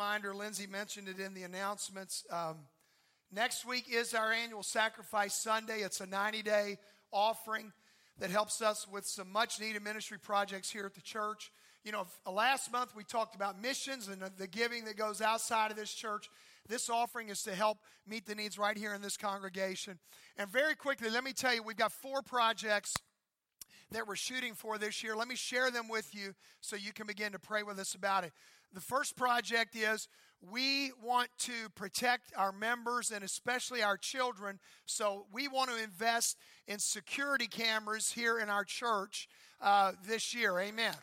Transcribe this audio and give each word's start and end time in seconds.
reminder, 0.00 0.34
Lindsay 0.34 0.66
mentioned 0.66 1.08
it 1.08 1.20
in 1.20 1.34
the 1.34 1.42
announcements. 1.42 2.24
Um, 2.30 2.56
next 3.30 3.66
week 3.66 3.84
is 3.92 4.14
our 4.14 4.32
annual 4.32 4.62
Sacrifice 4.62 5.34
Sunday. 5.34 5.80
It's 5.80 6.00
a 6.00 6.06
90 6.06 6.42
day 6.42 6.78
offering 7.12 7.70
that 8.18 8.30
helps 8.30 8.62
us 8.62 8.88
with 8.90 9.04
some 9.04 9.30
much 9.30 9.60
needed 9.60 9.82
ministry 9.82 10.18
projects 10.18 10.70
here 10.70 10.86
at 10.86 10.94
the 10.94 11.02
church. 11.02 11.52
You 11.84 11.92
know, 11.92 12.06
last 12.26 12.72
month 12.72 12.96
we 12.96 13.04
talked 13.04 13.34
about 13.34 13.60
missions 13.60 14.08
and 14.08 14.22
the 14.38 14.46
giving 14.46 14.86
that 14.86 14.96
goes 14.96 15.20
outside 15.20 15.70
of 15.70 15.76
this 15.76 15.92
church. 15.92 16.30
This 16.66 16.88
offering 16.88 17.28
is 17.28 17.42
to 17.42 17.54
help 17.54 17.76
meet 18.06 18.24
the 18.24 18.34
needs 18.34 18.58
right 18.58 18.78
here 18.78 18.94
in 18.94 19.02
this 19.02 19.18
congregation. 19.18 19.98
And 20.38 20.48
very 20.48 20.76
quickly, 20.76 21.10
let 21.10 21.24
me 21.24 21.34
tell 21.34 21.54
you, 21.54 21.62
we've 21.62 21.76
got 21.76 21.92
four 21.92 22.22
projects 22.22 22.94
that 23.90 24.06
we're 24.06 24.16
shooting 24.16 24.54
for 24.54 24.78
this 24.78 25.02
year. 25.02 25.14
Let 25.14 25.28
me 25.28 25.36
share 25.36 25.70
them 25.70 25.88
with 25.88 26.14
you 26.14 26.34
so 26.62 26.76
you 26.76 26.94
can 26.94 27.06
begin 27.06 27.32
to 27.32 27.38
pray 27.38 27.62
with 27.62 27.78
us 27.78 27.94
about 27.94 28.24
it. 28.24 28.32
The 28.72 28.80
first 28.80 29.16
project 29.16 29.74
is 29.74 30.08
we 30.40 30.92
want 31.02 31.28
to 31.40 31.68
protect 31.74 32.32
our 32.36 32.52
members 32.52 33.10
and 33.10 33.22
especially 33.22 33.82
our 33.82 33.96
children. 33.96 34.58
So 34.86 35.26
we 35.32 35.48
want 35.48 35.70
to 35.70 35.82
invest 35.82 36.36
in 36.66 36.78
security 36.78 37.46
cameras 37.46 38.12
here 38.12 38.38
in 38.38 38.48
our 38.48 38.64
church 38.64 39.28
uh, 39.60 39.92
this 40.06 40.34
year. 40.34 40.58
Amen. 40.58 40.94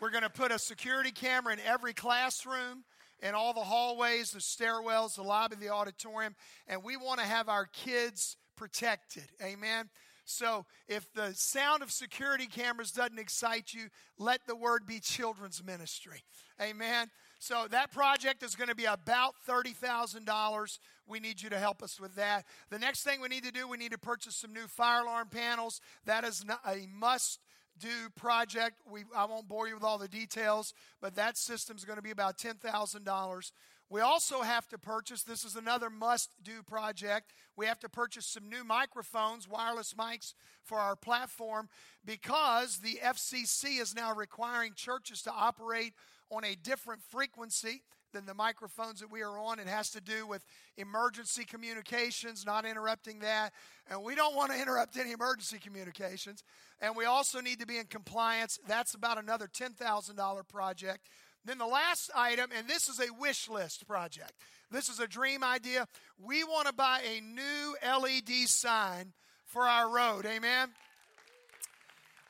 We're 0.00 0.10
going 0.10 0.22
to 0.22 0.30
put 0.30 0.52
a 0.52 0.58
security 0.58 1.10
camera 1.10 1.52
in 1.52 1.60
every 1.60 1.92
classroom 1.92 2.84
in 3.20 3.34
all 3.34 3.52
the 3.52 3.60
hallways, 3.60 4.30
the 4.30 4.38
stairwells, 4.38 5.16
the 5.16 5.22
lobby, 5.22 5.56
the 5.56 5.70
auditorium, 5.70 6.36
and 6.68 6.84
we 6.84 6.96
want 6.96 7.18
to 7.18 7.26
have 7.26 7.48
our 7.48 7.66
kids 7.66 8.36
protected. 8.54 9.24
Amen. 9.42 9.88
So 10.28 10.66
if 10.88 11.10
the 11.14 11.32
sound 11.34 11.82
of 11.82 11.90
security 11.90 12.46
cameras 12.46 12.92
doesn't 12.92 13.18
excite 13.18 13.72
you, 13.72 13.88
let 14.18 14.46
the 14.46 14.54
word 14.54 14.86
be 14.86 15.00
children's 15.00 15.64
ministry. 15.64 16.22
Amen. 16.60 17.08
So 17.38 17.66
that 17.70 17.92
project 17.92 18.42
is 18.42 18.54
going 18.54 18.68
to 18.68 18.74
be 18.74 18.84
about 18.84 19.34
$30,000. 19.48 20.78
We 21.06 21.18
need 21.18 21.40
you 21.40 21.48
to 21.48 21.58
help 21.58 21.82
us 21.82 21.98
with 21.98 22.14
that. 22.16 22.44
The 22.68 22.78
next 22.78 23.04
thing 23.04 23.22
we 23.22 23.28
need 23.28 23.44
to 23.44 23.52
do, 23.52 23.66
we 23.66 23.78
need 23.78 23.92
to 23.92 23.98
purchase 23.98 24.36
some 24.36 24.52
new 24.52 24.66
fire 24.66 25.02
alarm 25.02 25.28
panels. 25.28 25.80
That 26.04 26.24
is 26.24 26.44
a 26.66 26.86
must 26.92 27.40
do 27.78 28.10
project. 28.14 28.82
We, 28.90 29.04
I 29.16 29.24
won't 29.24 29.48
bore 29.48 29.66
you 29.66 29.74
with 29.74 29.84
all 29.84 29.98
the 29.98 30.08
details, 30.08 30.74
but 31.00 31.14
that 31.14 31.38
system 31.38 31.76
is 31.76 31.84
going 31.84 31.96
to 31.96 32.02
be 32.02 32.10
about 32.10 32.36
$10,000. 32.36 33.52
We 33.90 34.02
also 34.02 34.42
have 34.42 34.68
to 34.68 34.78
purchase, 34.78 35.22
this 35.22 35.44
is 35.44 35.56
another 35.56 35.88
must 35.88 36.30
do 36.42 36.62
project. 36.62 37.32
We 37.56 37.66
have 37.66 37.80
to 37.80 37.88
purchase 37.88 38.26
some 38.26 38.48
new 38.48 38.62
microphones, 38.62 39.48
wireless 39.48 39.94
mics 39.94 40.34
for 40.62 40.78
our 40.78 40.94
platform, 40.94 41.68
because 42.04 42.78
the 42.78 42.98
FCC 43.02 43.80
is 43.80 43.94
now 43.94 44.14
requiring 44.14 44.74
churches 44.74 45.22
to 45.22 45.32
operate 45.32 45.94
on 46.30 46.44
a 46.44 46.54
different 46.54 47.02
frequency 47.02 47.82
than 48.12 48.26
the 48.26 48.34
microphones 48.34 49.00
that 49.00 49.10
we 49.10 49.22
are 49.22 49.38
on. 49.38 49.58
It 49.58 49.66
has 49.66 49.90
to 49.90 50.00
do 50.00 50.26
with 50.26 50.44
emergency 50.76 51.44
communications, 51.44 52.44
not 52.46 52.64
interrupting 52.64 53.20
that. 53.20 53.52
And 53.90 54.02
we 54.02 54.14
don't 54.14 54.34
want 54.34 54.52
to 54.52 54.60
interrupt 54.60 54.96
any 54.96 55.12
emergency 55.12 55.58
communications. 55.58 56.42
And 56.80 56.96
we 56.96 57.04
also 57.04 57.40
need 57.40 57.60
to 57.60 57.66
be 57.66 57.78
in 57.78 57.86
compliance. 57.86 58.58
That's 58.66 58.94
about 58.94 59.18
another 59.18 59.46
$10,000 59.46 60.48
project. 60.48 61.08
Then 61.44 61.58
the 61.58 61.66
last 61.66 62.10
item, 62.14 62.50
and 62.56 62.68
this 62.68 62.88
is 62.88 63.00
a 63.00 63.12
wish 63.18 63.48
list 63.48 63.86
project. 63.86 64.32
This 64.70 64.88
is 64.88 65.00
a 65.00 65.06
dream 65.06 65.42
idea. 65.42 65.86
We 66.18 66.44
want 66.44 66.66
to 66.66 66.74
buy 66.74 67.00
a 67.00 67.20
new 67.20 67.76
LED 67.82 68.48
sign 68.48 69.12
for 69.46 69.62
our 69.62 69.88
road. 69.88 70.26
Amen. 70.26 70.70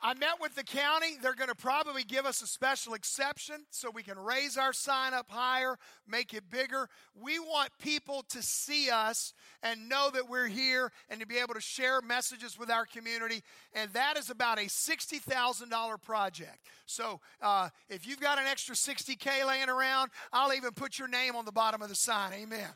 I 0.01 0.13
met 0.13 0.39
with 0.39 0.55
the 0.55 0.63
county. 0.63 1.17
They're 1.21 1.35
going 1.35 1.49
to 1.49 1.55
probably 1.55 2.03
give 2.03 2.25
us 2.25 2.41
a 2.41 2.47
special 2.47 2.93
exception 2.93 3.65
so 3.69 3.89
we 3.89 4.01
can 4.01 4.17
raise 4.17 4.57
our 4.57 4.71
sign 4.71 5.13
up 5.13 5.29
higher, 5.29 5.77
make 6.07 6.33
it 6.33 6.49
bigger. 6.49 6.87
We 7.21 7.37
want 7.37 7.71
people 7.81 8.23
to 8.29 8.41
see 8.41 8.89
us 8.89 9.33
and 9.61 9.89
know 9.89 10.09
that 10.13 10.29
we're 10.29 10.47
here 10.47 10.91
and 11.09 11.19
to 11.19 11.27
be 11.27 11.37
able 11.37 11.53
to 11.53 11.61
share 11.61 12.01
messages 12.01 12.57
with 12.57 12.69
our 12.69 12.85
community. 12.85 13.43
And 13.73 13.91
that 13.91 14.17
is 14.17 14.29
about 14.29 14.57
a 14.57 14.67
$60,000 14.67 16.01
project. 16.01 16.57
So 16.85 17.19
uh, 17.41 17.69
if 17.89 18.07
you've 18.07 18.21
got 18.21 18.39
an 18.39 18.45
extra 18.47 18.75
60K 18.75 19.45
laying 19.45 19.69
around, 19.69 20.11
I'll 20.31 20.53
even 20.53 20.71
put 20.71 20.97
your 20.97 21.09
name 21.09 21.35
on 21.35 21.43
the 21.43 21.51
bottom 21.51 21.81
of 21.81 21.89
the 21.89 21.95
sign. 21.95 22.31
Amen. 22.33 22.69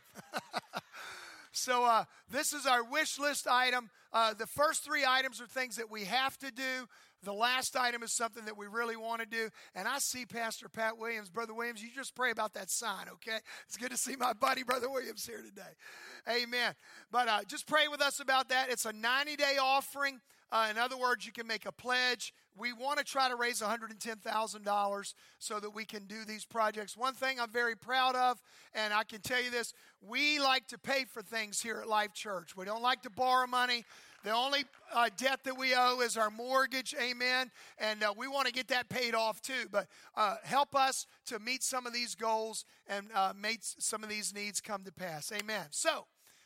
so 1.54 1.86
uh, 1.86 2.04
this 2.30 2.52
is 2.52 2.66
our 2.66 2.84
wish 2.84 3.18
list 3.18 3.48
item. 3.48 3.90
Uh, 4.12 4.34
the 4.34 4.46
first 4.46 4.84
three 4.84 5.04
items 5.08 5.42
are 5.42 5.48
things 5.48 5.78
that 5.78 5.90
we 5.90 6.04
have 6.04 6.38
to 6.38 6.52
do. 6.52 6.88
The 7.24 7.34
last 7.34 7.76
item 7.76 8.04
is 8.04 8.12
something 8.12 8.46
that 8.46 8.58
we 8.58 8.68
really 8.68 8.96
want 8.96 9.22
to 9.22 9.28
do. 9.28 9.50
And 9.76 9.88
I 9.88 10.00
see 10.00 10.26
Pastor 10.26 10.68
Pat 10.70 10.98
Williams. 10.98 11.30
Brother 11.30 11.54
Williams, 11.54 11.82
you 11.82 11.90
just 11.96 12.16
pray 12.16 12.32
about 12.32 12.54
that 12.54 12.70
sign, 12.70 13.08
okay? 13.14 13.38
It's 13.66 13.78
good 13.78 13.92
to 13.92 13.98
see 13.98 14.16
my 14.16 14.34
buddy, 14.34 14.64
Brother 14.64 14.90
Williams, 14.90 15.26
here 15.26 15.42
today. 15.42 16.42
Amen. 16.44 16.74
But 17.12 17.28
uh, 17.28 17.40
just 17.48 17.68
pray 17.68 17.88
with 17.90 18.02
us 18.02 18.20
about 18.20 18.50
that. 18.50 18.70
It's 18.70 18.86
a 18.86 18.94
90 18.94 19.36
day 19.36 19.58
offering. 19.62 20.20
Uh, 20.52 20.68
in 20.70 20.78
other 20.78 20.98
words, 20.98 21.26
you 21.26 21.32
can 21.32 21.48
make 21.48 21.66
a 21.66 21.72
pledge. 21.72 22.32
We 22.56 22.74
want 22.74 23.00
to 23.00 23.04
try 23.04 23.28
to 23.28 23.36
raise 23.36 23.60
$110,000 23.60 25.14
so 25.40 25.60
that 25.60 25.70
we 25.72 25.84
can 25.84 26.06
do 26.06 26.24
these 26.28 26.46
projects. 26.46 26.96
One 26.96 27.16
thing 27.16 27.40
I'm 27.40 27.50
very 27.50 27.76
proud 27.76 28.16
of, 28.16 28.40
and 28.76 28.94
I 28.94 29.04
can 29.04 29.22
tell 29.22 29.42
you 29.42 29.50
this 29.50 29.74
we 30.08 30.40
like 30.40 30.68
to 30.68 30.78
pay 30.78 31.06
for 31.06 31.24
things 31.24 31.62
here 31.62 31.80
at 31.82 31.88
Life 31.88 32.14
Church. 32.14 32.56
We 32.56 32.66
don't 32.66 32.84
like 32.84 33.02
to 33.04 33.10
borrow 33.10 33.48
money. 33.48 33.84
The 34.24 34.32
only 34.32 34.64
uh, 34.94 35.10
debt 35.18 35.42
that 35.44 35.58
we 35.58 35.76
owe 35.76 36.00
is 36.00 36.16
our 36.16 36.30
mortgage, 36.30 36.96
amen. 37.02 37.52
And 37.78 38.04
uh, 38.04 38.14
we 38.18 38.30
want 38.30 38.48
to 38.48 38.54
get 38.54 38.70
that 38.70 38.88
paid 38.88 39.16
off 39.16 39.42
too. 39.42 39.68
But 39.70 39.88
uh, 40.16 40.36
help 40.44 40.76
us 40.76 41.08
to 41.26 41.40
meet 41.40 41.62
some 41.62 41.86
of 41.86 41.92
these 41.92 42.16
goals 42.16 42.64
and 42.88 43.08
uh, 43.14 43.34
make 43.38 43.60
some 43.62 44.02
of 44.02 44.10
these 44.10 44.34
needs 44.34 44.62
come 44.62 44.84
to 44.86 44.94
pass, 44.94 45.32
amen. 45.32 45.66
So 45.72 46.06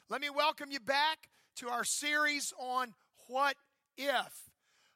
let 0.09 0.21
me 0.21 0.29
welcome 0.31 0.71
you 0.71 0.79
back 0.79 1.29
to 1.57 1.69
our 1.69 1.83
series 1.83 2.51
on 2.57 2.95
what 3.27 3.55
if. 3.95 4.49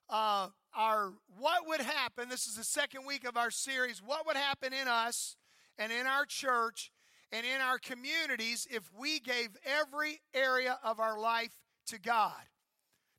Uh, 0.09 0.47
our 0.75 1.13
what 1.37 1.67
would 1.67 1.81
happen, 1.81 2.29
this 2.29 2.47
is 2.47 2.55
the 2.55 2.63
second 2.63 3.05
week 3.05 3.25
of 3.25 3.37
our 3.37 3.51
series, 3.51 4.01
what 4.03 4.25
would 4.25 4.35
happen 4.35 4.73
in 4.73 4.87
us 4.87 5.35
and 5.77 5.91
in 5.91 6.07
our 6.07 6.25
church 6.25 6.91
and 7.31 7.45
in 7.45 7.61
our 7.61 7.77
communities 7.77 8.67
if 8.71 8.89
we 8.97 9.19
gave 9.19 9.49
every 9.65 10.21
area 10.33 10.79
of 10.83 10.99
our 10.99 11.19
life 11.19 11.57
to 11.87 11.99
God. 11.99 12.41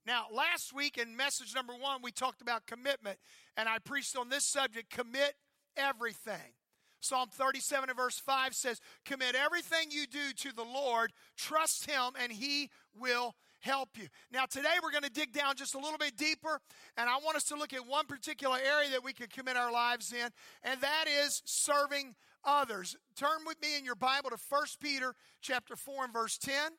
Now, 0.07 0.27
last 0.33 0.73
week 0.73 0.99
in 0.99 1.17
message 1.17 1.55
number 1.55 1.75
one, 1.75 2.03
we 2.03 2.11
talked 2.11 2.43
about 2.43 2.67
commitment, 2.67 3.19
and 3.57 3.69
I 3.69 3.79
preached 3.79 4.17
on 4.17 4.29
this 4.29 4.45
subject 4.45 4.91
commit 4.91 5.35
everything. 5.77 6.55
Psalm 7.01 7.29
37 7.33 7.89
and 7.89 7.97
verse 7.97 8.19
5 8.19 8.55
says, 8.55 8.81
Commit 9.05 9.35
everything 9.35 9.91
you 9.91 10.07
do 10.07 10.33
to 10.37 10.55
the 10.55 10.65
Lord, 10.65 11.13
trust 11.37 11.89
Him, 11.89 12.13
and 12.21 12.33
He 12.33 12.71
will 12.99 13.35
help 13.61 13.91
you. 13.97 14.09
Now, 14.33 14.45
today 14.47 14.75
we're 14.83 14.91
going 14.91 15.05
to 15.05 15.11
dig 15.11 15.33
down 15.33 15.55
just 15.57 15.75
a 15.75 15.79
little 15.79 15.99
bit 15.99 16.17
deeper, 16.17 16.61
and 16.97 17.09
I 17.09 17.17
want 17.25 17.37
us 17.37 17.45
to 17.45 17.57
look 17.57 17.73
at 17.73 17.87
one 17.87 18.07
particular 18.07 18.57
area 18.57 18.91
that 18.91 19.05
we 19.05 19.13
can 19.13 19.29
commit 19.29 19.57
our 19.57 19.73
lives 19.73 20.13
in, 20.13 20.31
and 20.65 20.81
that 20.81 21.05
is 21.25 21.43
serving 21.45 22.15
others. 22.45 22.97
Turn 23.15 23.45
with 23.47 23.61
me 23.63 23.77
in 23.77 23.85
your 23.85 23.95
Bible 23.95 24.31
to 24.31 24.39
1 24.49 24.63
Peter 24.81 25.15
chapter 25.41 25.77
4 25.77 26.05
and 26.05 26.13
verse 26.13 26.39
10 26.39 26.73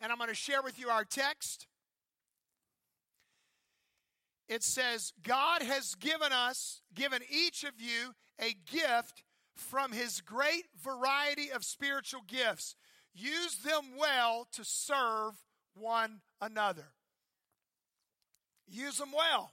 and 0.00 0.12
I'm 0.12 0.18
going 0.18 0.28
to 0.28 0.34
share 0.34 0.62
with 0.62 0.78
you 0.78 0.88
our 0.88 1.04
text. 1.04 1.66
It 4.48 4.62
says, 4.62 5.12
God 5.22 5.62
has 5.62 5.94
given 5.96 6.32
us, 6.32 6.82
given 6.94 7.20
each 7.28 7.64
of 7.64 7.72
you, 7.78 8.14
a 8.40 8.54
gift 8.70 9.24
from 9.56 9.92
his 9.92 10.20
great 10.20 10.66
variety 10.80 11.50
of 11.50 11.64
spiritual 11.64 12.22
gifts. 12.26 12.76
Use 13.14 13.56
them 13.58 13.96
well 13.98 14.46
to 14.52 14.64
serve 14.64 15.32
one 15.74 16.20
another. 16.40 16.92
Use 18.68 18.98
them 18.98 19.12
well. 19.16 19.52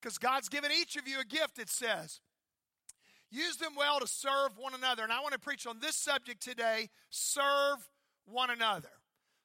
Because 0.00 0.18
God's 0.18 0.48
given 0.48 0.70
each 0.72 0.96
of 0.96 1.06
you 1.06 1.20
a 1.20 1.24
gift, 1.24 1.58
it 1.58 1.68
says. 1.68 2.20
Use 3.30 3.56
them 3.56 3.72
well 3.76 4.00
to 4.00 4.06
serve 4.06 4.58
one 4.58 4.74
another. 4.74 5.02
And 5.04 5.12
I 5.12 5.20
want 5.20 5.34
to 5.34 5.38
preach 5.38 5.66
on 5.66 5.78
this 5.80 5.96
subject 5.96 6.42
today 6.42 6.90
serve 7.10 7.78
one 8.24 8.50
another 8.50 8.90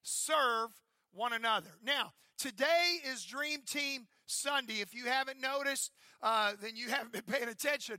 serve 0.05 0.69
one 1.13 1.33
another. 1.33 1.71
Now, 1.83 2.13
today 2.37 2.97
is 3.11 3.23
Dream 3.25 3.61
Team 3.65 4.07
Sunday. 4.25 4.81
If 4.81 4.93
you 4.93 5.05
haven't 5.05 5.41
noticed, 5.41 5.91
uh, 6.21 6.53
then 6.61 6.75
you 6.75 6.89
haven't 6.89 7.11
been 7.11 7.23
paying 7.23 7.49
attention. 7.49 7.97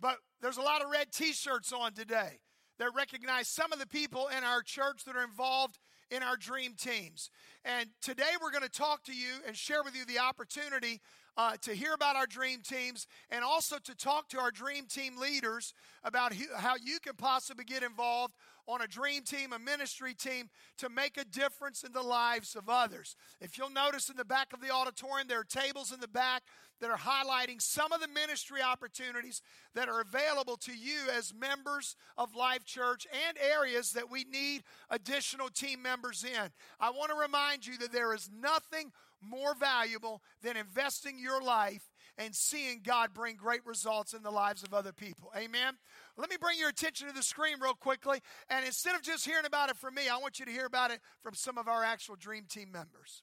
But 0.00 0.18
there's 0.42 0.56
a 0.56 0.62
lot 0.62 0.82
of 0.82 0.90
red 0.90 1.12
t 1.12 1.32
shirts 1.32 1.72
on 1.72 1.92
today. 1.92 2.40
that 2.78 2.90
recognize 2.94 3.48
some 3.48 3.72
of 3.72 3.78
the 3.78 3.86
people 3.86 4.28
in 4.36 4.42
our 4.42 4.60
church 4.60 5.04
that 5.04 5.16
are 5.16 5.22
involved 5.22 5.78
in 6.10 6.22
our 6.22 6.36
dream 6.36 6.74
teams. 6.74 7.30
And 7.64 7.88
today 8.02 8.32
we're 8.42 8.50
going 8.50 8.64
to 8.64 8.68
talk 8.68 9.04
to 9.04 9.14
you 9.14 9.34
and 9.46 9.56
share 9.56 9.82
with 9.82 9.96
you 9.96 10.04
the 10.04 10.18
opportunity 10.18 11.00
uh, 11.36 11.56
to 11.62 11.74
hear 11.74 11.94
about 11.94 12.16
our 12.16 12.26
dream 12.26 12.60
teams 12.62 13.06
and 13.30 13.44
also 13.44 13.76
to 13.78 13.94
talk 13.94 14.28
to 14.28 14.38
our 14.38 14.50
dream 14.50 14.86
team 14.86 15.18
leaders 15.18 15.74
about 16.02 16.32
how 16.56 16.74
you 16.82 16.98
can 17.00 17.14
possibly 17.14 17.64
get 17.64 17.82
involved 17.82 18.34
on 18.66 18.80
a 18.80 18.86
dream 18.86 19.22
team, 19.22 19.52
a 19.52 19.58
ministry 19.58 20.14
team, 20.14 20.48
to 20.78 20.88
make 20.88 21.16
a 21.16 21.24
difference 21.24 21.82
in 21.82 21.92
the 21.92 22.02
lives 22.02 22.56
of 22.56 22.68
others. 22.68 23.16
If 23.40 23.58
you'll 23.58 23.70
notice 23.70 24.08
in 24.08 24.16
the 24.16 24.24
back 24.24 24.52
of 24.52 24.60
the 24.60 24.70
auditorium, 24.70 25.28
there 25.28 25.40
are 25.40 25.44
tables 25.44 25.92
in 25.92 26.00
the 26.00 26.08
back 26.08 26.42
that 26.80 26.90
are 26.90 26.98
highlighting 26.98 27.62
some 27.62 27.92
of 27.92 28.00
the 28.00 28.08
ministry 28.08 28.60
opportunities 28.60 29.42
that 29.74 29.88
are 29.88 30.00
available 30.00 30.56
to 30.56 30.72
you 30.72 30.98
as 31.16 31.32
members 31.32 31.96
of 32.18 32.34
Life 32.34 32.64
Church 32.64 33.06
and 33.28 33.38
areas 33.38 33.92
that 33.92 34.10
we 34.10 34.24
need 34.24 34.62
additional 34.90 35.48
team 35.48 35.80
members 35.82 36.24
in. 36.24 36.50
I 36.80 36.90
want 36.90 37.10
to 37.10 37.16
remind 37.16 37.66
you 37.66 37.78
that 37.78 37.92
there 37.92 38.14
is 38.14 38.28
nothing 38.38 38.92
more 39.22 39.54
valuable 39.54 40.22
than 40.42 40.56
investing 40.56 41.18
your 41.18 41.42
life 41.42 41.88
and 42.18 42.34
seeing 42.34 42.80
God 42.82 43.12
bring 43.14 43.36
great 43.36 43.64
results 43.66 44.14
in 44.14 44.22
the 44.22 44.30
lives 44.30 44.62
of 44.62 44.72
other 44.72 44.92
people. 44.92 45.30
Amen. 45.36 45.74
Let 46.16 46.30
me 46.30 46.36
bring 46.40 46.58
your 46.58 46.68
attention 46.68 47.08
to 47.08 47.14
the 47.14 47.22
screen 47.22 47.56
real 47.60 47.74
quickly. 47.74 48.20
And 48.48 48.64
instead 48.64 48.94
of 48.94 49.02
just 49.02 49.26
hearing 49.26 49.46
about 49.46 49.70
it 49.70 49.76
from 49.76 49.94
me, 49.94 50.08
I 50.08 50.16
want 50.18 50.38
you 50.38 50.44
to 50.44 50.52
hear 50.52 50.66
about 50.66 50.90
it 50.90 51.00
from 51.22 51.34
some 51.34 51.58
of 51.58 51.68
our 51.68 51.84
actual 51.84 52.16
Dream 52.16 52.44
Team 52.48 52.70
members. 52.72 53.22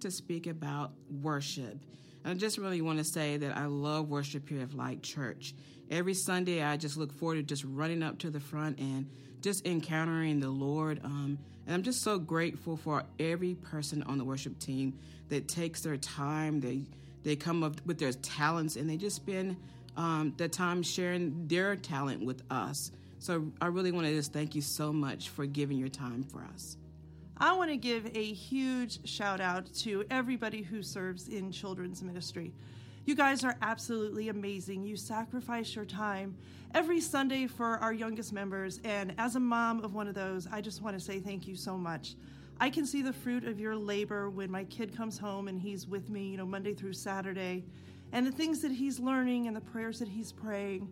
To 0.00 0.10
speak 0.10 0.46
about 0.46 0.92
worship. 1.22 1.78
And 2.22 2.32
I 2.32 2.34
just 2.34 2.58
really 2.58 2.80
want 2.80 2.98
to 2.98 3.04
say 3.04 3.38
that 3.38 3.56
I 3.56 3.64
love 3.64 4.08
worship 4.08 4.48
here 4.48 4.60
at 4.60 4.74
Life 4.74 5.00
Church. 5.02 5.54
Every 5.90 6.14
Sunday, 6.14 6.62
I 6.62 6.76
just 6.76 6.96
look 6.96 7.12
forward 7.12 7.36
to 7.36 7.42
just 7.42 7.64
running 7.64 8.02
up 8.02 8.18
to 8.18 8.30
the 8.30 8.38
front 8.38 8.78
and 8.78 9.08
just 9.40 9.66
encountering 9.66 10.40
the 10.40 10.50
Lord. 10.50 11.00
Um, 11.02 11.38
and 11.66 11.74
I'm 11.74 11.82
just 11.82 12.02
so 12.02 12.18
grateful 12.18 12.76
for 12.76 13.04
every 13.18 13.54
person 13.54 14.02
on 14.02 14.18
the 14.18 14.24
worship 14.24 14.58
team 14.58 14.98
that 15.28 15.48
takes 15.48 15.80
their 15.80 15.96
time. 15.96 16.60
They 16.60 16.82
they 17.24 17.34
come 17.34 17.64
up 17.64 17.80
with 17.86 17.98
their 17.98 18.12
talents 18.12 18.76
and 18.76 18.88
they 18.88 18.96
just 18.96 19.16
spend 19.16 19.56
um, 19.96 20.34
the 20.36 20.48
time 20.48 20.82
sharing 20.82 21.48
their 21.48 21.74
talent 21.74 22.24
with 22.24 22.42
us. 22.50 22.92
So 23.18 23.50
I 23.60 23.66
really 23.66 23.92
want 23.92 24.06
to 24.06 24.14
just 24.14 24.32
thank 24.32 24.54
you 24.54 24.62
so 24.62 24.92
much 24.92 25.30
for 25.30 25.46
giving 25.46 25.78
your 25.78 25.88
time 25.88 26.22
for 26.22 26.44
us. 26.54 26.76
I 27.38 27.52
want 27.52 27.70
to 27.70 27.76
give 27.76 28.16
a 28.16 28.32
huge 28.32 29.06
shout 29.06 29.42
out 29.42 29.70
to 29.80 30.04
everybody 30.10 30.62
who 30.62 30.82
serves 30.82 31.28
in 31.28 31.52
children's 31.52 32.02
ministry. 32.02 32.54
You 33.04 33.14
guys 33.14 33.44
are 33.44 33.58
absolutely 33.60 34.30
amazing. 34.30 34.84
You 34.84 34.96
sacrifice 34.96 35.76
your 35.76 35.84
time 35.84 36.34
every 36.74 36.98
Sunday 36.98 37.46
for 37.46 37.76
our 37.76 37.92
youngest 37.92 38.32
members. 38.32 38.80
And 38.84 39.14
as 39.18 39.36
a 39.36 39.40
mom 39.40 39.84
of 39.84 39.92
one 39.92 40.08
of 40.08 40.14
those, 40.14 40.48
I 40.50 40.62
just 40.62 40.80
want 40.80 40.98
to 40.98 41.04
say 41.04 41.20
thank 41.20 41.46
you 41.46 41.56
so 41.56 41.76
much. 41.76 42.14
I 42.58 42.70
can 42.70 42.86
see 42.86 43.02
the 43.02 43.12
fruit 43.12 43.44
of 43.44 43.60
your 43.60 43.76
labor 43.76 44.30
when 44.30 44.50
my 44.50 44.64
kid 44.64 44.96
comes 44.96 45.18
home 45.18 45.46
and 45.48 45.60
he's 45.60 45.86
with 45.86 46.08
me, 46.08 46.30
you 46.30 46.38
know, 46.38 46.46
Monday 46.46 46.72
through 46.72 46.94
Saturday, 46.94 47.66
and 48.12 48.26
the 48.26 48.32
things 48.32 48.62
that 48.62 48.72
he's 48.72 48.98
learning 48.98 49.46
and 49.46 49.54
the 49.54 49.60
prayers 49.60 49.98
that 49.98 50.08
he's 50.08 50.32
praying. 50.32 50.88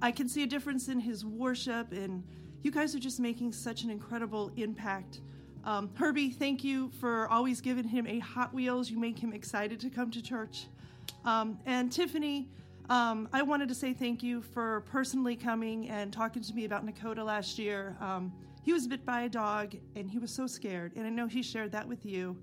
I 0.00 0.12
can 0.12 0.28
see 0.28 0.44
a 0.44 0.46
difference 0.46 0.86
in 0.86 1.00
his 1.00 1.24
worship, 1.24 1.90
and 1.90 2.22
you 2.62 2.70
guys 2.70 2.94
are 2.94 3.00
just 3.00 3.18
making 3.18 3.50
such 3.50 3.82
an 3.82 3.90
incredible 3.90 4.52
impact 4.56 5.20
um, 5.64 5.90
Herbie, 5.94 6.30
thank 6.30 6.64
you 6.64 6.90
for 7.00 7.28
always 7.28 7.60
giving 7.60 7.86
him 7.86 8.06
a 8.06 8.18
Hot 8.20 8.52
Wheels. 8.54 8.90
You 8.90 8.98
make 8.98 9.18
him 9.18 9.32
excited 9.32 9.78
to 9.80 9.90
come 9.90 10.10
to 10.10 10.22
church. 10.22 10.66
Um, 11.24 11.58
and 11.66 11.92
Tiffany, 11.92 12.48
um, 12.88 13.28
I 13.32 13.42
wanted 13.42 13.68
to 13.68 13.74
say 13.74 13.92
thank 13.92 14.22
you 14.22 14.40
for 14.40 14.80
personally 14.82 15.36
coming 15.36 15.88
and 15.90 16.12
talking 16.12 16.42
to 16.42 16.54
me 16.54 16.64
about 16.64 16.86
Nakota 16.86 17.24
last 17.24 17.58
year. 17.58 17.96
Um, 18.00 18.32
he 18.62 18.72
was 18.72 18.86
bit 18.86 19.04
by 19.04 19.22
a 19.22 19.28
dog 19.28 19.74
and 19.96 20.10
he 20.10 20.18
was 20.18 20.30
so 20.30 20.46
scared. 20.46 20.92
And 20.96 21.06
I 21.06 21.10
know 21.10 21.26
he 21.26 21.42
shared 21.42 21.72
that 21.72 21.86
with 21.86 22.04
you. 22.04 22.36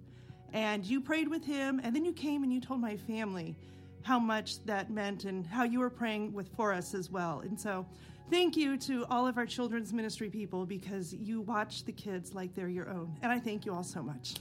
And 0.54 0.86
you 0.86 1.02
prayed 1.02 1.28
with 1.28 1.44
him, 1.44 1.82
and 1.84 1.94
then 1.94 2.06
you 2.06 2.14
came 2.14 2.44
and 2.44 2.54
you 2.54 2.62
told 2.62 2.80
my 2.80 2.96
family 2.96 3.58
how 4.04 4.18
much 4.18 4.64
that 4.64 4.90
meant 4.90 5.26
and 5.26 5.46
how 5.46 5.64
you 5.66 5.80
were 5.80 5.90
praying 5.90 6.32
with 6.32 6.48
for 6.56 6.72
us 6.72 6.94
as 6.94 7.12
well. 7.12 7.42
And 7.42 7.60
so 7.60 7.86
Thank 8.30 8.58
you 8.58 8.76
to 8.80 9.06
all 9.10 9.26
of 9.26 9.38
our 9.38 9.46
children's 9.46 9.94
ministry 9.94 10.30
people 10.30 10.66
because 10.66 11.14
you 11.14 11.40
watch 11.40 11.86
the 11.86 11.94
kids 11.94 12.36
like 12.36 12.54
they're 12.54 12.68
your 12.68 12.90
own. 12.90 13.18
And 13.22 13.32
I 13.32 13.40
thank 13.40 13.66
you 13.66 13.74
all 13.74 13.86
so 13.86 14.04
much. 14.04 14.36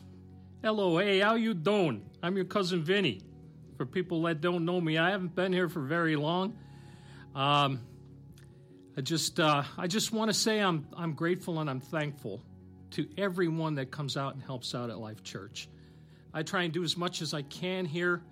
Hello, 0.60 0.98
hey, 0.98 1.20
how 1.20 1.36
you 1.36 1.54
doing? 1.54 2.04
I'm 2.20 2.34
your 2.34 2.46
cousin 2.46 2.82
Vinny. 2.82 3.20
For 3.76 3.86
people 3.86 4.22
that 4.22 4.40
don't 4.40 4.64
know 4.64 4.80
me, 4.80 4.98
I 4.98 5.10
haven't 5.10 5.36
been 5.36 5.52
here 5.52 5.68
for 5.68 5.80
very 5.80 6.16
long. 6.16 6.58
Um, 7.32 7.80
I 8.96 9.02
just, 9.02 9.38
uh, 9.38 9.62
I 9.78 9.86
just 9.86 10.12
want 10.12 10.30
to 10.30 10.34
say 10.34 10.58
I'm, 10.58 10.88
I'm 10.96 11.12
grateful 11.12 11.60
and 11.60 11.70
I'm 11.70 11.80
thankful 11.80 12.42
to 12.92 13.06
everyone 13.16 13.76
that 13.76 13.92
comes 13.92 14.16
out 14.16 14.34
and 14.34 14.42
helps 14.42 14.74
out 14.74 14.90
at 14.90 14.98
Life 14.98 15.22
Church. 15.22 15.68
I 16.34 16.42
try 16.42 16.64
and 16.64 16.72
do 16.72 16.82
as 16.82 16.96
much 16.96 17.22
as 17.22 17.34
I 17.34 17.42
can 17.42 17.84
here. 17.84 18.22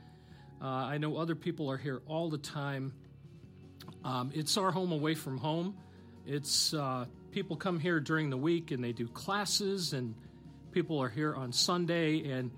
Uh, 0.60 0.66
I 0.66 0.98
know 0.98 1.16
other 1.16 1.36
people 1.36 1.70
are 1.70 1.76
here 1.76 2.02
all 2.08 2.28
the 2.28 2.38
time 2.38 2.92
um, 4.04 4.30
it's 4.34 4.56
our 4.58 4.70
home 4.70 4.92
away 4.92 5.14
from 5.14 5.38
home. 5.38 5.74
It's 6.26 6.74
uh, 6.74 7.06
people 7.32 7.56
come 7.56 7.80
here 7.80 8.00
during 8.00 8.28
the 8.30 8.36
week 8.36 8.70
and 8.70 8.84
they 8.84 8.92
do 8.92 9.08
classes, 9.08 9.94
and 9.94 10.14
people 10.72 11.02
are 11.02 11.08
here 11.08 11.34
on 11.34 11.52
Sunday, 11.52 12.30
and 12.30 12.50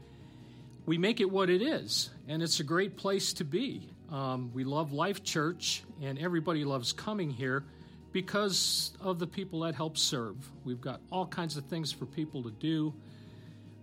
we 0.87 0.99
make 0.99 1.21
it 1.21 1.31
what 1.31 1.49
it 1.49 1.63
is. 1.63 2.11
And 2.29 2.43
it's 2.43 2.59
a 2.61 2.65
great 2.65 2.97
place 2.97 3.33
to 3.35 3.45
be. 3.45 3.89
Um, 4.11 4.51
we 4.55 4.65
love 4.65 4.93
Life 4.93 5.23
Church, 5.23 5.85
and 6.03 6.19
everybody 6.19 6.65
loves 6.65 6.93
coming 6.93 7.31
here 7.31 7.65
because 8.13 8.93
of 9.01 9.19
the 9.19 9.27
people 9.27 9.61
that 9.61 9.75
help 9.75 9.99
serve. 9.99 10.37
We've 10.65 10.81
got 10.81 11.01
all 11.13 11.27
kinds 11.27 11.57
of 11.57 11.65
things 11.67 11.93
for 11.93 12.07
people 12.07 12.43
to 12.45 12.51
do. 12.51 12.95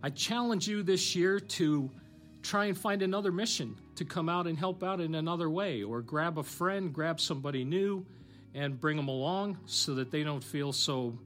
I 0.02 0.10
challenge 0.10 0.68
you 0.68 0.84
this 0.84 1.16
year 1.16 1.40
to 1.40 1.90
try 2.42 2.66
and 2.66 2.78
find 2.78 3.02
another 3.02 3.32
mission 3.32 3.78
to 3.96 4.06
come 4.06 4.30
out 4.30 4.48
and 4.48 4.58
help 4.58 4.84
out 4.84 5.00
in 5.00 5.16
another 5.16 5.50
way, 5.50 5.84
or 5.84 6.02
grab 6.02 6.38
a 6.38 6.44
friend, 6.44 6.94
grab 6.94 7.20
somebody 7.20 7.64
new, 7.64 8.06
and 8.54 8.80
bring 8.80 8.98
them 8.98 9.08
along 9.08 9.58
so 9.66 9.96
that 9.96 10.12
they 10.12 10.24
don't 10.24 10.44
feel 10.44 10.72
so 10.72 11.18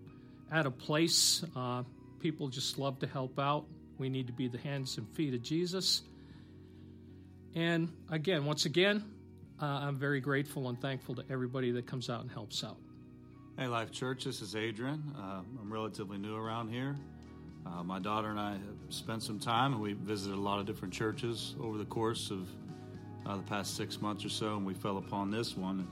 out 0.51 0.65
of 0.65 0.77
place. 0.77 1.43
Uh, 1.55 1.83
people 2.19 2.47
just 2.49 2.77
love 2.77 2.99
to 2.99 3.07
help 3.07 3.39
out. 3.39 3.65
We 3.97 4.09
need 4.09 4.27
to 4.27 4.33
be 4.33 4.47
the 4.47 4.57
hands 4.57 4.97
and 4.97 5.09
feet 5.09 5.33
of 5.33 5.41
Jesus. 5.41 6.01
And 7.55 7.91
again, 8.09 8.45
once 8.45 8.65
again, 8.65 9.03
uh, 9.61 9.65
I'm 9.65 9.97
very 9.97 10.19
grateful 10.19 10.69
and 10.69 10.79
thankful 10.79 11.15
to 11.15 11.23
everybody 11.29 11.71
that 11.71 11.87
comes 11.87 12.09
out 12.09 12.21
and 12.21 12.31
helps 12.31 12.63
out. 12.63 12.77
Hey, 13.57 13.67
Life 13.67 13.91
Church, 13.91 14.25
this 14.25 14.41
is 14.41 14.55
Adrian. 14.55 15.01
Uh, 15.17 15.41
I'm 15.59 15.73
relatively 15.73 16.19
new 16.19 16.35
around 16.35 16.69
here. 16.69 16.95
Uh, 17.67 17.83
my 17.83 17.99
daughter 17.99 18.29
and 18.29 18.39
I 18.39 18.51
have 18.51 18.61
spent 18.89 19.23
some 19.23 19.39
time, 19.39 19.73
and 19.73 19.81
we 19.81 19.93
visited 19.93 20.35
a 20.35 20.39
lot 20.39 20.59
of 20.59 20.65
different 20.65 20.93
churches 20.93 21.55
over 21.61 21.77
the 21.77 21.85
course 21.85 22.31
of 22.31 22.47
uh, 23.25 23.35
the 23.35 23.43
past 23.43 23.75
six 23.75 24.01
months 24.01 24.23
or 24.23 24.29
so, 24.29 24.55
and 24.55 24.65
we 24.65 24.73
fell 24.73 24.97
upon 24.97 25.31
this 25.31 25.57
one. 25.57 25.87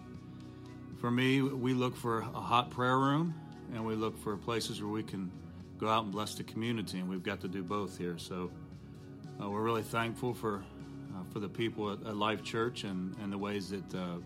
For 1.00 1.12
me, 1.12 1.42
we 1.42 1.74
look 1.74 1.96
for 1.96 2.20
a 2.22 2.40
hot 2.40 2.72
prayer 2.72 2.98
room, 2.98 3.34
and 3.74 3.86
we 3.86 3.96
look 3.96 4.18
for 4.18 4.38
places 4.38 4.82
where 4.82 4.92
we 4.92 5.04
can 5.04 5.32
go 5.78 5.90
out 5.90 6.04
and 6.04 6.12
bless 6.12 6.36
the 6.36 6.44
community, 6.44 7.00
and 7.00 7.10
we've 7.10 7.24
got 7.24 7.42
to 7.42 7.48
do 7.48 7.64
both 7.64 7.98
here. 7.98 8.18
So 8.18 8.52
uh, 9.42 9.50
we're 9.50 9.64
really 9.64 9.84
thankful 9.84 10.34
for 10.34 10.64
uh, 11.14 11.24
for 11.32 11.40
the 11.40 11.50
people 11.50 11.92
at, 11.92 12.16
Life 12.16 12.44
Church 12.44 12.84
and, 12.84 13.16
and 13.22 13.32
the 13.32 13.38
ways 13.38 13.70
that 13.70 13.96
uh, 13.96 14.18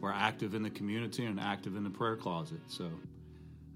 we're 0.00 0.12
active 0.12 0.54
in 0.54 0.62
the 0.62 0.70
community 0.70 1.26
and 1.26 1.38
active 1.38 1.76
in 1.76 1.84
the 1.84 1.90
prayer 1.90 2.16
closet. 2.16 2.60
So 2.66 2.90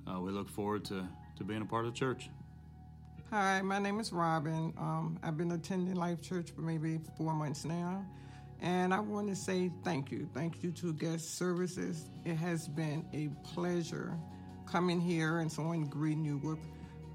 uh, 0.09 0.21
we 0.21 0.31
look 0.31 0.49
forward 0.49 0.85
to, 0.87 1.07
to 1.39 1.45
being 1.45 1.63
a 1.63 1.65
part 1.65 1.87
of 1.87 1.93
the 1.93 1.99
church. 1.99 2.29
Hi, 3.33 3.63
my 3.63 3.79
name 3.79 3.99
is 3.99 4.13
Robin. 4.13 4.75
Um, 4.77 5.19
I've 5.23 5.39
been 5.39 5.53
attending 5.53 5.95
Life 5.95 6.21
Church 6.21 6.51
for 6.51 6.61
maybe 6.61 7.01
four 7.17 7.33
months 7.33 7.65
now. 7.65 8.05
And 8.61 8.93
I 8.93 9.01
want 9.01 9.29
to 9.29 9.35
say 9.35 9.71
thank 9.83 10.11
you. 10.11 10.29
Thank 10.35 10.63
you 10.63 10.71
to 10.73 10.93
guest 10.93 11.39
services. 11.39 12.11
It 12.27 12.35
has 12.35 12.69
been 12.69 13.07
a 13.15 13.31
pleasure 13.43 14.19
coming 14.67 15.01
here 15.01 15.39
and 15.39 15.51
someone 15.51 15.87
greeting 15.87 16.27
you 16.27 16.43
with 16.45 16.59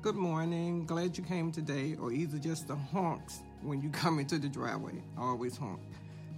good 0.01 0.15
morning, 0.15 0.87
glad 0.87 1.19
you 1.19 1.23
came 1.23 1.51
today, 1.51 1.95
or 2.01 2.11
either 2.11 2.39
just 2.39 2.67
the 2.67 2.75
honks 2.75 3.43
when 3.61 3.79
you 3.79 3.89
come 3.91 4.17
into 4.17 4.39
the 4.39 4.49
driveway. 4.49 5.03
I 5.19 5.21
always 5.21 5.55
honk. 5.55 5.81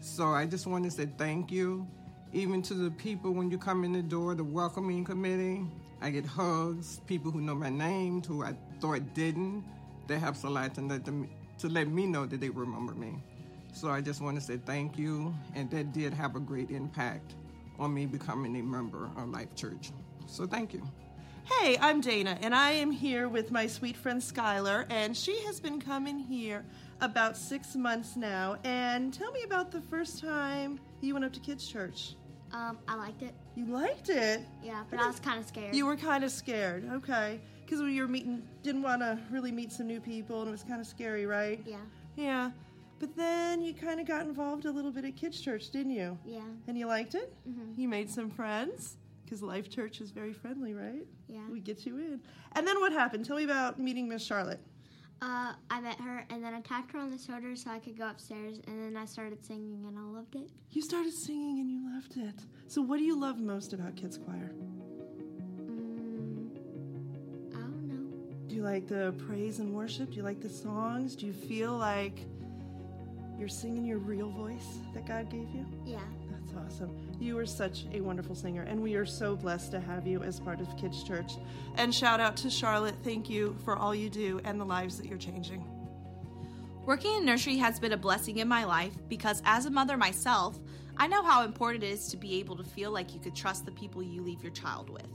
So 0.02 0.26
I 0.26 0.46
just 0.46 0.68
want 0.68 0.84
to 0.84 0.92
say 0.92 1.08
thank 1.18 1.54
you, 1.54 1.88
even 2.34 2.62
to 2.64 2.74
the 2.74 2.92
people 2.92 3.32
when 3.32 3.50
you 3.50 3.58
come 3.58 3.86
in 3.86 3.94
the 3.94 4.04
door, 4.04 4.36
the 4.36 4.44
welcoming 4.44 5.06
committee. 5.06 5.66
I 6.02 6.10
get 6.10 6.26
hugs, 6.26 7.02
people 7.08 7.32
who 7.32 7.42
know 7.42 7.56
my 7.56 7.70
name, 7.70 8.22
who 8.22 8.44
I 8.44 8.56
thought 8.80 9.14
didn't. 9.14 9.64
That 10.08 10.20
helps 10.20 10.44
a 10.44 10.50
lot 10.50 10.74
to 10.76 10.82
let 10.82 11.06
them 11.06 11.30
to 11.60 11.68
let 11.68 11.90
me 11.90 12.06
know 12.06 12.26
that 12.26 12.40
they 12.40 12.50
remember 12.50 12.94
me. 12.94 13.22
So 13.74 13.90
I 13.90 14.02
just 14.02 14.22
want 14.22 14.38
to 14.38 14.42
say 14.42 14.58
thank 14.58 14.98
you, 14.98 15.34
and 15.56 15.70
that 15.72 15.94
did 15.94 16.14
have 16.14 16.36
a 16.36 16.40
great 16.40 16.72
impact 16.72 17.36
on 17.78 17.94
me 17.94 18.06
becoming 18.06 18.56
a 18.56 18.64
member 18.64 19.10
of 19.18 19.30
Life 19.30 19.56
Church. 19.56 19.92
So 20.26 20.48
thank 20.48 20.74
you. 20.74 20.88
Hey, 21.46 21.78
I'm 21.82 22.00
Dana, 22.00 22.38
and 22.42 22.54
I 22.54 22.72
am 22.72 22.92
here 22.92 23.28
with 23.28 23.52
my 23.52 23.68
sweet 23.68 23.98
friend 23.98 24.22
Skylar, 24.22 24.86
and 24.90 25.18
she 25.18 25.44
has 25.46 25.60
been 25.60 25.82
coming 25.82 26.20
here 26.20 26.64
about 27.02 27.36
six 27.36 27.76
months 27.76 28.16
now. 28.16 28.58
And 28.64 29.14
tell 29.14 29.32
me 29.32 29.44
about 29.44 29.72
the 29.72 29.82
first 29.82 30.20
time 30.20 30.80
you 31.02 31.14
went 31.14 31.26
up 31.26 31.34
to 31.34 31.40
kids' 31.40 31.68
church. 31.68 32.16
Um, 32.54 32.78
I 32.88 32.96
liked 32.96 33.22
it. 33.22 33.34
You 33.56 33.66
liked 33.66 34.10
it. 34.10 34.42
Yeah, 34.64 34.84
but 34.90 35.00
I 35.00 35.08
was 35.08 35.20
kind 35.20 35.40
of 35.40 35.46
scared. 35.46 35.76
You 35.76 35.86
were 35.86 35.96
kind 35.96 36.24
of 36.24 36.32
scared, 36.32 36.90
okay? 36.94 37.40
Because 37.66 37.82
we 37.82 38.02
were 38.02 38.08
meeting, 38.08 38.42
didn't 38.64 38.82
want 38.82 39.02
to 39.02 39.20
really 39.30 39.52
meet 39.52 39.72
some 39.72 39.88
new 39.88 40.00
people, 40.00 40.40
and 40.42 40.50
it 40.50 40.52
was 40.52 40.64
kind 40.64 40.82
of 40.82 40.88
scary, 40.88 41.26
right? 41.26 41.62
Yeah. 41.66 41.78
Yeah. 42.16 42.52
But 43.00 43.16
then 43.16 43.62
you 43.62 43.74
kind 43.74 44.00
of 44.00 44.08
got 44.08 44.26
involved 44.26 44.66
a 44.66 44.72
little 44.72 44.92
bit 44.92 45.06
at 45.06 45.16
kids' 45.16 45.40
church, 45.40 45.70
didn't 45.70 45.92
you? 45.94 46.18
Yeah. 46.26 46.42
And 46.68 46.78
you 46.78 46.86
liked 46.88 47.16
it? 47.16 47.34
Mm-hmm. 47.48 47.80
You 47.80 47.88
made 47.88 48.10
some 48.10 48.30
friends? 48.30 48.98
Because 49.24 49.44
Life 49.44 49.70
Church 49.70 50.02
is 50.02 50.10
very 50.10 50.34
friendly, 50.34 50.74
right? 50.74 51.06
Yeah. 51.28 51.48
We 51.52 51.60
get 51.60 51.86
you 51.86 51.98
in. 52.00 52.20
And 52.54 52.68
then 52.68 52.80
what 52.80 52.92
happened? 52.92 53.26
Tell 53.26 53.38
me 53.38 53.44
about 53.44 53.80
meeting 53.80 54.10
Miss 54.10 54.26
Charlotte. 54.26 54.60
Uh, 55.22 55.54
I 55.70 55.82
met 55.82 56.00
her 56.00 56.24
and 56.30 56.42
then 56.44 56.54
I 56.54 56.62
tapped 56.62 56.94
her 56.94 57.00
on 57.00 57.12
the 57.12 57.18
shoulder 57.18 57.54
so 57.56 57.72
I 57.72 57.80
could 57.80 57.98
go 57.98 58.08
upstairs 58.08 58.60
and 58.68 58.82
then 58.82 58.96
I 58.96 59.06
started 59.06 59.46
singing 59.46 59.84
and 59.86 59.98
I 59.98 60.02
loved 60.02 60.36
it. 60.36 60.50
You 60.72 60.82
started 60.82 61.12
singing 61.14 61.60
and 61.60 61.70
you 61.70 61.94
loved 61.94 62.16
it. 62.18 62.42
So 62.68 62.82
what 62.82 63.00
do 63.00 63.04
you 63.04 63.20
love 63.20 63.38
most 63.40 63.74
about 63.74 63.98
Kids 63.98 64.18
Choir? 64.18 64.52
Mm, 65.60 66.50
I 67.54 67.60
don't 67.60 67.88
know. 67.88 68.48
Do 68.48 68.56
you 68.56 68.64
like 68.64 68.88
the 68.88 69.14
praise 69.28 69.60
and 69.60 69.74
worship? 69.74 70.12
Do 70.12 70.16
you 70.18 70.24
like 70.24 70.40
the 70.40 70.50
songs? 70.50 71.18
Do 71.18 71.26
you 71.26 71.34
feel 71.34 71.74
like 71.78 72.20
you're 73.38 73.50
singing 73.50 73.84
your 73.84 74.00
real 74.00 74.30
voice 74.30 74.78
that 74.94 75.06
God 75.06 75.30
gave 75.30 75.50
you? 75.50 75.66
Yeah. 75.86 76.00
That's 76.54 76.76
awesome. 76.76 76.96
You 77.20 77.38
are 77.38 77.46
such 77.46 77.86
a 77.94 78.02
wonderful 78.02 78.36
singer, 78.36 78.64
and 78.64 78.82
we 78.82 78.96
are 78.96 79.06
so 79.06 79.36
blessed 79.36 79.72
to 79.72 79.80
have 79.80 80.08
you 80.08 80.22
as 80.24 80.40
part 80.40 80.62
of 80.62 80.78
Kids 80.78 81.04
Church. 81.04 81.34
And 81.76 81.94
shout 81.94 82.20
out 82.20 82.38
to 82.38 82.50
Charlotte. 82.50 82.96
Thank 83.04 83.30
you 83.30 83.56
for 83.64 83.76
all 83.76 83.94
you 83.94 84.10
do 84.10 84.40
and 84.44 84.60
the 84.60 84.66
lives 84.66 84.98
that 84.98 85.08
you're 85.08 85.18
changing. 85.18 85.64
Working 86.86 87.16
in 87.16 87.26
nursery 87.26 87.58
has 87.58 87.80
been 87.80 87.94
a 87.94 87.98
blessing 87.98 88.38
in 88.38 88.48
my 88.48 88.64
life 88.64 88.94
because, 89.10 89.42
as 89.46 89.66
a 89.66 89.70
mother 89.70 89.98
myself, 89.98 90.60
I 90.98 91.08
know 91.08 91.24
how 91.24 91.44
important 91.44 91.84
it 91.84 91.92
is 91.92 92.08
to 92.10 92.18
be 92.18 92.40
able 92.40 92.56
to 92.58 92.64
feel 92.64 92.92
like 92.92 93.14
you 93.14 93.20
could 93.20 93.36
trust 93.36 93.66
the 93.66 93.72
people 93.72 94.02
you 94.02 94.22
leave 94.22 94.42
your 94.42 94.52
child 94.52 94.90
with. 94.90 95.08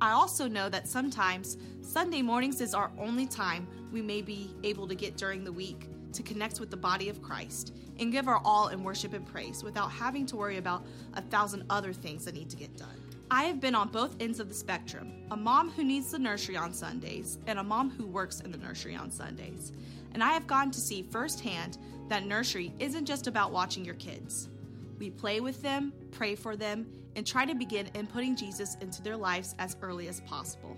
I 0.00 0.12
also 0.12 0.48
know 0.48 0.68
that 0.68 0.88
sometimes 0.88 1.56
Sunday 1.80 2.22
mornings 2.22 2.60
is 2.60 2.74
our 2.74 2.90
only 2.98 3.26
time 3.26 3.66
we 3.92 4.00
may 4.00 4.22
be 4.22 4.54
able 4.62 4.86
to 4.88 4.94
get 4.94 5.16
during 5.16 5.44
the 5.44 5.52
week 5.52 5.88
to 6.12 6.22
connect 6.22 6.60
with 6.60 6.70
the 6.70 6.76
body 6.76 7.08
of 7.08 7.22
Christ 7.22 7.74
and 7.98 8.12
give 8.12 8.28
our 8.28 8.40
all 8.44 8.68
in 8.68 8.82
worship 8.82 9.12
and 9.12 9.26
praise 9.26 9.62
without 9.62 9.90
having 9.90 10.26
to 10.26 10.36
worry 10.36 10.56
about 10.56 10.84
a 11.14 11.22
thousand 11.22 11.64
other 11.70 11.92
things 11.92 12.24
that 12.24 12.34
need 12.34 12.50
to 12.50 12.56
get 12.56 12.76
done. 12.76 13.00
I 13.30 13.44
have 13.44 13.60
been 13.60 13.74
on 13.74 13.88
both 13.88 14.16
ends 14.20 14.40
of 14.40 14.48
the 14.48 14.54
spectrum 14.54 15.12
a 15.30 15.36
mom 15.36 15.70
who 15.70 15.84
needs 15.84 16.10
the 16.10 16.18
nursery 16.18 16.56
on 16.56 16.72
Sundays 16.72 17.38
and 17.46 17.58
a 17.58 17.62
mom 17.62 17.90
who 17.90 18.06
works 18.06 18.40
in 18.40 18.50
the 18.50 18.58
nursery 18.58 18.96
on 18.96 19.10
Sundays. 19.10 19.72
And 20.14 20.24
I 20.24 20.32
have 20.32 20.46
gotten 20.46 20.70
to 20.70 20.80
see 20.80 21.02
firsthand 21.02 21.76
that 22.08 22.24
nursery 22.24 22.72
isn't 22.78 23.04
just 23.04 23.26
about 23.26 23.52
watching 23.52 23.84
your 23.84 23.96
kids. 23.96 24.48
We 24.98 25.10
play 25.10 25.40
with 25.40 25.60
them, 25.62 25.92
pray 26.10 26.34
for 26.34 26.56
them, 26.56 26.86
and 27.16 27.26
try 27.26 27.44
to 27.44 27.54
begin 27.54 27.86
inputting 27.94 28.36
Jesus 28.36 28.76
into 28.80 29.02
their 29.02 29.16
lives 29.16 29.54
as 29.58 29.76
early 29.82 30.08
as 30.08 30.20
possible. 30.22 30.76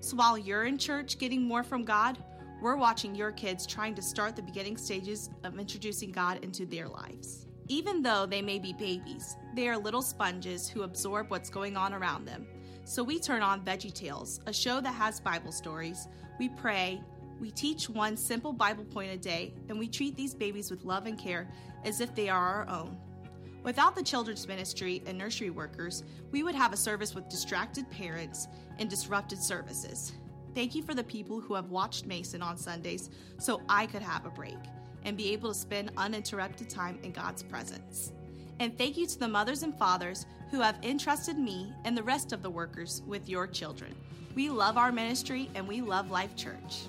So 0.00 0.16
while 0.16 0.36
you're 0.36 0.64
in 0.64 0.76
church 0.76 1.18
getting 1.18 1.42
more 1.42 1.62
from 1.62 1.84
God, 1.84 2.18
we're 2.60 2.76
watching 2.76 3.14
your 3.14 3.30
kids 3.30 3.66
trying 3.66 3.94
to 3.94 4.02
start 4.02 4.34
the 4.34 4.42
beginning 4.42 4.76
stages 4.76 5.30
of 5.44 5.58
introducing 5.58 6.10
God 6.10 6.42
into 6.42 6.66
their 6.66 6.88
lives. 6.88 7.46
Even 7.68 8.02
though 8.02 8.26
they 8.26 8.42
may 8.42 8.58
be 8.58 8.72
babies, 8.72 9.36
they 9.54 9.68
are 9.68 9.76
little 9.78 10.02
sponges 10.02 10.68
who 10.68 10.82
absorb 10.82 11.30
what's 11.30 11.50
going 11.50 11.76
on 11.76 11.94
around 11.94 12.24
them. 12.24 12.46
So 12.84 13.04
we 13.04 13.20
turn 13.20 13.42
on 13.42 13.64
Veggie 13.64 13.92
Tales, 13.92 14.40
a 14.46 14.52
show 14.52 14.80
that 14.80 14.94
has 14.94 15.20
Bible 15.20 15.52
stories. 15.52 16.08
We 16.38 16.48
pray, 16.48 17.00
we 17.38 17.50
teach 17.50 17.88
one 17.88 18.16
simple 18.16 18.52
Bible 18.52 18.84
point 18.84 19.12
a 19.12 19.16
day, 19.16 19.54
and 19.68 19.78
we 19.78 19.86
treat 19.86 20.16
these 20.16 20.34
babies 20.34 20.70
with 20.70 20.84
love 20.84 21.06
and 21.06 21.18
care 21.18 21.48
as 21.84 22.00
if 22.00 22.14
they 22.14 22.28
are 22.28 22.64
our 22.64 22.68
own. 22.68 22.96
Without 23.62 23.94
the 23.94 24.02
children's 24.02 24.48
ministry 24.48 25.02
and 25.06 25.18
nursery 25.18 25.50
workers, 25.50 26.02
we 26.32 26.42
would 26.42 26.54
have 26.54 26.72
a 26.72 26.76
service 26.76 27.14
with 27.14 27.28
distracted 27.28 27.88
parents 27.90 28.48
and 28.78 28.88
disrupted 28.88 29.38
services. 29.38 30.12
Thank 30.58 30.74
you 30.74 30.82
for 30.82 30.92
the 30.92 31.04
people 31.04 31.38
who 31.38 31.54
have 31.54 31.70
watched 31.70 32.04
Mason 32.04 32.42
on 32.42 32.56
Sundays 32.56 33.10
so 33.38 33.62
I 33.68 33.86
could 33.86 34.02
have 34.02 34.26
a 34.26 34.30
break 34.30 34.58
and 35.04 35.16
be 35.16 35.32
able 35.32 35.50
to 35.50 35.54
spend 35.54 35.92
uninterrupted 35.96 36.68
time 36.68 36.98
in 37.04 37.12
God's 37.12 37.44
presence. 37.44 38.10
And 38.58 38.76
thank 38.76 38.96
you 38.96 39.06
to 39.06 39.18
the 39.20 39.28
mothers 39.28 39.62
and 39.62 39.72
fathers 39.78 40.26
who 40.50 40.60
have 40.60 40.76
entrusted 40.82 41.38
me 41.38 41.72
and 41.84 41.96
the 41.96 42.02
rest 42.02 42.32
of 42.32 42.42
the 42.42 42.50
workers 42.50 43.02
with 43.06 43.28
your 43.28 43.46
children. 43.46 43.94
We 44.34 44.48
love 44.48 44.76
our 44.76 44.90
ministry 44.90 45.48
and 45.54 45.68
we 45.68 45.80
love 45.80 46.10
Life 46.10 46.34
Church. 46.34 46.88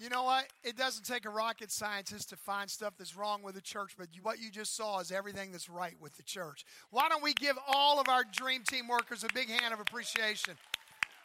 You 0.00 0.08
know 0.10 0.22
what? 0.22 0.46
It 0.62 0.76
doesn't 0.76 1.04
take 1.04 1.26
a 1.26 1.30
rocket 1.30 1.72
scientist 1.72 2.28
to 2.28 2.36
find 2.36 2.70
stuff 2.70 2.94
that's 2.96 3.16
wrong 3.16 3.42
with 3.42 3.56
the 3.56 3.60
church, 3.60 3.94
but 3.98 4.06
what 4.22 4.38
you 4.38 4.48
just 4.48 4.76
saw 4.76 5.00
is 5.00 5.10
everything 5.10 5.50
that's 5.50 5.68
right 5.68 5.96
with 6.00 6.16
the 6.16 6.22
church. 6.22 6.64
Why 6.90 7.08
don't 7.08 7.22
we 7.22 7.34
give 7.34 7.58
all 7.66 8.00
of 8.00 8.08
our 8.08 8.22
dream 8.22 8.62
team 8.62 8.86
workers 8.86 9.24
a 9.24 9.28
big 9.34 9.48
hand 9.48 9.74
of 9.74 9.80
appreciation 9.80 10.54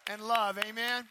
and 0.10 0.24
love? 0.24 0.58
Amen. 0.58 1.08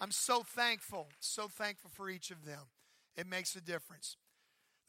I'm 0.00 0.10
so 0.10 0.42
thankful, 0.42 1.08
so 1.20 1.46
thankful 1.46 1.90
for 1.92 2.08
each 2.08 2.30
of 2.30 2.46
them. 2.46 2.62
It 3.14 3.26
makes 3.26 3.54
a 3.54 3.60
difference. 3.60 4.16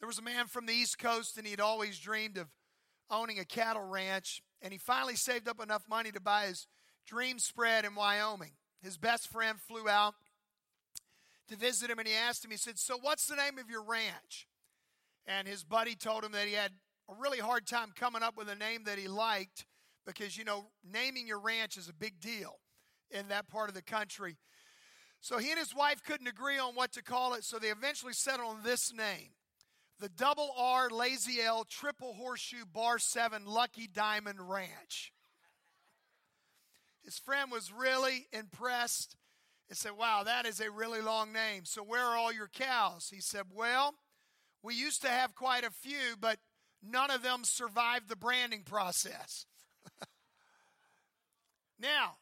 There 0.00 0.06
was 0.06 0.18
a 0.18 0.22
man 0.22 0.46
from 0.46 0.64
the 0.64 0.72
East 0.72 0.98
Coast, 0.98 1.36
and 1.36 1.46
he 1.46 1.50
had 1.50 1.60
always 1.60 1.98
dreamed 1.98 2.38
of 2.38 2.48
owning 3.10 3.38
a 3.38 3.44
cattle 3.44 3.84
ranch, 3.86 4.42
and 4.62 4.72
he 4.72 4.78
finally 4.78 5.16
saved 5.16 5.48
up 5.48 5.62
enough 5.62 5.84
money 5.86 6.10
to 6.12 6.20
buy 6.20 6.46
his 6.46 6.66
dream 7.06 7.38
spread 7.38 7.84
in 7.84 7.94
Wyoming 7.94 8.52
his 8.84 8.96
best 8.96 9.28
friend 9.28 9.58
flew 9.60 9.88
out 9.88 10.14
to 11.48 11.56
visit 11.56 11.90
him 11.90 11.98
and 11.98 12.08
he 12.08 12.14
asked 12.14 12.44
him, 12.44 12.50
he 12.50 12.56
said, 12.56 12.78
So 12.78 12.98
what's 13.00 13.26
the 13.26 13.36
name 13.36 13.58
of 13.58 13.70
your 13.70 13.82
ranch? 13.82 14.46
And 15.26 15.48
his 15.48 15.64
buddy 15.64 15.94
told 15.94 16.24
him 16.24 16.32
that 16.32 16.46
he 16.46 16.54
had 16.54 16.72
a 17.08 17.14
really 17.18 17.38
hard 17.38 17.66
time 17.66 17.92
coming 17.94 18.22
up 18.22 18.36
with 18.36 18.48
a 18.48 18.54
name 18.54 18.84
that 18.84 18.98
he 18.98 19.08
liked 19.08 19.66
because, 20.06 20.36
you 20.36 20.44
know, 20.44 20.66
naming 20.90 21.26
your 21.26 21.40
ranch 21.40 21.76
is 21.76 21.88
a 21.88 21.94
big 21.94 22.20
deal 22.20 22.58
in 23.10 23.28
that 23.28 23.48
part 23.48 23.68
of 23.68 23.74
the 23.74 23.82
country. 23.82 24.36
So 25.20 25.38
he 25.38 25.50
and 25.50 25.58
his 25.58 25.74
wife 25.74 26.02
couldn't 26.02 26.26
agree 26.26 26.58
on 26.58 26.74
what 26.74 26.92
to 26.92 27.02
call 27.02 27.32
it, 27.34 27.44
so 27.44 27.58
they 27.58 27.68
eventually 27.68 28.12
settled 28.12 28.56
on 28.56 28.62
this 28.62 28.92
name 28.92 29.30
the 30.00 30.10
Double 30.10 30.50
R 30.58 30.90
Lazy 30.90 31.40
L 31.40 31.64
Triple 31.64 32.12
Horseshoe 32.12 32.66
Bar 32.70 32.98
7 32.98 33.46
Lucky 33.46 33.86
Diamond 33.86 34.38
Ranch. 34.38 35.13
His 37.04 37.18
friend 37.18 37.50
was 37.50 37.72
really 37.72 38.26
impressed 38.32 39.16
and 39.68 39.76
said, 39.76 39.92
Wow, 39.98 40.22
that 40.24 40.46
is 40.46 40.60
a 40.60 40.70
really 40.70 41.00
long 41.00 41.32
name. 41.32 41.64
So, 41.64 41.82
where 41.82 42.02
are 42.04 42.16
all 42.16 42.32
your 42.32 42.48
cows? 42.48 43.10
He 43.14 43.20
said, 43.20 43.44
Well, 43.52 43.94
we 44.62 44.74
used 44.74 45.02
to 45.02 45.08
have 45.08 45.34
quite 45.34 45.64
a 45.64 45.70
few, 45.70 46.16
but 46.18 46.38
none 46.82 47.10
of 47.10 47.22
them 47.22 47.44
survived 47.44 48.08
the 48.08 48.16
branding 48.16 48.62
process. 48.62 49.46
now, 51.78 52.16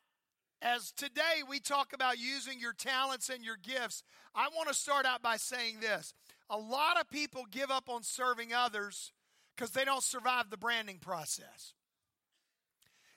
as 0.61 0.93
today 0.93 1.43
we 1.49 1.61
talk 1.61 1.93
about 1.93 2.19
using 2.19 2.59
your 2.59 2.73
talents 2.73 3.29
and 3.29 3.45
your 3.45 3.57
gifts, 3.57 4.03
I 4.35 4.49
want 4.55 4.69
to 4.69 4.75
start 4.75 5.07
out 5.07 5.23
by 5.23 5.37
saying 5.37 5.81
this. 5.81 6.15
A 6.51 6.57
lot 6.57 7.01
of 7.01 7.09
people 7.09 7.45
give 7.51 7.71
up 7.71 7.89
on 7.89 8.03
serving 8.03 8.53
others 8.53 9.13
because 9.57 9.71
they 9.71 9.85
don't 9.85 10.03
survive 10.03 10.51
the 10.51 10.57
branding 10.57 10.99
process. 10.99 11.75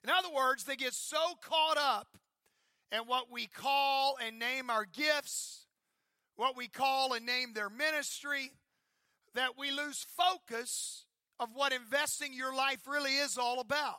In 0.05 0.12
other 0.12 0.29
words, 0.35 0.65
they 0.65 0.75
get 0.75 0.93
so 0.93 1.17
caught 1.41 1.79
up 1.79 2.15
in 2.91 3.00
what 3.07 3.31
we 3.31 3.47
call 3.47 4.17
and 4.24 4.38
name 4.38 4.69
our 4.69 4.85
gifts, 4.85 5.65
what 6.35 6.55
we 6.55 6.67
call 6.67 7.13
and 7.13 7.25
name 7.25 7.53
their 7.53 7.71
ministry, 7.71 8.51
that 9.33 9.57
we 9.57 9.71
lose 9.71 10.05
focus 10.15 11.05
of 11.39 11.50
what 11.55 11.74
investing 11.74 12.35
your 12.35 12.55
life 12.55 12.85
really 12.85 13.15
is 13.15 13.35
all 13.35 13.59
about. 13.59 13.97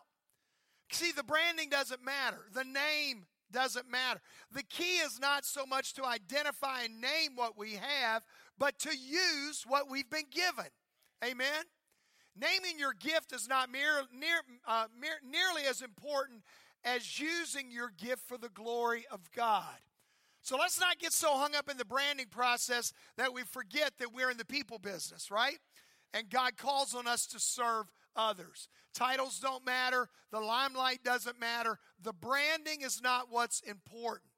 See, 0.92 1.10
the 1.10 1.24
branding 1.24 1.70
doesn't 1.70 2.04
matter, 2.04 2.46
the 2.54 2.62
name 2.62 3.26
doesn't 3.50 3.90
matter. 3.90 4.20
The 4.52 4.62
key 4.62 4.98
is 4.98 5.18
not 5.18 5.44
so 5.44 5.66
much 5.66 5.94
to 5.94 6.04
identify 6.04 6.82
and 6.82 7.00
name 7.00 7.32
what 7.34 7.58
we 7.58 7.72
have, 7.72 8.22
but 8.56 8.78
to 8.80 8.96
use 8.96 9.64
what 9.66 9.90
we've 9.90 10.08
been 10.08 10.30
given. 10.30 10.70
Amen? 11.24 11.64
Naming 12.38 12.78
your 12.78 12.92
gift 12.92 13.32
is 13.32 13.48
not 13.48 13.70
near, 13.70 14.02
uh, 14.66 14.86
mere, 15.00 15.18
nearly 15.24 15.66
as 15.68 15.80
important 15.80 16.42
as 16.84 17.18
using 17.18 17.70
your 17.70 17.90
gift 17.96 18.22
for 18.28 18.36
the 18.36 18.50
glory 18.50 19.04
of 19.10 19.30
God. 19.32 19.76
So 20.42 20.56
let's 20.56 20.78
not 20.78 20.98
get 20.98 21.12
so 21.12 21.36
hung 21.36 21.56
up 21.56 21.68
in 21.68 21.76
the 21.76 21.84
branding 21.84 22.28
process 22.30 22.92
that 23.16 23.34
we 23.34 23.42
forget 23.42 23.92
that 23.98 24.14
we're 24.14 24.30
in 24.30 24.36
the 24.36 24.44
people 24.44 24.78
business, 24.78 25.30
right? 25.30 25.58
And 26.14 26.30
God 26.30 26.56
calls 26.56 26.94
on 26.94 27.08
us 27.08 27.26
to 27.28 27.40
serve 27.40 27.86
others. 28.14 28.68
Titles 28.94 29.40
don't 29.40 29.66
matter, 29.66 30.08
the 30.30 30.40
limelight 30.40 31.02
doesn't 31.02 31.40
matter, 31.40 31.78
the 32.00 32.12
branding 32.12 32.82
is 32.82 33.02
not 33.02 33.26
what's 33.28 33.60
important. 33.60 34.30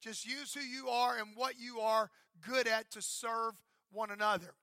Just 0.00 0.26
use 0.26 0.52
who 0.52 0.60
you 0.60 0.88
are 0.88 1.16
and 1.16 1.28
what 1.34 1.58
you 1.58 1.80
are 1.80 2.10
good 2.46 2.68
at 2.68 2.90
to 2.90 3.00
serve 3.00 3.54
one 3.90 4.10
another. 4.10 4.54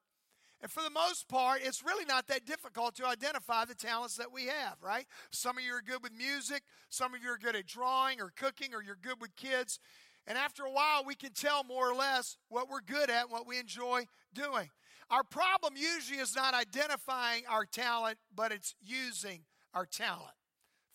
And 0.63 0.71
for 0.71 0.81
the 0.81 0.89
most 0.89 1.27
part, 1.27 1.59
it's 1.61 1.83
really 1.83 2.05
not 2.05 2.27
that 2.27 2.45
difficult 2.45 2.95
to 2.95 3.05
identify 3.05 3.65
the 3.65 3.75
talents 3.75 4.15
that 4.15 4.31
we 4.31 4.45
have, 4.45 4.77
right? 4.81 5.05
Some 5.29 5.57
of 5.57 5.63
you 5.65 5.73
are 5.73 5.81
good 5.81 6.01
with 6.01 6.13
music, 6.17 6.63
some 6.87 7.13
of 7.13 7.21
you 7.21 7.31
are 7.31 7.37
good 7.37 7.57
at 7.57 7.67
drawing 7.67 8.21
or 8.21 8.31
cooking, 8.33 8.73
or 8.73 8.81
you're 8.81 8.95
good 8.95 9.19
with 9.19 9.35
kids. 9.35 9.77
And 10.25 10.37
after 10.37 10.63
a 10.63 10.71
while, 10.71 11.03
we 11.05 11.15
can 11.15 11.33
tell 11.33 11.65
more 11.65 11.91
or 11.91 11.93
less 11.93 12.37
what 12.47 12.69
we're 12.69 12.79
good 12.79 13.09
at, 13.09 13.29
what 13.29 13.45
we 13.45 13.59
enjoy 13.59 14.05
doing. 14.33 14.69
Our 15.09 15.25
problem 15.25 15.73
usually 15.75 16.19
is 16.19 16.33
not 16.33 16.53
identifying 16.53 17.43
our 17.49 17.65
talent, 17.65 18.17
but 18.33 18.53
it's 18.53 18.73
using 18.81 19.41
our 19.73 19.85
talent 19.85 20.31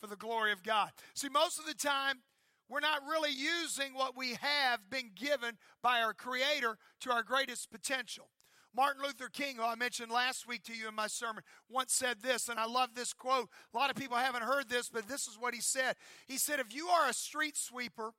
for 0.01 0.07
the 0.07 0.17
glory 0.17 0.51
of 0.51 0.63
God. 0.63 0.93
See, 1.15 1.29
most 1.29 1.59
of 1.59 1.67
the 1.67 1.75
time, 1.75 2.23
we're 2.71 2.81
not 2.81 3.03
really 3.07 3.33
using 3.33 3.93
what 3.93 4.17
we 4.17 4.39
have 4.41 4.89
been 4.89 5.11
given 5.15 5.59
by 5.83 6.01
our 6.01 6.15
Creator 6.15 6.79
to 7.01 7.13
our 7.13 7.23
greatest 7.23 7.71
potential. 7.71 8.31
Martin 8.75 9.03
Luther 9.03 9.29
King, 9.29 9.57
who 9.57 9.63
I 9.63 9.75
mentioned 9.75 10.11
last 10.11 10.47
week 10.47 10.63
to 10.65 10.75
you 10.75 10.89
in 10.89 10.95
my 10.95 11.07
sermon, 11.07 11.43
once 11.69 11.93
said 11.93 12.21
this, 12.21 12.49
and 12.49 12.61
I 12.61 12.67
love 12.67 12.91
this 12.95 13.13
quote. 13.13 13.49
A 13.73 13.77
lot 13.77 13.91
of 13.91 13.97
people 13.97 14.17
haven't 14.17 14.43
heard 14.43 14.69
this, 14.69 14.89
but 14.89 15.09
this 15.09 15.27
is 15.27 15.37
what 15.39 15.55
he 15.55 15.61
said. 15.61 15.97
He 16.27 16.37
said, 16.37 16.61
If 16.61 16.75
you 16.75 16.89
are 16.89 17.09
a 17.09 17.15
street 17.15 17.57
sweeper, 17.57 18.13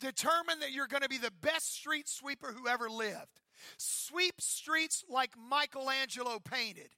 determine 0.00 0.60
that 0.60 0.72
you're 0.72 0.88
going 0.88 1.02
to 1.02 1.08
be 1.08 1.18
the 1.18 1.32
best 1.40 1.74
street 1.74 2.08
sweeper 2.08 2.52
who 2.52 2.68
ever 2.68 2.90
lived. 2.90 3.40
Sweep 3.78 4.40
streets 4.40 5.04
like 5.08 5.32
Michelangelo 5.38 6.38
painted. 6.40 6.90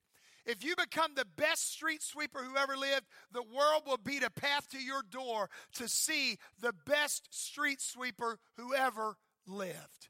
If 0.46 0.62
you 0.62 0.74
become 0.76 1.12
the 1.14 1.24
best 1.24 1.72
street 1.72 2.02
sweeper 2.02 2.40
who 2.40 2.56
ever 2.56 2.76
lived, 2.76 3.06
the 3.32 3.42
world 3.42 3.82
will 3.86 3.96
beat 3.96 4.22
a 4.22 4.30
path 4.30 4.68
to 4.70 4.82
your 4.82 5.02
door 5.02 5.48
to 5.74 5.88
see 5.88 6.36
the 6.60 6.74
best 6.86 7.28
street 7.30 7.80
sweeper 7.80 8.38
who 8.56 8.74
ever 8.74 9.16
lived. 9.46 10.08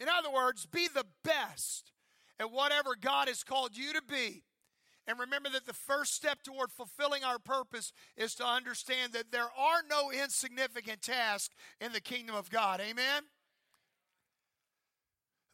In 0.00 0.08
other 0.08 0.32
words, 0.32 0.66
be 0.66 0.88
the 0.88 1.06
best 1.22 1.92
at 2.40 2.50
whatever 2.50 2.96
God 2.98 3.28
has 3.28 3.44
called 3.44 3.76
you 3.76 3.92
to 3.92 4.02
be. 4.02 4.44
And 5.06 5.18
remember 5.18 5.50
that 5.50 5.66
the 5.66 5.72
first 5.72 6.14
step 6.14 6.42
toward 6.42 6.70
fulfilling 6.70 7.24
our 7.24 7.38
purpose 7.38 7.92
is 8.16 8.34
to 8.36 8.46
understand 8.46 9.12
that 9.12 9.30
there 9.30 9.48
are 9.58 9.82
no 9.88 10.10
insignificant 10.10 11.02
tasks 11.02 11.54
in 11.80 11.92
the 11.92 12.00
kingdom 12.00 12.34
of 12.34 12.50
God. 12.50 12.80
Amen? 12.80 13.22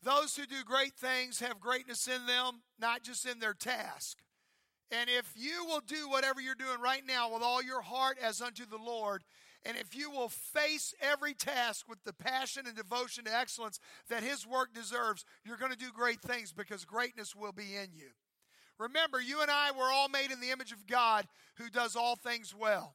Those 0.03 0.37
who 0.37 0.47
do 0.47 0.63
great 0.65 0.95
things 0.95 1.41
have 1.41 1.59
greatness 1.59 2.07
in 2.07 2.27
them, 2.27 2.63
not 2.79 3.03
just 3.03 3.27
in 3.27 3.41
their 3.41 3.55
task. 3.55 4.19
And 4.91 5.11
if 5.11 5.33
you 5.35 5.65
will 5.67 5.81
do 5.81 6.09
whatever 6.09 6.41
you're 6.41 6.55
doing 6.55 6.81
right 6.81 7.03
now 7.05 7.33
with 7.33 7.43
all 7.43 7.63
your 7.63 7.83
heart 7.83 8.19
as 8.23 8.41
unto 8.41 8.67
the 8.67 8.77
Lord, 8.77 9.25
and 9.67 9.77
if 9.77 9.97
you 9.97 10.11
will 10.11 10.29
face 10.29 10.95
every 11.01 11.35
task 11.35 11.89
with 11.89 12.03
the 12.05 12.13
passion 12.13 12.67
and 12.67 12.77
devotion 12.77 13.25
to 13.25 13.37
excellence 13.37 13.81
that 14.09 14.23
His 14.23 14.47
work 14.47 14.73
deserves, 14.73 15.25
you're 15.45 15.57
going 15.57 15.73
to 15.73 15.79
do 15.79 15.91
great 15.93 16.21
things 16.21 16.53
because 16.53 16.85
greatness 16.85 17.35
will 17.35 17.53
be 17.53 17.75
in 17.75 17.89
you. 17.93 18.11
Remember, 18.79 19.21
you 19.21 19.41
and 19.41 19.51
I 19.51 19.73
were 19.73 19.91
all 19.93 20.09
made 20.09 20.31
in 20.31 20.41
the 20.41 20.51
image 20.51 20.73
of 20.73 20.87
God 20.87 21.27
who 21.57 21.69
does 21.71 21.97
all 21.97 22.15
things 22.15 22.55
well. 22.55 22.95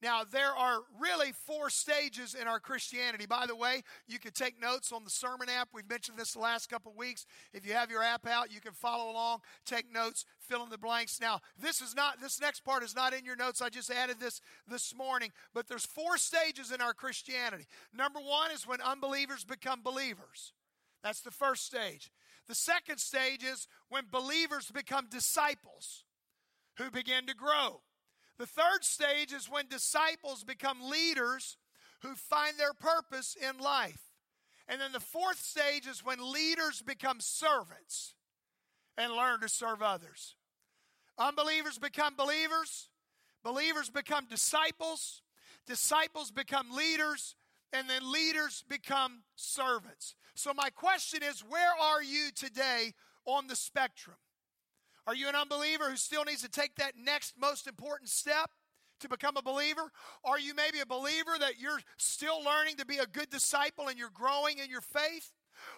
Now, 0.00 0.22
there 0.22 0.54
are 0.54 0.80
really 1.00 1.32
four 1.32 1.70
stages 1.70 2.34
in 2.34 2.46
our 2.46 2.60
Christianity. 2.60 3.26
By 3.26 3.46
the 3.46 3.56
way, 3.56 3.82
you 4.06 4.20
can 4.20 4.30
take 4.30 4.60
notes 4.60 4.92
on 4.92 5.02
the 5.02 5.10
sermon 5.10 5.48
app. 5.48 5.70
We've 5.74 5.88
mentioned 5.88 6.16
this 6.16 6.34
the 6.34 6.38
last 6.38 6.68
couple 6.68 6.92
weeks. 6.96 7.26
If 7.52 7.66
you 7.66 7.72
have 7.72 7.90
your 7.90 8.02
app 8.02 8.26
out, 8.26 8.52
you 8.52 8.60
can 8.60 8.74
follow 8.74 9.10
along, 9.10 9.40
take 9.66 9.92
notes, 9.92 10.24
fill 10.38 10.62
in 10.62 10.70
the 10.70 10.78
blanks. 10.78 11.20
Now, 11.20 11.40
this 11.60 11.80
is 11.80 11.96
not 11.96 12.20
this 12.20 12.40
next 12.40 12.60
part 12.60 12.84
is 12.84 12.94
not 12.94 13.12
in 13.12 13.24
your 13.24 13.34
notes. 13.34 13.60
I 13.60 13.70
just 13.70 13.90
added 13.90 14.20
this 14.20 14.40
this 14.68 14.94
morning, 14.94 15.32
but 15.52 15.66
there's 15.66 15.86
four 15.86 16.16
stages 16.16 16.70
in 16.70 16.80
our 16.80 16.94
Christianity. 16.94 17.66
Number 17.92 18.20
1 18.20 18.52
is 18.52 18.66
when 18.66 18.80
unbelievers 18.80 19.44
become 19.44 19.82
believers. 19.82 20.52
That's 21.02 21.20
the 21.20 21.30
first 21.32 21.66
stage. 21.66 22.12
The 22.48 22.54
second 22.54 22.98
stage 22.98 23.42
is 23.44 23.66
when 23.88 24.04
believers 24.10 24.70
become 24.70 25.08
disciples 25.10 26.04
who 26.78 26.90
begin 26.90 27.26
to 27.26 27.34
grow. 27.34 27.82
The 28.38 28.46
third 28.46 28.82
stage 28.84 29.32
is 29.32 29.50
when 29.50 29.66
disciples 29.68 30.44
become 30.44 30.88
leaders 30.88 31.56
who 32.02 32.14
find 32.14 32.56
their 32.56 32.72
purpose 32.72 33.36
in 33.36 33.58
life. 33.58 34.00
And 34.68 34.80
then 34.80 34.92
the 34.92 35.00
fourth 35.00 35.38
stage 35.38 35.86
is 35.86 36.04
when 36.04 36.32
leaders 36.32 36.82
become 36.82 37.20
servants 37.20 38.14
and 38.96 39.12
learn 39.12 39.40
to 39.40 39.48
serve 39.48 39.82
others. 39.82 40.36
Unbelievers 41.18 41.78
become 41.78 42.14
believers, 42.16 42.90
believers 43.42 43.90
become 43.90 44.26
disciples, 44.28 45.22
disciples 45.66 46.30
become 46.30 46.70
leaders, 46.70 47.34
and 47.72 47.88
then 47.90 48.12
leaders 48.12 48.64
become 48.68 49.22
servants. 49.34 50.14
So, 50.34 50.54
my 50.54 50.70
question 50.70 51.22
is 51.22 51.40
where 51.40 51.72
are 51.80 52.02
you 52.02 52.30
today 52.34 52.92
on 53.24 53.48
the 53.48 53.56
spectrum? 53.56 54.16
Are 55.08 55.14
you 55.14 55.26
an 55.26 55.34
unbeliever 55.34 55.88
who 55.88 55.96
still 55.96 56.22
needs 56.22 56.42
to 56.42 56.50
take 56.50 56.76
that 56.76 56.92
next 57.02 57.32
most 57.40 57.66
important 57.66 58.10
step 58.10 58.50
to 59.00 59.08
become 59.08 59.38
a 59.38 59.42
believer? 59.42 59.90
Are 60.22 60.38
you 60.38 60.54
maybe 60.54 60.80
a 60.80 60.86
believer 60.86 61.30
that 61.40 61.58
you're 61.58 61.80
still 61.96 62.44
learning 62.44 62.76
to 62.76 62.84
be 62.84 62.98
a 62.98 63.06
good 63.06 63.30
disciple 63.30 63.88
and 63.88 63.98
you're 63.98 64.10
growing 64.12 64.58
in 64.58 64.68
your 64.68 64.82
faith? 64.82 65.32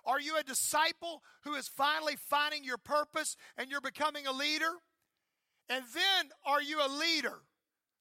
Are 0.04 0.20
you 0.20 0.36
a 0.36 0.42
disciple 0.42 1.22
who 1.44 1.54
is 1.54 1.68
finally 1.68 2.16
finding 2.16 2.64
your 2.64 2.76
purpose 2.76 3.36
and 3.56 3.70
you're 3.70 3.80
becoming 3.80 4.26
a 4.26 4.32
leader? 4.32 4.72
And 5.68 5.84
then 5.94 6.30
are 6.44 6.60
you 6.60 6.80
a 6.84 6.90
leader 6.90 7.38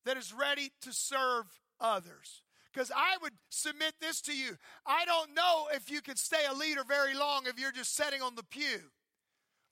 that 0.06 0.18
is 0.18 0.34
ready 0.34 0.72
to 0.82 0.92
serve 0.92 1.46
others? 1.80 2.42
Because 2.74 2.90
I 2.90 3.18
would 3.22 3.34
submit 3.50 3.94
this 4.02 4.20
to 4.22 4.36
you. 4.36 4.58
I 4.84 5.06
don't 5.06 5.36
know 5.36 5.68
if 5.76 5.92
you 5.92 6.02
can 6.02 6.16
stay 6.16 6.48
a 6.50 6.56
leader 6.56 6.82
very 6.84 7.14
long 7.14 7.44
if 7.46 7.60
you're 7.60 7.72
just 7.72 7.96
sitting 7.96 8.24
on 8.24 8.34
the 8.34 8.44
pew 8.44 8.90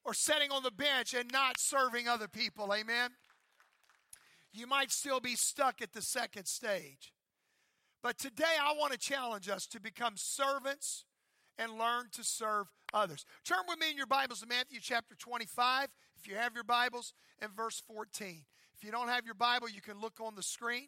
or 0.07 0.13
sitting 0.13 0.51
on 0.51 0.63
the 0.63 0.71
bench 0.71 1.13
and 1.13 1.29
not 1.33 1.59
serving 1.59 2.07
other 2.07 2.29
people. 2.29 2.73
Amen. 2.73 3.11
You 4.53 4.65
might 4.65 4.89
still 4.89 5.19
be 5.19 5.35
stuck 5.35 5.81
at 5.81 5.91
the 5.91 6.01
second 6.01 6.45
stage. 6.45 7.11
But 8.01 8.17
today 8.17 8.55
I 8.59 8.71
want 8.71 8.93
to 8.93 8.97
challenge 8.97 9.49
us 9.49 9.67
to 9.67 9.81
become 9.81 10.13
servants 10.15 11.03
and 11.59 11.73
learn 11.73 12.05
to 12.13 12.23
serve 12.23 12.67
others. 12.93 13.25
Turn 13.43 13.59
with 13.67 13.79
me 13.79 13.89
in 13.89 13.97
your 13.97 14.05
Bibles 14.05 14.39
to 14.39 14.47
Matthew 14.47 14.79
chapter 14.81 15.13
25, 15.13 15.89
if 16.15 16.25
you 16.25 16.35
have 16.35 16.55
your 16.55 16.63
Bibles, 16.63 17.13
and 17.39 17.51
verse 17.51 17.83
14. 17.85 18.45
If 18.77 18.85
you 18.85 18.91
don't 18.91 19.09
have 19.09 19.25
your 19.25 19.35
Bible, 19.35 19.67
you 19.67 19.81
can 19.81 19.99
look 19.99 20.21
on 20.21 20.35
the 20.35 20.43
screen. 20.43 20.87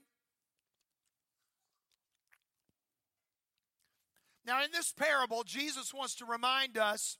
Now, 4.45 4.63
in 4.63 4.71
this 4.71 4.93
parable, 4.93 5.43
Jesus 5.43 5.93
wants 5.93 6.15
to 6.15 6.25
remind 6.25 6.77
us 6.77 7.17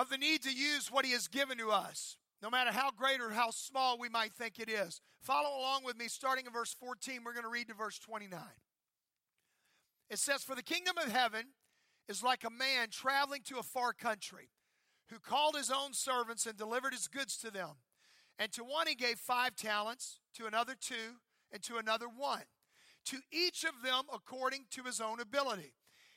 of 0.00 0.08
the 0.08 0.16
need 0.16 0.42
to 0.42 0.52
use 0.52 0.90
what 0.90 1.04
He 1.04 1.12
has 1.12 1.28
given 1.28 1.58
to 1.58 1.68
us, 1.68 2.16
no 2.42 2.48
matter 2.48 2.72
how 2.72 2.90
great 2.90 3.20
or 3.20 3.30
how 3.30 3.50
small 3.50 3.98
we 3.98 4.08
might 4.08 4.32
think 4.32 4.58
it 4.58 4.70
is. 4.70 5.02
Follow 5.20 5.60
along 5.60 5.84
with 5.84 5.98
me, 5.98 6.08
starting 6.08 6.46
in 6.46 6.52
verse 6.52 6.72
14. 6.72 7.20
We're 7.22 7.34
going 7.34 7.44
to 7.44 7.50
read 7.50 7.68
to 7.68 7.74
verse 7.74 7.98
29. 7.98 8.40
It 10.08 10.18
says, 10.18 10.42
For 10.42 10.54
the 10.56 10.62
kingdom 10.62 10.96
of 10.96 11.12
heaven 11.12 11.48
is 12.08 12.22
like 12.22 12.44
a 12.44 12.50
man 12.50 12.88
traveling 12.90 13.42
to 13.44 13.58
a 13.58 13.62
far 13.62 13.92
country 13.92 14.48
who 15.10 15.18
called 15.18 15.54
his 15.54 15.70
own 15.70 15.92
servants 15.92 16.46
and 16.46 16.56
delivered 16.56 16.94
his 16.94 17.06
goods 17.06 17.36
to 17.38 17.50
them. 17.50 17.72
And 18.38 18.50
to 18.52 18.64
one 18.64 18.86
he 18.86 18.94
gave 18.94 19.18
five 19.18 19.54
talents, 19.54 20.18
to 20.36 20.46
another 20.46 20.74
two, 20.80 21.18
and 21.52 21.62
to 21.64 21.76
another 21.76 22.06
one, 22.06 22.44
to 23.04 23.18
each 23.30 23.64
of 23.64 23.82
them 23.84 24.04
according 24.10 24.64
to 24.70 24.84
his 24.84 24.98
own 24.98 25.20
ability. 25.20 25.74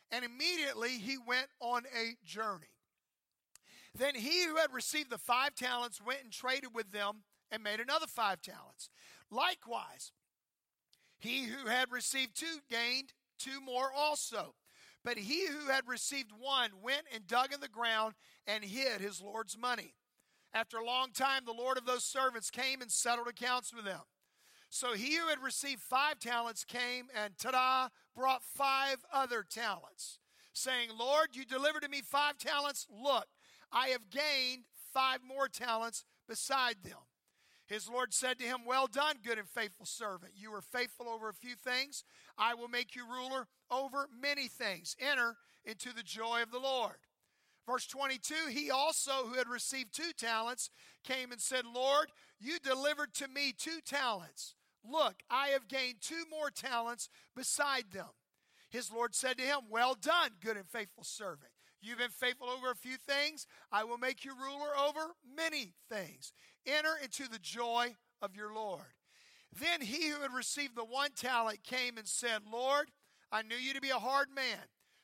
And 0.09 0.23
immediately 0.23 0.91
he 0.91 1.17
went 1.17 1.47
on 1.59 1.83
a 1.93 2.15
journey. 2.25 2.72
Then 3.95 4.15
he 4.15 4.45
who 4.45 4.55
had 4.55 4.73
received 4.73 5.09
the 5.09 5.17
five 5.17 5.55
talents 5.55 6.01
went 6.03 6.23
and 6.23 6.31
traded 6.31 6.73
with 6.73 6.91
them 6.91 7.23
and 7.51 7.63
made 7.63 7.79
another 7.79 8.07
five 8.07 8.41
talents. 8.41 8.89
Likewise, 9.29 10.11
he 11.19 11.43
who 11.43 11.67
had 11.67 11.91
received 11.91 12.35
two 12.35 12.59
gained 12.69 13.13
two 13.37 13.61
more 13.61 13.91
also. 13.95 14.55
But 15.03 15.17
he 15.17 15.47
who 15.47 15.69
had 15.69 15.87
received 15.87 16.31
one 16.31 16.71
went 16.81 17.03
and 17.13 17.27
dug 17.27 17.53
in 17.53 17.59
the 17.59 17.67
ground 17.67 18.13
and 18.47 18.63
hid 18.63 19.01
his 19.01 19.21
Lord's 19.21 19.57
money. 19.57 19.95
After 20.53 20.77
a 20.77 20.85
long 20.85 21.11
time, 21.11 21.43
the 21.45 21.51
Lord 21.51 21.77
of 21.77 21.85
those 21.85 22.05
servants 22.05 22.49
came 22.49 22.81
and 22.81 22.91
settled 22.91 23.27
accounts 23.27 23.73
with 23.73 23.85
them. 23.85 24.01
So 24.69 24.93
he 24.93 25.17
who 25.17 25.27
had 25.27 25.39
received 25.43 25.81
five 25.81 26.19
talents 26.19 26.63
came 26.63 27.07
and 27.13 27.37
ta 27.37 27.51
da, 27.51 27.87
brought 28.15 28.43
five 28.43 28.97
other 29.11 29.45
talents, 29.47 30.19
saying, 30.53 30.89
Lord, 30.97 31.29
you 31.33 31.45
delivered 31.45 31.81
to 31.83 31.89
me 31.89 32.01
five 32.01 32.37
talents. 32.37 32.87
Look, 32.89 33.25
I 33.73 33.89
have 33.89 34.09
gained 34.09 34.63
five 34.93 35.19
more 35.27 35.49
talents. 35.49 36.05
beside 36.25 36.77
them. 36.83 36.99
His 37.65 37.89
Lord 37.89 38.13
said 38.13 38.39
to 38.39 38.45
him, 38.45 38.59
Well 38.65 38.87
done, 38.87 39.17
good 39.23 39.37
and 39.37 39.49
faithful 39.49 39.85
servant. 39.85 40.33
You 40.35 40.51
were 40.51 40.61
faithful 40.61 41.09
over 41.09 41.27
a 41.27 41.33
few 41.33 41.55
things. 41.55 42.03
I 42.37 42.53
will 42.53 42.67
make 42.67 42.95
you 42.95 43.05
ruler 43.05 43.47
over 43.71 44.07
many 44.21 44.47
things. 44.47 44.95
Enter 44.99 45.35
into 45.65 45.93
the 45.93 46.03
joy 46.03 46.41
of 46.41 46.51
the 46.51 46.59
Lord. 46.59 46.97
Verse 47.65 47.87
22 47.87 48.35
He 48.49 48.69
also, 48.69 49.25
who 49.27 49.35
had 49.35 49.47
received 49.47 49.93
two 49.93 50.11
talents, 50.17 50.69
came 51.03 51.31
and 51.31 51.41
said, 51.41 51.65
Lord, 51.65 52.11
you 52.39 52.59
delivered 52.59 53.13
to 53.15 53.27
me 53.27 53.53
two 53.57 53.79
talents. 53.85 54.55
Look, 54.83 55.23
I 55.29 55.47
have 55.47 55.69
gained 55.69 56.01
two 56.01 56.25
more 56.29 56.49
talents 56.49 57.09
beside 57.35 57.91
them. 57.91 58.09
His 58.69 58.91
Lord 58.91 59.15
said 59.15 59.37
to 59.37 59.43
him, 59.43 59.59
Well 59.69 59.95
done, 59.95 60.31
good 60.41 60.57
and 60.57 60.67
faithful 60.67 61.05
servant. 61.05 61.52
You've 61.83 61.99
been 61.99 62.09
faithful 62.09 62.47
over 62.49 62.71
a 62.71 62.75
few 62.75 62.95
things. 62.97 63.45
I 63.71 63.83
will 63.83 63.97
make 63.97 64.23
you 64.23 64.31
ruler 64.33 64.69
over 64.87 65.15
many 65.35 65.73
things. 65.89 66.31
Enter 66.65 66.93
into 67.01 67.29
the 67.29 67.39
joy 67.39 67.95
of 68.21 68.35
your 68.35 68.53
Lord. 68.53 68.95
Then 69.59 69.81
he 69.81 70.09
who 70.09 70.21
had 70.21 70.33
received 70.33 70.75
the 70.75 70.85
one 70.85 71.11
talent 71.11 71.63
came 71.63 71.97
and 71.97 72.07
said, 72.07 72.41
Lord, 72.51 72.89
I 73.31 73.41
knew 73.41 73.55
you 73.55 73.73
to 73.73 73.81
be 73.81 73.89
a 73.89 73.99
hard 73.99 74.29
man, 74.33 74.59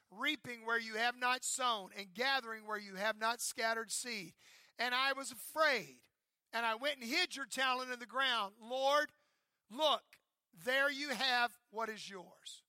reaping 0.10 0.66
where 0.66 0.80
you 0.80 0.96
have 0.96 1.20
not 1.20 1.44
sown, 1.44 1.90
and 1.98 2.14
gathering 2.14 2.66
where 2.66 2.80
you 2.80 2.96
have 2.96 3.20
not 3.20 3.42
scattered 3.42 3.92
seed. 3.92 4.34
And 4.80 4.96
I 4.96 5.14
was 5.14 5.32
afraid, 5.32 5.98
and 6.54 6.66
I 6.66 6.76
went 6.76 6.96
and 7.02 7.04
hid 7.04 7.36
your 7.36 7.46
talent 7.46 7.92
in 7.92 8.00
the 8.00 8.06
ground. 8.06 8.54
Lord, 8.62 9.10
look, 9.70 10.04
there 10.66 10.90
you 10.90 11.10
have 11.10 11.52
what 11.72 11.90
is 11.90 12.10
yours. 12.10 12.64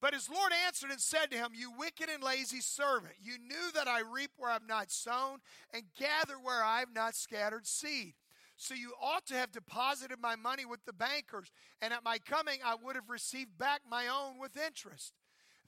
But 0.00 0.14
his 0.14 0.30
Lord 0.30 0.52
answered 0.66 0.90
and 0.90 1.00
said 1.00 1.30
to 1.30 1.36
him, 1.36 1.50
You 1.54 1.70
wicked 1.70 2.08
and 2.08 2.22
lazy 2.22 2.60
servant, 2.60 3.14
you 3.20 3.38
knew 3.38 3.70
that 3.74 3.86
I 3.86 4.00
reap 4.00 4.30
where 4.36 4.50
I've 4.50 4.66
not 4.66 4.90
sown 4.90 5.38
and 5.74 5.82
gather 5.98 6.34
where 6.34 6.64
I've 6.64 6.94
not 6.94 7.14
scattered 7.14 7.66
seed. 7.66 8.14
So 8.56 8.74
you 8.74 8.92
ought 9.00 9.26
to 9.26 9.34
have 9.34 9.52
deposited 9.52 10.18
my 10.20 10.36
money 10.36 10.64
with 10.64 10.84
the 10.84 10.92
bankers, 10.92 11.50
and 11.80 11.92
at 11.92 12.04
my 12.04 12.18
coming 12.18 12.60
I 12.64 12.76
would 12.82 12.94
have 12.94 13.08
received 13.08 13.56
back 13.58 13.82
my 13.88 14.06
own 14.06 14.38
with 14.38 14.56
interest. 14.56 15.14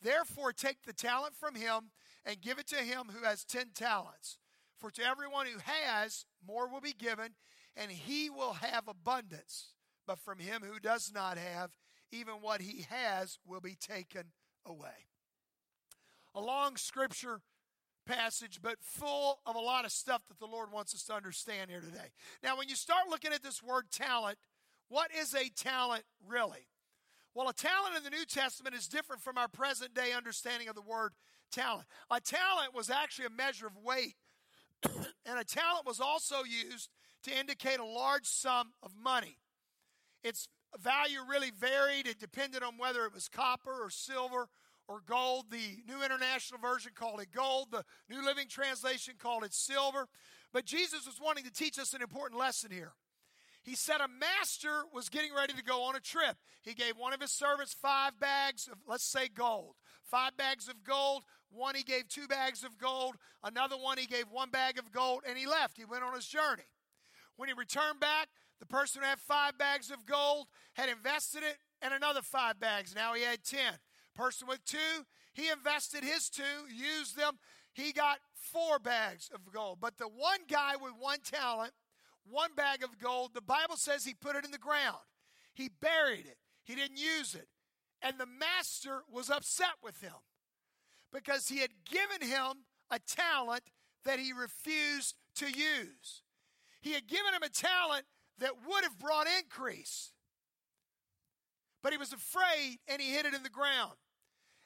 Therefore, 0.02 0.52
take 0.52 0.82
the 0.82 0.92
talent 0.92 1.34
from 1.36 1.54
him 1.54 1.90
and 2.24 2.40
give 2.40 2.58
it 2.58 2.66
to 2.68 2.76
him 2.76 3.04
who 3.12 3.24
has 3.24 3.44
ten 3.44 3.68
talents. 3.74 4.38
For 4.78 4.90
to 4.90 5.02
everyone 5.04 5.46
who 5.46 5.58
has, 5.62 6.26
more 6.46 6.68
will 6.68 6.80
be 6.80 6.92
given, 6.92 7.34
and 7.76 7.90
he 7.90 8.28
will 8.28 8.54
have 8.54 8.88
abundance. 8.88 9.68
But 10.06 10.18
from 10.18 10.38
him 10.38 10.62
who 10.62 10.80
does 10.80 11.12
not 11.14 11.38
have, 11.38 11.70
even 12.12 12.34
what 12.34 12.60
he 12.60 12.86
has 12.90 13.38
will 13.46 13.60
be 13.60 13.74
taken 13.74 14.24
away. 14.64 15.08
A 16.34 16.40
long 16.40 16.76
scripture 16.76 17.40
passage, 18.06 18.60
but 18.62 18.76
full 18.80 19.40
of 19.46 19.56
a 19.56 19.60
lot 19.60 19.84
of 19.84 19.92
stuff 19.92 20.22
that 20.28 20.38
the 20.38 20.46
Lord 20.46 20.72
wants 20.72 20.94
us 20.94 21.04
to 21.04 21.14
understand 21.14 21.70
here 21.70 21.80
today. 21.80 22.10
Now, 22.42 22.56
when 22.56 22.68
you 22.68 22.74
start 22.74 23.08
looking 23.08 23.32
at 23.32 23.42
this 23.42 23.62
word 23.62 23.90
talent, 23.90 24.38
what 24.88 25.10
is 25.18 25.34
a 25.34 25.48
talent 25.50 26.04
really? 26.26 26.68
Well, 27.34 27.48
a 27.48 27.54
talent 27.54 27.96
in 27.96 28.04
the 28.04 28.10
New 28.10 28.26
Testament 28.26 28.74
is 28.74 28.88
different 28.88 29.22
from 29.22 29.38
our 29.38 29.48
present 29.48 29.94
day 29.94 30.12
understanding 30.12 30.68
of 30.68 30.74
the 30.74 30.82
word 30.82 31.12
talent. 31.50 31.86
A 32.10 32.20
talent 32.20 32.74
was 32.74 32.90
actually 32.90 33.26
a 33.26 33.30
measure 33.30 33.66
of 33.66 33.76
weight, 33.82 34.16
and 34.84 35.38
a 35.38 35.44
talent 35.44 35.86
was 35.86 36.00
also 36.00 36.44
used 36.44 36.90
to 37.24 37.38
indicate 37.38 37.78
a 37.78 37.84
large 37.84 38.26
sum 38.26 38.72
of 38.82 38.92
money. 38.96 39.38
Its 40.22 40.48
value 40.80 41.18
really 41.28 41.50
varied. 41.50 42.06
It 42.06 42.18
depended 42.18 42.62
on 42.62 42.78
whether 42.78 43.04
it 43.04 43.14
was 43.14 43.28
copper 43.28 43.82
or 43.82 43.90
silver 43.90 44.48
or 44.88 45.00
gold. 45.06 45.46
The 45.50 45.82
New 45.86 46.04
International 46.04 46.60
Version 46.60 46.92
called 46.94 47.20
it 47.20 47.32
gold. 47.34 47.68
The 47.70 47.84
New 48.08 48.24
Living 48.24 48.48
Translation 48.48 49.14
called 49.18 49.44
it 49.44 49.54
silver. 49.54 50.08
But 50.52 50.66
Jesus 50.66 51.06
was 51.06 51.20
wanting 51.20 51.44
to 51.44 51.52
teach 51.52 51.78
us 51.78 51.94
an 51.94 52.02
important 52.02 52.38
lesson 52.38 52.70
here. 52.70 52.92
He 53.62 53.76
said 53.76 54.00
a 54.00 54.08
master 54.08 54.82
was 54.92 55.08
getting 55.08 55.32
ready 55.32 55.52
to 55.52 55.62
go 55.62 55.84
on 55.84 55.94
a 55.94 56.00
trip. 56.00 56.36
He 56.62 56.74
gave 56.74 56.96
one 56.96 57.12
of 57.12 57.20
his 57.20 57.30
servants 57.30 57.72
five 57.72 58.18
bags 58.18 58.68
of, 58.70 58.78
let's 58.88 59.04
say, 59.04 59.28
gold. 59.28 59.76
Five 60.02 60.36
bags 60.36 60.68
of 60.68 60.82
gold. 60.82 61.22
One 61.50 61.76
he 61.76 61.84
gave 61.84 62.08
two 62.08 62.26
bags 62.26 62.64
of 62.64 62.76
gold. 62.76 63.16
Another 63.44 63.76
one 63.76 63.98
he 63.98 64.06
gave 64.06 64.24
one 64.30 64.50
bag 64.50 64.78
of 64.78 64.90
gold, 64.90 65.22
and 65.28 65.38
he 65.38 65.46
left. 65.46 65.76
He 65.76 65.84
went 65.84 66.02
on 66.02 66.14
his 66.14 66.26
journey. 66.26 66.64
When 67.36 67.48
he 67.48 67.54
returned 67.54 68.00
back, 68.00 68.28
the 68.62 68.66
person 68.66 69.02
who 69.02 69.08
had 69.08 69.18
five 69.18 69.58
bags 69.58 69.90
of 69.90 70.06
gold 70.06 70.46
had 70.74 70.88
invested 70.88 71.42
it 71.42 71.56
in 71.84 71.92
another 71.92 72.22
five 72.22 72.60
bags. 72.60 72.94
Now 72.94 73.12
he 73.12 73.22
had 73.22 73.42
10. 73.42 73.58
Person 74.14 74.46
with 74.46 74.64
two, 74.64 75.04
he 75.34 75.48
invested 75.50 76.04
his 76.04 76.30
two, 76.30 76.42
used 76.72 77.18
them. 77.18 77.40
He 77.72 77.92
got 77.92 78.18
four 78.36 78.78
bags 78.78 79.28
of 79.34 79.52
gold. 79.52 79.78
But 79.80 79.98
the 79.98 80.06
one 80.06 80.42
guy 80.48 80.76
with 80.76 80.92
one 80.96 81.18
talent, 81.24 81.72
one 82.24 82.54
bag 82.54 82.84
of 82.84 83.00
gold, 83.00 83.34
the 83.34 83.40
Bible 83.40 83.74
says 83.74 84.04
he 84.04 84.14
put 84.14 84.36
it 84.36 84.44
in 84.44 84.52
the 84.52 84.58
ground. 84.58 85.02
He 85.54 85.68
buried 85.68 86.26
it. 86.26 86.36
He 86.62 86.76
didn't 86.76 86.98
use 86.98 87.34
it. 87.34 87.48
And 88.00 88.16
the 88.16 88.26
master 88.26 89.02
was 89.10 89.28
upset 89.28 89.74
with 89.82 90.00
him 90.00 90.22
because 91.12 91.48
he 91.48 91.58
had 91.58 91.70
given 91.90 92.28
him 92.28 92.58
a 92.92 93.00
talent 93.00 93.64
that 94.04 94.20
he 94.20 94.32
refused 94.32 95.16
to 95.34 95.46
use. 95.46 96.22
He 96.80 96.92
had 96.92 97.08
given 97.08 97.34
him 97.34 97.42
a 97.42 97.48
talent 97.48 98.04
that 98.42 98.54
would 98.68 98.84
have 98.84 98.98
brought 98.98 99.26
increase. 99.38 100.12
But 101.82 101.92
he 101.92 101.98
was 101.98 102.12
afraid 102.12 102.78
and 102.88 103.00
he 103.00 103.12
hid 103.12 103.26
it 103.26 103.34
in 103.34 103.42
the 103.42 103.48
ground. 103.48 103.92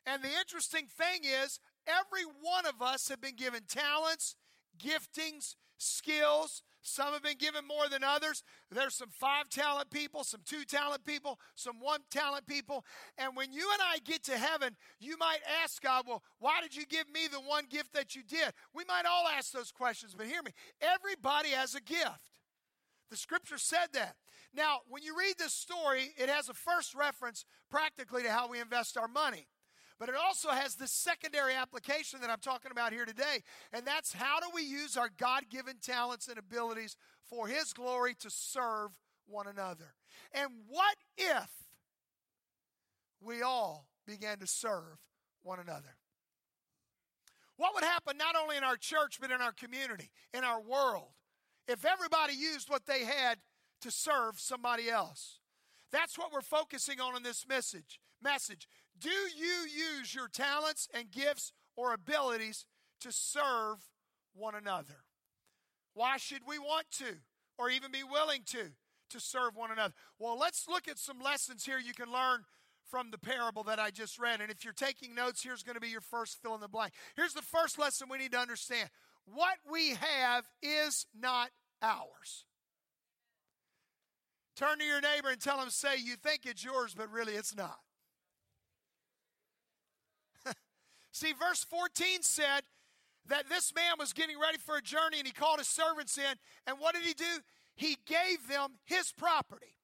And 0.06 0.22
the 0.22 0.38
interesting 0.40 0.86
thing 0.86 1.22
is, 1.24 1.60
every 1.86 2.24
one 2.40 2.66
of 2.66 2.80
us 2.80 3.08
have 3.08 3.20
been 3.20 3.36
given 3.36 3.62
talents, 3.68 4.36
giftings, 4.78 5.56
skills. 5.78 6.62
Some 6.80 7.12
have 7.12 7.22
been 7.22 7.36
given 7.38 7.66
more 7.66 7.88
than 7.90 8.04
others. 8.04 8.44
There's 8.70 8.94
some 8.94 9.10
five 9.10 9.48
talent 9.50 9.90
people, 9.90 10.22
some 10.22 10.42
two 10.44 10.64
talent 10.64 11.04
people, 11.04 11.40
some 11.56 11.80
one 11.80 12.00
talent 12.10 12.46
people. 12.46 12.84
And 13.18 13.36
when 13.36 13.52
you 13.52 13.68
and 13.72 13.82
I 13.82 13.98
get 13.98 14.22
to 14.24 14.38
heaven, 14.38 14.76
you 15.00 15.18
might 15.18 15.40
ask 15.62 15.82
God, 15.82 16.04
Well, 16.06 16.22
why 16.38 16.60
did 16.62 16.76
you 16.76 16.86
give 16.86 17.10
me 17.12 17.26
the 17.30 17.40
one 17.40 17.64
gift 17.68 17.92
that 17.94 18.14
you 18.14 18.22
did? 18.22 18.52
We 18.72 18.84
might 18.86 19.04
all 19.04 19.26
ask 19.26 19.50
those 19.50 19.72
questions, 19.72 20.14
but 20.16 20.26
hear 20.26 20.42
me. 20.42 20.52
Everybody 20.80 21.50
has 21.50 21.74
a 21.74 21.80
gift. 21.80 22.35
The 23.10 23.16
scripture 23.16 23.58
said 23.58 23.88
that. 23.92 24.16
Now, 24.54 24.78
when 24.88 25.02
you 25.02 25.16
read 25.16 25.34
this 25.38 25.52
story, 25.52 26.12
it 26.16 26.28
has 26.28 26.48
a 26.48 26.54
first 26.54 26.94
reference 26.94 27.44
practically 27.70 28.22
to 28.22 28.30
how 28.30 28.48
we 28.48 28.60
invest 28.60 28.96
our 28.96 29.08
money. 29.08 29.48
But 29.98 30.08
it 30.08 30.14
also 30.14 30.50
has 30.50 30.74
this 30.74 30.92
secondary 30.92 31.54
application 31.54 32.20
that 32.20 32.30
I'm 32.30 32.40
talking 32.40 32.70
about 32.70 32.92
here 32.92 33.06
today, 33.06 33.42
and 33.72 33.86
that's 33.86 34.12
how 34.12 34.40
do 34.40 34.46
we 34.54 34.62
use 34.62 34.96
our 34.96 35.10
God 35.16 35.44
given 35.48 35.76
talents 35.80 36.28
and 36.28 36.38
abilities 36.38 36.96
for 37.22 37.46
His 37.48 37.72
glory 37.72 38.14
to 38.20 38.30
serve 38.30 38.90
one 39.26 39.46
another? 39.46 39.94
And 40.32 40.50
what 40.68 40.96
if 41.16 41.50
we 43.20 43.40
all 43.42 43.88
began 44.06 44.38
to 44.38 44.46
serve 44.46 44.98
one 45.42 45.60
another? 45.60 45.96
What 47.56 47.74
would 47.74 47.84
happen 47.84 48.18
not 48.18 48.36
only 48.36 48.58
in 48.58 48.64
our 48.64 48.76
church, 48.76 49.16
but 49.18 49.30
in 49.30 49.40
our 49.40 49.52
community, 49.52 50.10
in 50.34 50.44
our 50.44 50.60
world? 50.60 51.08
If 51.68 51.84
everybody 51.84 52.34
used 52.34 52.68
what 52.68 52.86
they 52.86 53.04
had 53.04 53.38
to 53.82 53.90
serve 53.90 54.38
somebody 54.38 54.88
else. 54.88 55.38
That's 55.92 56.18
what 56.18 56.32
we're 56.32 56.40
focusing 56.40 57.00
on 57.00 57.16
in 57.16 57.22
this 57.22 57.46
message. 57.48 58.00
Message. 58.22 58.66
Do 58.98 59.10
you 59.10 59.66
use 59.98 60.14
your 60.14 60.28
talents 60.28 60.88
and 60.94 61.10
gifts 61.10 61.52
or 61.76 61.92
abilities 61.92 62.64
to 63.00 63.12
serve 63.12 63.78
one 64.34 64.54
another? 64.54 65.04
Why 65.94 66.16
should 66.16 66.42
we 66.46 66.58
want 66.58 66.86
to 66.98 67.16
or 67.58 67.70
even 67.70 67.90
be 67.90 68.02
willing 68.02 68.42
to 68.46 68.72
to 69.10 69.20
serve 69.20 69.54
one 69.54 69.70
another? 69.70 69.94
Well, 70.18 70.38
let's 70.38 70.66
look 70.68 70.88
at 70.88 70.98
some 70.98 71.20
lessons 71.20 71.64
here 71.64 71.78
you 71.78 71.94
can 71.94 72.12
learn 72.12 72.44
from 72.90 73.10
the 73.10 73.18
parable 73.18 73.64
that 73.64 73.78
I 73.78 73.90
just 73.90 74.18
read. 74.18 74.40
And 74.40 74.50
if 74.50 74.64
you're 74.64 74.72
taking 74.72 75.14
notes, 75.14 75.42
here's 75.42 75.62
going 75.62 75.74
to 75.74 75.80
be 75.80 75.88
your 75.88 76.00
first 76.00 76.40
fill 76.40 76.54
in 76.54 76.60
the 76.60 76.68
blank. 76.68 76.92
Here's 77.16 77.34
the 77.34 77.42
first 77.42 77.78
lesson 77.78 78.08
we 78.10 78.18
need 78.18 78.32
to 78.32 78.38
understand 78.38 78.88
what 79.34 79.58
we 79.70 79.90
have 79.90 80.44
is 80.62 81.06
not 81.18 81.50
ours. 81.82 82.44
Turn 84.56 84.78
to 84.78 84.84
your 84.84 85.00
neighbor 85.00 85.28
and 85.28 85.40
tell 85.40 85.60
him, 85.60 85.68
say, 85.68 85.96
you 86.02 86.16
think 86.16 86.46
it's 86.46 86.64
yours, 86.64 86.94
but 86.96 87.10
really 87.10 87.34
it's 87.34 87.54
not. 87.54 87.78
See, 91.12 91.34
verse 91.34 91.64
14 91.64 92.22
said 92.22 92.62
that 93.28 93.48
this 93.48 93.74
man 93.74 93.94
was 93.98 94.12
getting 94.14 94.38
ready 94.40 94.58
for 94.58 94.76
a 94.76 94.82
journey 94.82 95.18
and 95.18 95.26
he 95.26 95.32
called 95.32 95.58
his 95.58 95.68
servants 95.68 96.16
in. 96.16 96.36
And 96.66 96.78
what 96.78 96.94
did 96.94 97.04
he 97.04 97.12
do? 97.12 97.42
He 97.74 97.98
gave 98.06 98.48
them 98.48 98.78
his 98.84 99.12
property. 99.12 99.76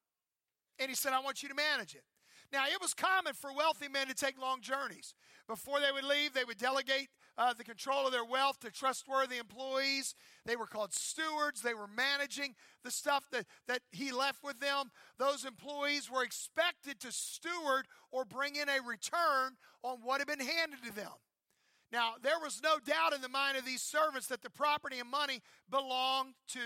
And 0.79 0.89
he 0.89 0.95
said, 0.95 1.13
I 1.13 1.19
want 1.19 1.43
you 1.43 1.49
to 1.49 1.55
manage 1.55 1.93
it. 1.93 2.03
Now, 2.51 2.65
it 2.65 2.81
was 2.81 2.93
common 2.93 3.33
for 3.33 3.53
wealthy 3.53 3.87
men 3.87 4.07
to 4.07 4.15
take 4.15 4.39
long 4.39 4.61
journeys. 4.61 5.13
Before 5.47 5.79
they 5.79 5.91
would 5.91 6.03
leave, 6.03 6.33
they 6.33 6.43
would 6.43 6.57
delegate 6.57 7.09
uh, 7.37 7.53
the 7.53 7.63
control 7.63 8.05
of 8.05 8.11
their 8.11 8.25
wealth 8.25 8.59
to 8.59 8.71
trustworthy 8.71 9.37
employees. 9.37 10.15
They 10.45 10.55
were 10.55 10.67
called 10.67 10.93
stewards. 10.93 11.61
They 11.61 11.73
were 11.73 11.87
managing 11.87 12.55
the 12.83 12.91
stuff 12.91 13.25
that, 13.31 13.45
that 13.67 13.81
he 13.91 14.11
left 14.11 14.43
with 14.43 14.59
them. 14.59 14.91
Those 15.17 15.45
employees 15.45 16.09
were 16.11 16.23
expected 16.23 16.99
to 17.01 17.11
steward 17.11 17.87
or 18.11 18.25
bring 18.25 18.55
in 18.55 18.69
a 18.69 18.87
return 18.87 19.57
on 19.83 19.99
what 20.03 20.19
had 20.19 20.27
been 20.27 20.39
handed 20.39 20.83
to 20.83 20.95
them. 20.95 21.11
Now, 21.91 22.13
there 22.21 22.39
was 22.41 22.61
no 22.63 22.79
doubt 22.79 23.13
in 23.13 23.21
the 23.21 23.29
mind 23.29 23.55
of 23.55 23.65
these 23.65 23.83
servants 23.83 24.27
that 24.27 24.41
the 24.41 24.49
property 24.49 24.99
and 24.99 25.09
money 25.09 25.41
belonged 25.69 26.33
to 26.49 26.59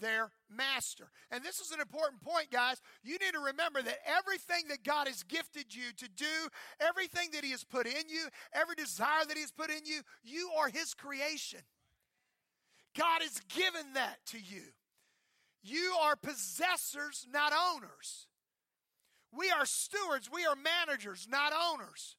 their 0.00 0.30
master. 0.48 1.10
And 1.30 1.44
this 1.44 1.60
is 1.60 1.70
an 1.70 1.80
important 1.80 2.22
point, 2.22 2.50
guys. 2.50 2.80
You 3.02 3.12
need 3.12 3.32
to 3.34 3.40
remember 3.40 3.82
that 3.82 3.98
everything 4.06 4.68
that 4.68 4.84
God 4.84 5.06
has 5.06 5.22
gifted 5.22 5.74
you 5.74 5.92
to 5.96 6.08
do, 6.08 6.48
everything 6.80 7.28
that 7.32 7.44
He 7.44 7.50
has 7.52 7.64
put 7.64 7.86
in 7.86 8.08
you, 8.08 8.26
every 8.52 8.74
desire 8.74 9.24
that 9.26 9.36
He 9.36 9.42
has 9.42 9.52
put 9.52 9.70
in 9.70 9.84
you, 9.84 10.00
you 10.24 10.50
are 10.58 10.68
His 10.68 10.94
creation. 10.94 11.60
God 12.96 13.22
has 13.22 13.40
given 13.48 13.92
that 13.94 14.18
to 14.26 14.38
you. 14.38 14.62
You 15.62 15.94
are 16.02 16.16
possessors, 16.16 17.26
not 17.32 17.52
owners. 17.52 18.26
We 19.32 19.50
are 19.50 19.66
stewards, 19.66 20.28
we 20.32 20.44
are 20.44 20.56
managers, 20.56 21.28
not 21.30 21.52
owners. 21.52 22.16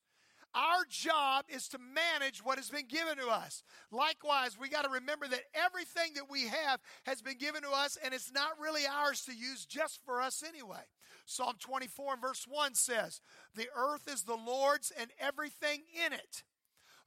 Our 0.54 0.84
job 0.90 1.46
is 1.48 1.70
to 1.70 1.78
manage 1.80 2.44
what 2.44 2.58
has 2.58 2.70
been 2.70 2.88
given 2.88 3.18
to 3.18 3.28
us. 3.28 3.64
Likewise, 3.90 4.58
we 4.60 4.68
got 4.68 4.84
to 4.84 4.92
remember 4.92 5.28
that 5.28 5.44
everything 5.54 6.14
that 6.16 6.30
we 6.30 6.48
have 6.48 6.82
has 7.06 7.22
been 7.22 7.38
given 7.38 7.62
to 7.62 7.72
us 7.72 7.98
and 8.04 8.14
it's 8.14 8.34
not 8.34 8.60
really 8.62 8.84
ours 8.86 9.24
to 9.26 9.34
use 9.34 9.66
just 9.66 10.04
for 10.04 10.22
us 10.22 10.44
anyway. 10.46 10.84
Psalm 11.26 11.56
24 11.60 12.14
and 12.14 12.22
verse 12.22 12.46
1 12.50 12.76
says, 12.76 13.22
The 13.56 13.68
earth 13.76 14.10
is 14.12 14.24
the 14.24 14.36
Lord's 14.36 14.92
and 15.00 15.12
everything 15.20 15.84
in 16.06 16.12
it. 16.12 16.44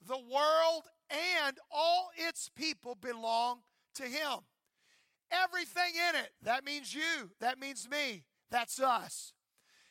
The 0.06 0.18
world 0.18 0.84
and 1.10 1.58
all 1.70 2.10
its 2.16 2.48
people 2.48 2.94
belong 2.94 3.60
to 3.96 4.04
Him. 4.04 4.40
Everything 5.30 5.92
in 6.08 6.16
it. 6.16 6.30
That 6.42 6.64
means 6.64 6.94
you. 6.94 7.30
That 7.40 7.58
means 7.58 7.88
me. 7.90 8.24
That's 8.50 8.80
us. 8.80 9.33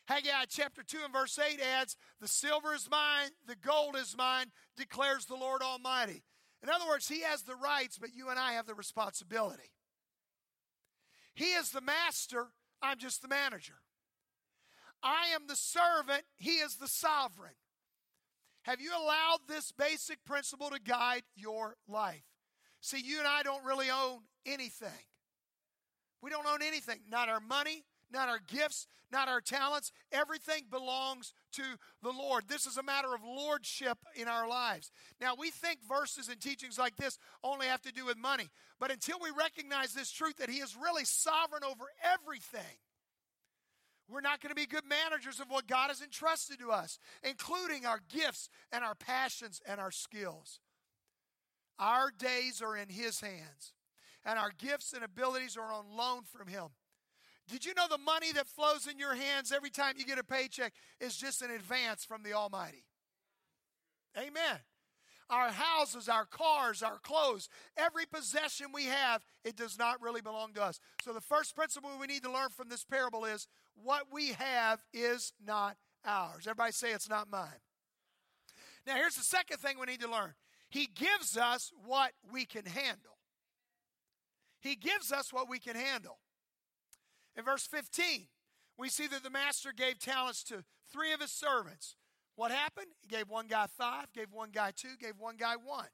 Haggai 0.07 0.45
chapter 0.49 0.83
2 0.83 0.97
and 1.05 1.13
verse 1.13 1.39
8 1.39 1.59
adds, 1.61 1.95
The 2.19 2.27
silver 2.27 2.73
is 2.73 2.89
mine, 2.89 3.29
the 3.47 3.55
gold 3.55 3.95
is 3.95 4.17
mine, 4.17 4.47
declares 4.75 5.25
the 5.25 5.35
Lord 5.35 5.61
Almighty. 5.61 6.23
In 6.61 6.69
other 6.69 6.87
words, 6.87 7.07
He 7.07 7.21
has 7.21 7.43
the 7.43 7.55
rights, 7.55 7.97
but 7.97 8.13
you 8.13 8.29
and 8.29 8.37
I 8.37 8.53
have 8.53 8.65
the 8.65 8.73
responsibility. 8.73 9.71
He 11.33 11.53
is 11.53 11.71
the 11.71 11.81
master, 11.81 12.47
I'm 12.81 12.97
just 12.97 13.21
the 13.21 13.27
manager. 13.27 13.75
I 15.01 15.27
am 15.33 15.47
the 15.47 15.55
servant, 15.55 16.23
He 16.35 16.55
is 16.55 16.75
the 16.75 16.87
sovereign. 16.87 17.55
Have 18.63 18.81
you 18.81 18.91
allowed 18.91 19.39
this 19.47 19.71
basic 19.71 20.23
principle 20.25 20.69
to 20.69 20.79
guide 20.79 21.23
your 21.35 21.75
life? 21.87 22.23
See, 22.81 23.01
you 23.01 23.19
and 23.19 23.27
I 23.27 23.43
don't 23.43 23.65
really 23.65 23.89
own 23.89 24.19
anything. 24.45 24.89
We 26.21 26.29
don't 26.29 26.47
own 26.47 26.61
anything, 26.61 26.99
not 27.09 27.27
our 27.27 27.41
money, 27.41 27.83
not 28.13 28.29
our 28.29 28.39
gifts, 28.47 28.87
not 29.11 29.27
our 29.27 29.41
talents. 29.41 29.91
Everything 30.11 30.63
belongs 30.69 31.33
to 31.53 31.63
the 32.01 32.11
Lord. 32.11 32.43
This 32.47 32.65
is 32.65 32.77
a 32.77 32.83
matter 32.83 33.13
of 33.13 33.21
lordship 33.23 33.97
in 34.15 34.27
our 34.27 34.47
lives. 34.47 34.91
Now, 35.19 35.33
we 35.37 35.49
think 35.49 35.79
verses 35.87 36.29
and 36.29 36.39
teachings 36.39 36.77
like 36.77 36.95
this 36.95 37.17
only 37.43 37.67
have 37.67 37.81
to 37.81 37.91
do 37.91 38.05
with 38.05 38.17
money, 38.17 38.49
but 38.79 38.91
until 38.91 39.17
we 39.21 39.29
recognize 39.37 39.93
this 39.93 40.11
truth 40.11 40.37
that 40.37 40.49
He 40.49 40.57
is 40.57 40.75
really 40.75 41.05
sovereign 41.05 41.63
over 41.63 41.85
everything, 42.03 42.77
we're 44.09 44.21
not 44.21 44.41
going 44.41 44.49
to 44.49 44.55
be 44.55 44.67
good 44.67 44.85
managers 44.87 45.39
of 45.39 45.49
what 45.49 45.67
God 45.67 45.87
has 45.87 46.01
entrusted 46.01 46.59
to 46.59 46.71
us, 46.71 46.99
including 47.23 47.85
our 47.85 47.99
gifts 48.13 48.49
and 48.71 48.83
our 48.83 48.95
passions 48.95 49.61
and 49.65 49.79
our 49.79 49.91
skills. 49.91 50.59
Our 51.79 52.11
days 52.11 52.61
are 52.61 52.75
in 52.75 52.89
His 52.89 53.21
hands, 53.21 53.73
and 54.25 54.37
our 54.37 54.51
gifts 54.57 54.93
and 54.93 55.03
abilities 55.03 55.57
are 55.57 55.71
on 55.71 55.85
loan 55.95 56.23
from 56.23 56.47
Him. 56.47 56.67
Did 57.49 57.65
you 57.65 57.73
know 57.75 57.87
the 57.89 57.97
money 57.97 58.31
that 58.33 58.47
flows 58.47 58.87
in 58.87 58.97
your 58.97 59.15
hands 59.15 59.51
every 59.51 59.69
time 59.69 59.95
you 59.97 60.05
get 60.05 60.17
a 60.17 60.23
paycheck 60.23 60.73
is 60.99 61.15
just 61.17 61.41
an 61.41 61.51
advance 61.51 62.05
from 62.05 62.23
the 62.23 62.33
Almighty? 62.33 62.85
Amen. 64.17 64.59
Our 65.29 65.49
houses, 65.49 66.07
our 66.07 66.25
cars, 66.25 66.83
our 66.83 66.99
clothes, 66.99 67.49
every 67.75 68.05
possession 68.05 68.67
we 68.73 68.85
have, 68.85 69.23
it 69.43 69.55
does 69.55 69.77
not 69.79 70.01
really 70.01 70.21
belong 70.21 70.53
to 70.53 70.63
us. 70.63 70.79
So, 71.01 71.11
the 71.11 71.21
first 71.21 71.55
principle 71.55 71.89
we 71.99 72.07
need 72.07 72.23
to 72.23 72.31
learn 72.31 72.49
from 72.49 72.69
this 72.69 72.83
parable 72.83 73.25
is 73.25 73.47
what 73.73 74.03
we 74.11 74.33
have 74.33 74.83
is 74.93 75.33
not 75.43 75.77
ours. 76.05 76.45
Everybody 76.45 76.71
say 76.71 76.91
it's 76.91 77.09
not 77.09 77.31
mine. 77.31 77.61
Now, 78.85 78.95
here's 78.95 79.15
the 79.15 79.23
second 79.23 79.57
thing 79.57 79.79
we 79.79 79.85
need 79.85 80.01
to 80.01 80.11
learn 80.11 80.33
He 80.69 80.87
gives 80.93 81.37
us 81.37 81.71
what 81.85 82.11
we 82.31 82.45
can 82.45 82.65
handle. 82.65 83.17
He 84.59 84.75
gives 84.75 85.11
us 85.11 85.33
what 85.33 85.49
we 85.49 85.59
can 85.59 85.75
handle. 85.75 86.19
In 87.35 87.43
verse 87.43 87.65
15, 87.65 88.27
we 88.77 88.89
see 88.89 89.07
that 89.07 89.23
the 89.23 89.29
master 89.29 89.71
gave 89.75 89.99
talents 89.99 90.43
to 90.45 90.63
three 90.91 91.13
of 91.13 91.21
his 91.21 91.31
servants. 91.31 91.95
What 92.35 92.51
happened? 92.51 92.87
He 93.01 93.07
gave 93.07 93.29
one 93.29 93.47
guy 93.47 93.67
five, 93.67 94.11
gave 94.13 94.27
one 94.31 94.49
guy 94.51 94.71
two, 94.75 94.95
gave 94.99 95.13
one 95.19 95.37
guy 95.37 95.55
one. 95.55 95.87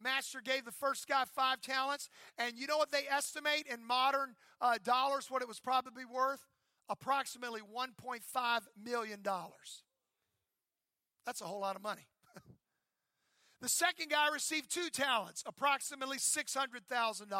Master 0.00 0.40
gave 0.40 0.64
the 0.64 0.72
first 0.72 1.06
guy 1.06 1.24
five 1.24 1.60
talents, 1.60 2.08
and 2.38 2.56
you 2.56 2.66
know 2.66 2.76
what 2.76 2.90
they 2.90 3.04
estimate 3.10 3.66
in 3.72 3.84
modern 3.84 4.34
uh, 4.60 4.78
dollars 4.82 5.30
what 5.30 5.42
it 5.42 5.48
was 5.48 5.60
probably 5.60 6.04
worth? 6.04 6.40
Approximately 6.88 7.60
$1.5 7.60 8.60
million. 8.82 9.20
That's 11.24 11.40
a 11.40 11.44
whole 11.44 11.60
lot 11.60 11.76
of 11.76 11.82
money. 11.82 12.08
the 13.60 13.68
second 13.68 14.10
guy 14.10 14.28
received 14.32 14.72
two 14.72 14.90
talents, 14.90 15.44
approximately 15.46 16.18
$600,000. 16.18 17.30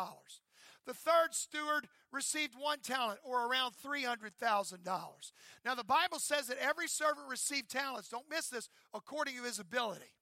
The 0.87 0.95
third 0.95 1.33
steward 1.33 1.88
received 2.11 2.55
one 2.59 2.81
talent, 2.81 3.21
or 3.25 3.47
around 3.47 3.75
$300,000. 3.85 5.33
Now, 5.64 5.75
the 5.75 5.85
Bible 5.85 6.18
says 6.18 6.49
that 6.49 6.59
every 6.59 6.88
servant 6.88 7.29
received 7.29 7.71
talents, 7.71 8.09
don't 8.09 8.29
miss 8.29 8.49
this, 8.49 8.68
according 8.92 9.37
to 9.37 9.45
his 9.45 9.59
ability. 9.59 10.12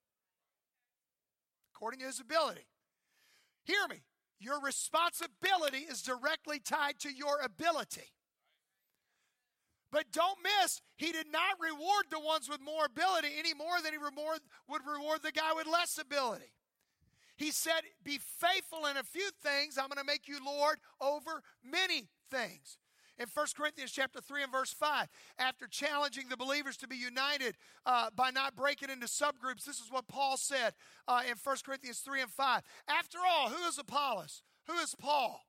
According 1.75 2.01
to 2.01 2.07
his 2.07 2.20
ability. 2.20 2.66
Hear 3.64 3.88
me. 3.88 4.03
Your 4.38 4.61
responsibility 4.61 5.87
is 5.90 6.03
directly 6.03 6.59
tied 6.59 6.99
to 7.01 7.11
your 7.11 7.40
ability. 7.42 8.12
But 9.92 10.12
don't 10.12 10.38
miss, 10.42 10.81
he 10.96 11.11
did 11.11 11.27
not 11.33 11.59
reward 11.61 12.07
the 12.11 12.20
ones 12.20 12.49
with 12.49 12.61
more 12.61 12.85
ability 12.85 13.29
any 13.38 13.55
more 13.55 13.83
than 13.83 13.92
he 13.92 13.99
would 13.99 14.87
reward 14.87 15.23
the 15.23 15.33
guy 15.33 15.53
with 15.55 15.66
less 15.66 15.99
ability. 15.99 16.53
He 17.40 17.53
said, 17.53 17.81
Be 18.05 18.18
faithful 18.18 18.85
in 18.85 18.98
a 18.98 19.03
few 19.03 19.31
things. 19.42 19.79
I'm 19.79 19.88
going 19.88 19.96
to 19.96 20.05
make 20.05 20.29
you 20.29 20.37
Lord 20.44 20.76
over 21.00 21.42
many 21.64 22.07
things. 22.31 22.76
In 23.18 23.26
1 23.33 23.46
Corinthians 23.57 23.92
chapter 23.92 24.20
3 24.20 24.42
and 24.42 24.53
verse 24.53 24.74
5, 24.74 25.09
after 25.38 25.66
challenging 25.66 26.29
the 26.29 26.37
believers 26.37 26.76
to 26.76 26.87
be 26.87 26.96
united 26.96 27.57
uh, 27.87 28.11
by 28.14 28.31
not 28.31 28.57
breaking 28.57 28.90
into 28.90 29.07
subgroups, 29.07 29.64
this 29.64 29.81
is 29.81 29.90
what 29.90 30.07
Paul 30.07 30.37
said 30.37 30.74
uh, 31.09 31.22
in 31.26 31.37
1 31.42 31.57
Corinthians 31.64 32.00
3 32.00 32.20
and 32.20 32.31
5. 32.31 32.62
After 32.88 33.18
all, 33.26 33.48
who 33.48 33.66
is 33.68 33.79
Apollos? 33.79 34.42
Who 34.66 34.74
is 34.74 34.94
Paul? 34.94 35.40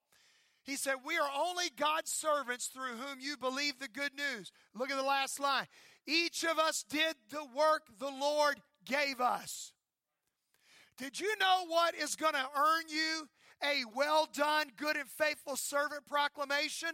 He 0.64 0.78
said, 0.78 0.96
We 1.06 1.18
are 1.18 1.30
only 1.38 1.66
God's 1.76 2.12
servants 2.12 2.68
through 2.68 2.96
whom 2.96 3.20
you 3.20 3.36
believe 3.36 3.80
the 3.80 3.90
good 3.90 4.12
news. 4.16 4.54
Look 4.74 4.92
at 4.92 4.98
the 4.98 5.04
last 5.04 5.42
line. 5.42 5.68
Each 6.08 6.46
of 6.46 6.58
us 6.58 6.86
did 6.88 7.16
the 7.30 7.46
work 7.54 7.84
the 8.00 8.12
Lord 8.12 8.62
gave 8.86 9.20
us. 9.20 9.74
Did 11.02 11.20
you 11.20 11.36
know 11.40 11.66
what 11.68 11.96
is 11.96 12.16
going 12.16 12.36
to 12.36 12.48
earn 12.56 12.84
you 12.88 13.28
a 13.64 13.86
well 13.96 14.28
done, 14.32 14.68
good 14.78 14.96
and 14.96 15.10
faithful 15.10 15.56
servant 15.56 16.06
proclamation? 16.06 16.92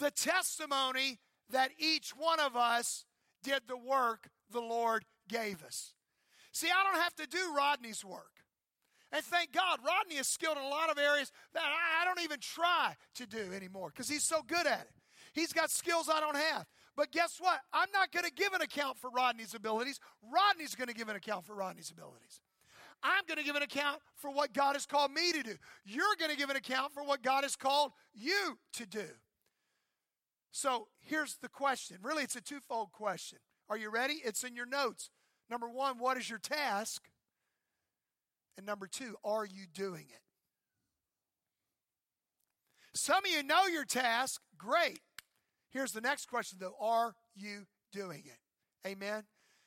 The 0.00 0.10
testimony 0.10 1.20
that 1.48 1.70
each 1.78 2.10
one 2.10 2.40
of 2.40 2.56
us 2.56 3.04
did 3.44 3.62
the 3.68 3.76
work 3.76 4.30
the 4.50 4.60
Lord 4.60 5.04
gave 5.28 5.62
us. 5.62 5.94
See, 6.50 6.66
I 6.66 6.82
don't 6.82 7.00
have 7.00 7.14
to 7.14 7.28
do 7.28 7.54
Rodney's 7.56 8.04
work. 8.04 8.32
And 9.12 9.24
thank 9.24 9.52
God, 9.52 9.78
Rodney 9.86 10.16
is 10.16 10.26
skilled 10.26 10.56
in 10.56 10.64
a 10.64 10.68
lot 10.68 10.90
of 10.90 10.98
areas 10.98 11.30
that 11.52 11.62
I 11.62 12.04
don't 12.04 12.24
even 12.24 12.40
try 12.40 12.96
to 13.14 13.26
do 13.28 13.52
anymore 13.54 13.90
because 13.90 14.08
he's 14.08 14.24
so 14.24 14.42
good 14.44 14.66
at 14.66 14.80
it. 14.80 15.02
He's 15.32 15.52
got 15.52 15.70
skills 15.70 16.10
I 16.12 16.18
don't 16.18 16.34
have. 16.34 16.66
But 16.96 17.12
guess 17.12 17.36
what? 17.38 17.60
I'm 17.72 17.92
not 17.92 18.10
going 18.10 18.24
to 18.24 18.32
give 18.32 18.54
an 18.54 18.60
account 18.60 18.98
for 18.98 19.08
Rodney's 19.10 19.54
abilities. 19.54 20.00
Rodney's 20.32 20.74
going 20.74 20.88
to 20.88 20.94
give 20.94 21.08
an 21.08 21.14
account 21.14 21.44
for 21.46 21.54
Rodney's 21.54 21.92
abilities. 21.92 22.40
I'm 23.04 23.24
going 23.28 23.38
to 23.38 23.44
give 23.44 23.54
an 23.54 23.62
account 23.62 24.00
for 24.16 24.30
what 24.30 24.54
God 24.54 24.72
has 24.72 24.86
called 24.86 25.12
me 25.12 25.30
to 25.32 25.42
do. 25.42 25.54
You're 25.84 26.16
going 26.18 26.30
to 26.30 26.36
give 26.36 26.48
an 26.48 26.56
account 26.56 26.92
for 26.94 27.04
what 27.04 27.22
God 27.22 27.44
has 27.44 27.54
called 27.54 27.92
you 28.14 28.58
to 28.72 28.86
do. 28.86 29.06
So 30.50 30.88
here's 31.00 31.36
the 31.36 31.48
question. 31.48 31.98
Really, 32.02 32.22
it's 32.22 32.36
a 32.36 32.40
twofold 32.40 32.92
question. 32.92 33.38
Are 33.68 33.76
you 33.76 33.90
ready? 33.90 34.14
It's 34.24 34.42
in 34.42 34.56
your 34.56 34.66
notes. 34.66 35.10
Number 35.50 35.68
one, 35.68 35.98
what 35.98 36.16
is 36.16 36.30
your 36.30 36.38
task? 36.38 37.02
And 38.56 38.64
number 38.64 38.86
two, 38.86 39.16
are 39.24 39.44
you 39.44 39.66
doing 39.72 40.06
it? 40.08 40.20
Some 42.94 43.24
of 43.24 43.30
you 43.30 43.42
know 43.42 43.66
your 43.66 43.84
task. 43.84 44.40
Great. 44.56 45.00
Here's 45.70 45.92
the 45.92 46.00
next 46.00 46.26
question, 46.26 46.58
though. 46.60 46.76
Are 46.80 47.14
you 47.34 47.66
doing 47.92 48.22
it? 48.24 48.88
Amen. 48.88 49.24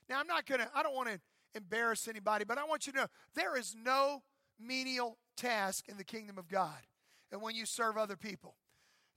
Now, 0.09 0.19
I'm 0.19 0.27
not 0.27 0.45
going 0.45 0.61
to, 0.61 0.69
I 0.73 0.81
don't 0.81 0.95
want 0.95 1.09
to 1.09 1.19
embarrass 1.57 2.07
anybody, 2.07 2.45
but 2.45 2.57
I 2.57 2.63
want 2.63 2.87
you 2.87 2.93
to 2.93 2.99
know 2.99 3.07
there 3.35 3.57
is 3.57 3.75
no 3.75 4.23
menial 4.59 5.17
task 5.35 5.89
in 5.89 5.97
the 5.97 6.03
kingdom 6.03 6.37
of 6.37 6.47
God. 6.47 6.87
And 7.31 7.41
when 7.41 7.55
you 7.55 7.65
serve 7.65 7.97
other 7.97 8.15
people, 8.15 8.55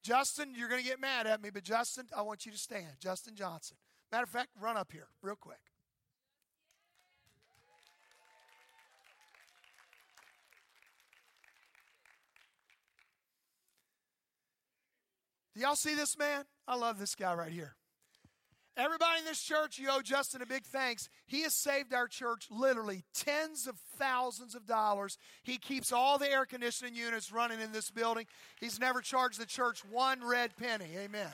Justin, 0.02 0.54
you're 0.56 0.68
going 0.68 0.82
to 0.82 0.88
get 0.88 1.00
mad 1.00 1.26
at 1.26 1.42
me, 1.42 1.50
but 1.50 1.62
Justin, 1.62 2.06
I 2.16 2.22
want 2.22 2.46
you 2.46 2.52
to 2.52 2.58
stand. 2.58 2.94
Justin 3.00 3.36
Johnson. 3.36 3.76
Matter 4.10 4.24
of 4.24 4.30
fact, 4.30 4.48
run 4.60 4.76
up 4.76 4.90
here 4.90 5.08
real 5.22 5.36
quick. 5.36 5.58
Do 15.54 15.60
y'all 15.60 15.76
see 15.76 15.94
this 15.94 16.16
man? 16.16 16.44
I 16.66 16.76
love 16.76 16.98
this 16.98 17.14
guy 17.14 17.34
right 17.34 17.52
here. 17.52 17.76
Everybody 18.80 19.18
in 19.18 19.26
this 19.26 19.42
church, 19.42 19.78
you 19.78 19.88
owe 19.90 20.00
Justin 20.00 20.40
a 20.40 20.46
big 20.46 20.64
thanks. 20.64 21.10
He 21.26 21.42
has 21.42 21.52
saved 21.52 21.92
our 21.92 22.08
church 22.08 22.46
literally 22.50 23.04
tens 23.12 23.66
of 23.66 23.76
thousands 23.98 24.54
of 24.54 24.66
dollars. 24.66 25.18
He 25.42 25.58
keeps 25.58 25.92
all 25.92 26.16
the 26.16 26.30
air 26.30 26.46
conditioning 26.46 26.94
units 26.94 27.30
running 27.30 27.60
in 27.60 27.72
this 27.72 27.90
building. 27.90 28.24
He's 28.58 28.80
never 28.80 29.02
charged 29.02 29.38
the 29.38 29.44
church 29.44 29.84
one 29.84 30.24
red 30.24 30.56
penny. 30.56 30.88
Amen. 30.96 31.28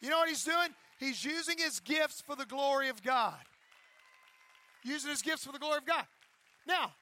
You 0.00 0.08
know 0.08 0.16
what 0.16 0.30
he's 0.30 0.44
doing? 0.44 0.68
He's 0.98 1.22
using 1.22 1.58
his 1.58 1.80
gifts 1.80 2.22
for 2.22 2.34
the 2.34 2.46
glory 2.46 2.88
of 2.88 3.02
God. 3.02 3.36
Using 4.84 5.10
his 5.10 5.20
gifts 5.20 5.44
for 5.44 5.52
the 5.52 5.58
glory 5.58 5.76
of 5.76 5.84
God. 5.86 6.06
Now, 6.66 6.92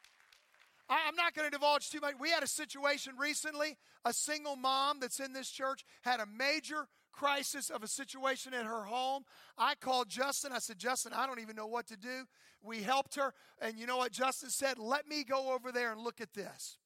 I, 0.88 1.07
am 1.07 1.14
not 1.14 1.35
going 1.35 1.46
to 1.46 1.52
divulge 1.52 1.88
too 1.90 2.00
much. 2.00 2.14
We 2.18 2.31
had 2.31 2.42
a 2.42 2.48
situation 2.48 3.12
recently. 3.16 3.76
A 4.05 4.12
single 4.12 4.57
mom 4.57 4.98
that's 4.98 5.20
in 5.20 5.33
this 5.33 5.50
church 5.50 5.85
had 6.02 6.18
a 6.18 6.26
major 6.26 6.88
crisis 7.16 7.70
of 7.70 7.83
a 7.83 7.88
situation 7.88 8.55
in 8.55 8.66
her 8.66 8.83
home. 8.83 9.24
I 9.57 9.74
called 9.74 10.09
Justin. 10.09 10.52
I 10.52 10.59
said, 10.59 10.79
Justin, 10.79 11.12
I 11.14 11.26
don't 11.26 11.40
even 11.40 11.57
know 11.57 11.66
what 11.66 11.87
to 11.88 11.96
do. 11.96 12.26
We 12.62 12.83
helped 12.83 13.16
her. 13.16 13.33
And 13.61 13.79
you 13.79 13.87
know 13.87 13.96
what 13.96 14.12
Justin 14.12 14.50
said? 14.50 14.79
Let 14.79 15.09
me 15.09 15.24
go 15.24 15.52
over 15.52 15.72
there 15.72 15.92
and 15.92 16.00
look 16.00 16.20
at 16.20 16.33
this. 16.35 16.79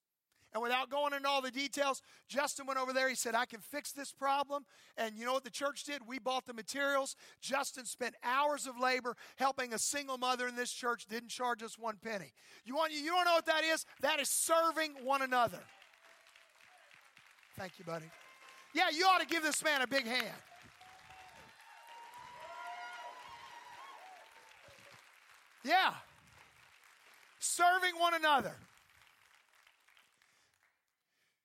And 0.53 0.63
without 0.63 0.91
going 0.91 1.13
into 1.13 1.29
all 1.29 1.41
the 1.41 1.51
details, 1.51 2.03
Justin 2.29 2.67
went 2.67 2.81
over 2.81 2.93
there. 2.93 3.09
He 3.09 3.15
said, 3.15 3.37
I 3.37 3.45
can 3.45 3.61
fix 3.61 3.93
this 3.93 4.13
problem. 4.13 4.65
And 4.97 5.17
you 5.17 5.25
know 5.25 5.33
what 5.33 5.45
the 5.45 5.51
church 5.51 5.85
did? 5.85 6.03
We 6.09 6.19
bought 6.19 6.45
the 6.45 6.53
materials. 6.53 7.15
Justin 7.41 7.85
spent 7.85 8.17
hours 8.25 8.67
of 8.67 8.79
labor 8.79 9.17
helping 9.37 9.73
a 9.73 9.79
single 9.79 10.19
mother 10.19 10.49
in 10.49 10.57
this 10.57 10.73
church, 10.73 11.07
didn't 11.07 11.29
charge 11.29 11.63
us 11.63 11.79
one 11.79 11.99
penny. 12.03 12.33
You, 12.65 12.75
want, 12.75 12.93
you 12.93 13.07
don't 13.07 13.25
know 13.25 13.35
what 13.35 13.47
that 13.47 13.63
is? 13.63 13.87
That 14.01 14.19
is 14.19 14.29
serving 14.29 14.95
one 15.05 15.23
another. 15.23 15.61
Thank 17.57 17.79
you, 17.79 17.85
buddy. 17.85 18.07
Yeah, 18.73 18.89
you 18.93 19.05
ought 19.07 19.21
to 19.21 19.27
give 19.27 19.43
this 19.43 19.63
man 19.65 19.83
a 19.83 19.87
big 19.87 20.07
hand. 20.07 20.37
Yeah. 25.65 25.93
Serving 27.39 27.99
one 27.99 28.15
another. 28.15 28.55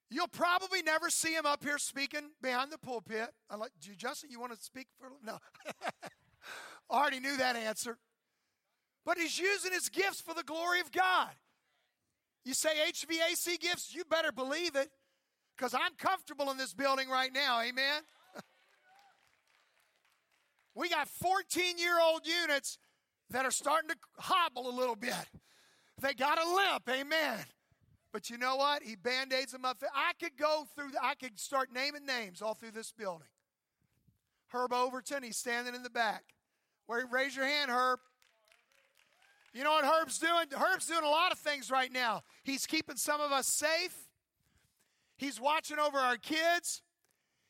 You'll 0.08 0.28
probably 0.28 0.82
never 0.82 1.10
see 1.10 1.34
him 1.34 1.46
up 1.46 1.64
here 1.64 1.78
speaking 1.78 2.30
behind 2.40 2.70
the 2.70 2.78
pulpit. 2.78 3.28
I 3.50 3.56
like, 3.56 3.72
do 3.80 3.90
you, 3.90 3.96
Justin, 3.96 4.30
you 4.30 4.38
want 4.38 4.52
to 4.56 4.62
speak 4.62 4.86
for? 4.98 5.08
No. 5.24 5.38
Already 6.90 7.18
knew 7.18 7.36
that 7.38 7.56
answer. 7.56 7.98
But 9.04 9.18
he's 9.18 9.38
using 9.38 9.72
his 9.72 9.88
gifts 9.88 10.20
for 10.20 10.32
the 10.32 10.44
glory 10.44 10.80
of 10.80 10.92
God. 10.92 11.30
You 12.44 12.54
say 12.54 12.70
HVAC 12.88 13.58
gifts, 13.58 13.92
you 13.92 14.04
better 14.04 14.30
believe 14.30 14.76
it 14.76 14.88
because 15.56 15.74
I'm 15.74 15.94
comfortable 15.98 16.50
in 16.50 16.56
this 16.56 16.74
building 16.74 17.08
right 17.08 17.32
now. 17.32 17.60
Amen. 17.60 18.02
we 20.74 20.88
got 20.88 21.08
14 21.08 21.78
year 21.78 22.00
old 22.00 22.26
units 22.26 22.78
that 23.30 23.44
are 23.44 23.50
starting 23.50 23.88
to 23.90 23.96
hobble 24.18 24.68
a 24.68 24.74
little 24.74 24.96
bit. 24.96 25.14
They 26.00 26.14
got 26.14 26.38
a 26.38 26.48
limp. 26.48 26.88
Amen. 26.88 27.38
But 28.12 28.30
you 28.30 28.38
know 28.38 28.56
what? 28.56 28.82
He 28.82 28.96
band 28.96 29.32
aids 29.32 29.52
them 29.52 29.64
up. 29.64 29.82
I 29.94 30.12
could 30.20 30.36
go 30.38 30.66
through, 30.74 30.90
I 31.02 31.14
could 31.14 31.38
start 31.38 31.70
naming 31.72 32.06
names 32.06 32.40
all 32.40 32.54
through 32.54 32.70
this 32.70 32.92
building. 32.92 33.28
Herb 34.48 34.72
Overton, 34.72 35.22
he's 35.22 35.36
standing 35.36 35.74
in 35.74 35.82
the 35.82 35.90
back. 35.90 36.22
Where 36.86 37.04
raise 37.10 37.34
your 37.34 37.46
hand, 37.46 37.70
Herb. 37.70 37.98
You 39.52 39.64
know 39.64 39.72
what 39.72 39.84
Herb's 39.84 40.18
doing? 40.18 40.46
Herb's 40.52 40.86
doing 40.86 41.02
a 41.02 41.08
lot 41.08 41.32
of 41.32 41.38
things 41.38 41.70
right 41.70 41.90
now. 41.92 42.22
He's 42.44 42.66
keeping 42.66 42.96
some 42.96 43.20
of 43.20 43.32
us 43.32 43.48
safe. 43.48 44.05
He's 45.16 45.40
watching 45.40 45.78
over 45.78 45.98
our 45.98 46.16
kids. 46.16 46.82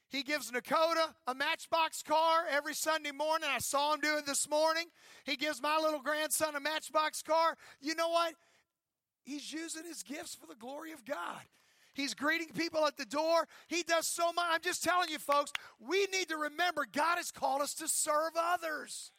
He 0.08 0.22
gives 0.22 0.50
Nakota 0.50 1.14
a 1.26 1.34
matchbox 1.34 2.02
car 2.02 2.44
every 2.50 2.74
Sunday 2.74 3.10
morning. 3.10 3.48
I 3.52 3.58
saw 3.58 3.92
him 3.94 4.00
do 4.00 4.18
it 4.18 4.26
this 4.26 4.48
morning. 4.48 4.84
He 5.24 5.36
gives 5.36 5.60
my 5.60 5.78
little 5.78 6.00
grandson 6.00 6.54
a 6.54 6.60
matchbox 6.60 7.22
car. 7.22 7.56
You 7.80 7.96
know 7.96 8.08
what? 8.08 8.34
He's 9.24 9.52
using 9.52 9.84
his 9.84 10.04
gifts 10.04 10.36
for 10.36 10.46
the 10.46 10.54
glory 10.54 10.92
of 10.92 11.04
God. 11.04 11.42
He's 11.92 12.14
greeting 12.14 12.48
people 12.54 12.86
at 12.86 12.96
the 12.96 13.06
door. 13.06 13.48
He 13.66 13.82
does 13.82 14.06
so 14.06 14.32
much. 14.32 14.44
I'm 14.48 14.60
just 14.60 14.84
telling 14.84 15.08
you, 15.08 15.18
folks, 15.18 15.52
we 15.80 16.06
need 16.12 16.28
to 16.28 16.36
remember 16.36 16.86
God 16.90 17.16
has 17.16 17.32
called 17.32 17.62
us 17.62 17.74
to 17.74 17.88
serve 17.88 18.32
others. 18.38 19.10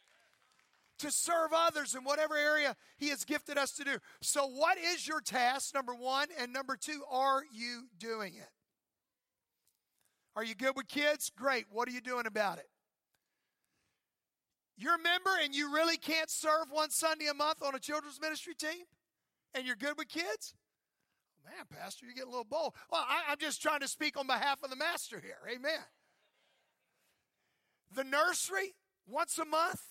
To 0.99 1.11
serve 1.11 1.51
others 1.53 1.93
in 1.93 2.03
whatever 2.03 2.35
area 2.35 2.75
He 2.97 3.09
has 3.09 3.23
gifted 3.23 3.57
us 3.57 3.71
to 3.73 3.83
do. 3.83 3.97
So, 4.21 4.47
what 4.47 4.77
is 4.77 5.07
your 5.07 5.21
task, 5.21 5.73
number 5.73 5.93
one? 5.93 6.27
And 6.39 6.51
number 6.51 6.75
two, 6.75 7.01
are 7.09 7.43
you 7.53 7.83
doing 7.97 8.33
it? 8.35 8.49
Are 10.35 10.43
you 10.43 10.55
good 10.55 10.75
with 10.75 10.87
kids? 10.87 11.31
Great. 11.35 11.65
What 11.69 11.87
are 11.87 11.91
you 11.91 12.01
doing 12.01 12.25
about 12.25 12.57
it? 12.57 12.67
You're 14.75 14.95
a 14.95 15.01
member 15.01 15.31
and 15.43 15.55
you 15.55 15.73
really 15.73 15.97
can't 15.97 16.29
serve 16.29 16.67
one 16.69 16.91
Sunday 16.91 17.27
a 17.27 17.33
month 17.33 17.63
on 17.63 17.73
a 17.73 17.79
children's 17.79 18.21
ministry 18.21 18.53
team? 18.53 18.85
and 19.57 19.65
you're 19.65 19.75
good 19.75 19.97
with 19.97 20.07
kids? 20.07 20.53
Man, 21.43 21.65
Pastor, 21.69 22.05
you're 22.05 22.13
getting 22.13 22.29
a 22.29 22.31
little 22.31 22.45
bold. 22.45 22.73
Well, 22.91 23.03
I, 23.07 23.31
I'm 23.31 23.39
just 23.39 23.61
trying 23.61 23.79
to 23.79 23.87
speak 23.87 24.17
on 24.17 24.27
behalf 24.27 24.63
of 24.63 24.69
the 24.69 24.75
master 24.75 25.19
here. 25.19 25.39
Amen. 25.49 25.79
The 27.95 28.03
nursery, 28.03 28.75
once 29.07 29.37
a 29.37 29.45
month, 29.45 29.81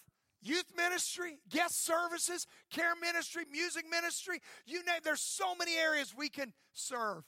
youth 0.46 0.66
ministry, 0.76 1.38
guest 1.50 1.84
services, 1.84 2.46
care 2.70 2.94
ministry, 3.00 3.44
music 3.50 3.84
ministry, 3.90 4.40
you 4.66 4.84
name 4.84 5.00
there's 5.04 5.20
so 5.20 5.54
many 5.54 5.76
areas 5.76 6.14
we 6.16 6.28
can 6.28 6.52
serve. 6.72 7.24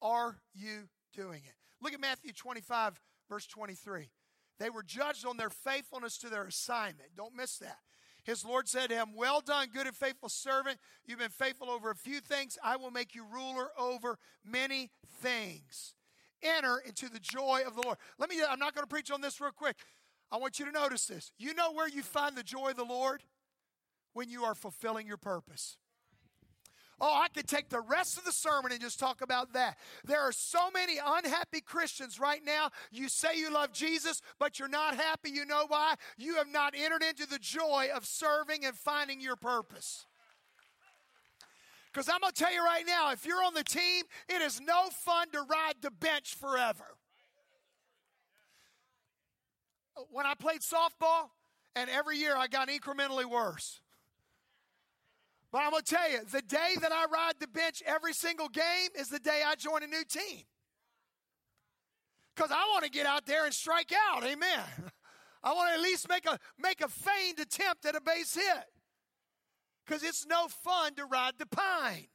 Are 0.00 0.38
you 0.54 0.88
doing 1.14 1.42
it? 1.44 1.54
Look 1.80 1.94
at 1.94 2.00
Matthew 2.00 2.32
25, 2.32 3.00
verse 3.28 3.46
23. 3.46 4.10
They 4.58 4.70
were 4.70 4.82
judged 4.82 5.26
on 5.26 5.36
their 5.36 5.50
faithfulness 5.50 6.18
to 6.18 6.28
their 6.28 6.44
assignment. 6.44 7.16
Don't 7.16 7.34
miss 7.34 7.58
that. 7.58 7.78
His 8.24 8.44
Lord 8.44 8.68
said 8.68 8.90
to 8.90 8.94
him, 8.94 9.14
Well 9.16 9.40
done, 9.40 9.68
good 9.72 9.86
and 9.86 9.96
faithful 9.96 10.28
servant. 10.28 10.78
You've 11.04 11.18
been 11.18 11.30
faithful 11.30 11.70
over 11.70 11.90
a 11.90 11.96
few 11.96 12.20
things. 12.20 12.56
I 12.62 12.76
will 12.76 12.92
make 12.92 13.14
you 13.14 13.24
ruler 13.24 13.70
over 13.76 14.18
many 14.44 14.90
things. 15.20 15.94
Enter 16.42 16.80
into 16.86 17.08
the 17.08 17.18
joy 17.18 17.62
of 17.66 17.74
the 17.74 17.82
Lord. 17.82 17.98
Let 18.18 18.30
me, 18.30 18.36
I'm 18.48 18.58
not 18.58 18.74
going 18.74 18.84
to 18.84 18.88
preach 18.88 19.10
on 19.10 19.20
this 19.20 19.40
real 19.40 19.50
quick. 19.50 19.76
I 20.32 20.38
want 20.38 20.58
you 20.58 20.64
to 20.64 20.72
notice 20.72 21.06
this. 21.06 21.30
You 21.38 21.52
know 21.52 21.72
where 21.72 21.88
you 21.88 22.02
find 22.02 22.34
the 22.34 22.42
joy 22.42 22.70
of 22.70 22.76
the 22.76 22.84
Lord? 22.84 23.22
When 24.14 24.28
you 24.28 24.44
are 24.44 24.54
fulfilling 24.54 25.06
your 25.06 25.16
purpose. 25.16 25.76
Oh, 27.00 27.20
I 27.20 27.28
could 27.28 27.48
take 27.48 27.68
the 27.68 27.80
rest 27.80 28.16
of 28.16 28.24
the 28.24 28.32
sermon 28.32 28.70
and 28.70 28.80
just 28.80 29.00
talk 29.00 29.22
about 29.22 29.54
that. 29.54 29.76
There 30.04 30.20
are 30.20 30.32
so 30.32 30.70
many 30.70 30.98
unhappy 31.04 31.60
Christians 31.60 32.20
right 32.20 32.40
now. 32.44 32.70
You 32.90 33.08
say 33.08 33.36
you 33.36 33.52
love 33.52 33.72
Jesus, 33.72 34.20
but 34.38 34.58
you're 34.58 34.68
not 34.68 34.94
happy. 34.94 35.30
You 35.30 35.44
know 35.44 35.64
why? 35.66 35.94
You 36.16 36.36
have 36.36 36.50
not 36.50 36.74
entered 36.76 37.02
into 37.02 37.26
the 37.26 37.38
joy 37.38 37.88
of 37.94 38.06
serving 38.06 38.64
and 38.64 38.76
finding 38.76 39.20
your 39.20 39.36
purpose. 39.36 40.06
Because 41.92 42.08
I'm 42.08 42.20
going 42.20 42.32
to 42.32 42.42
tell 42.42 42.54
you 42.54 42.64
right 42.64 42.84
now, 42.86 43.10
if 43.10 43.26
you're 43.26 43.42
on 43.44 43.54
the 43.54 43.64
team, 43.64 44.04
it 44.28 44.40
is 44.40 44.60
no 44.60 44.88
fun 44.90 45.30
to 45.32 45.42
ride 45.42 45.74
the 45.82 45.90
bench 45.90 46.34
forever. 46.34 46.96
When 50.10 50.26
I 50.26 50.34
played 50.34 50.60
softball, 50.60 51.30
and 51.74 51.88
every 51.90 52.18
year 52.18 52.36
I 52.36 52.46
got 52.46 52.68
incrementally 52.68 53.24
worse. 53.24 53.80
But 55.50 55.62
I'm 55.62 55.70
going 55.70 55.82
to 55.82 55.94
tell 55.94 56.10
you, 56.10 56.20
the 56.30 56.42
day 56.42 56.76
that 56.80 56.92
I 56.92 57.04
ride 57.04 57.34
the 57.38 57.46
bench 57.46 57.82
every 57.86 58.14
single 58.14 58.48
game 58.48 58.88
is 58.98 59.08
the 59.08 59.18
day 59.18 59.42
I 59.46 59.54
join 59.54 59.82
a 59.82 59.86
new 59.86 60.04
team. 60.04 60.44
Because 62.34 62.50
I 62.50 62.66
want 62.72 62.84
to 62.84 62.90
get 62.90 63.04
out 63.04 63.26
there 63.26 63.44
and 63.44 63.52
strike 63.52 63.92
out. 64.10 64.24
Amen. 64.24 64.64
I 65.44 65.52
want 65.52 65.70
to 65.70 65.74
at 65.74 65.82
least 65.82 66.08
make 66.08 66.24
a, 66.26 66.38
make 66.58 66.80
a 66.80 66.88
feigned 66.88 67.38
attempt 67.38 67.84
at 67.84 67.94
a 67.94 68.00
base 68.00 68.34
hit. 68.34 68.64
Because 69.84 70.02
it's 70.02 70.24
no 70.26 70.48
fun 70.48 70.94
to 70.94 71.04
ride 71.04 71.34
the 71.38 71.46
pine. 71.46 72.06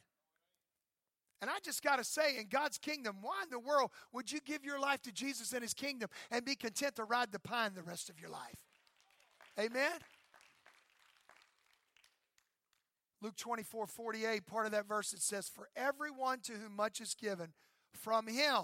And 1.41 1.49
I 1.49 1.59
just 1.63 1.83
got 1.83 1.97
to 1.97 2.03
say, 2.03 2.37
in 2.37 2.47
God's 2.49 2.77
kingdom, 2.77 3.17
why 3.21 3.43
in 3.43 3.49
the 3.49 3.59
world 3.59 3.91
would 4.11 4.31
you 4.31 4.39
give 4.39 4.65
your 4.65 4.79
life 4.79 5.01
to 5.03 5.11
Jesus 5.11 5.53
and 5.53 5.61
his 5.61 5.73
kingdom 5.73 6.09
and 6.31 6.43
be 6.43 6.55
content 6.55 6.95
to 6.95 7.03
ride 7.03 7.31
the 7.31 7.39
pine 7.39 7.73
the 7.75 7.83
rest 7.83 8.09
of 8.09 8.19
your 8.19 8.29
life? 8.29 8.57
Amen? 9.59 9.99
Luke 13.21 13.35
24 13.35 13.87
48, 13.87 14.45
part 14.45 14.65
of 14.65 14.71
that 14.71 14.87
verse, 14.87 15.13
it 15.13 15.21
says, 15.21 15.47
For 15.47 15.69
everyone 15.75 16.39
to 16.41 16.53
whom 16.53 16.75
much 16.75 17.01
is 17.01 17.13
given, 17.13 17.53
from 17.93 18.27
him 18.27 18.63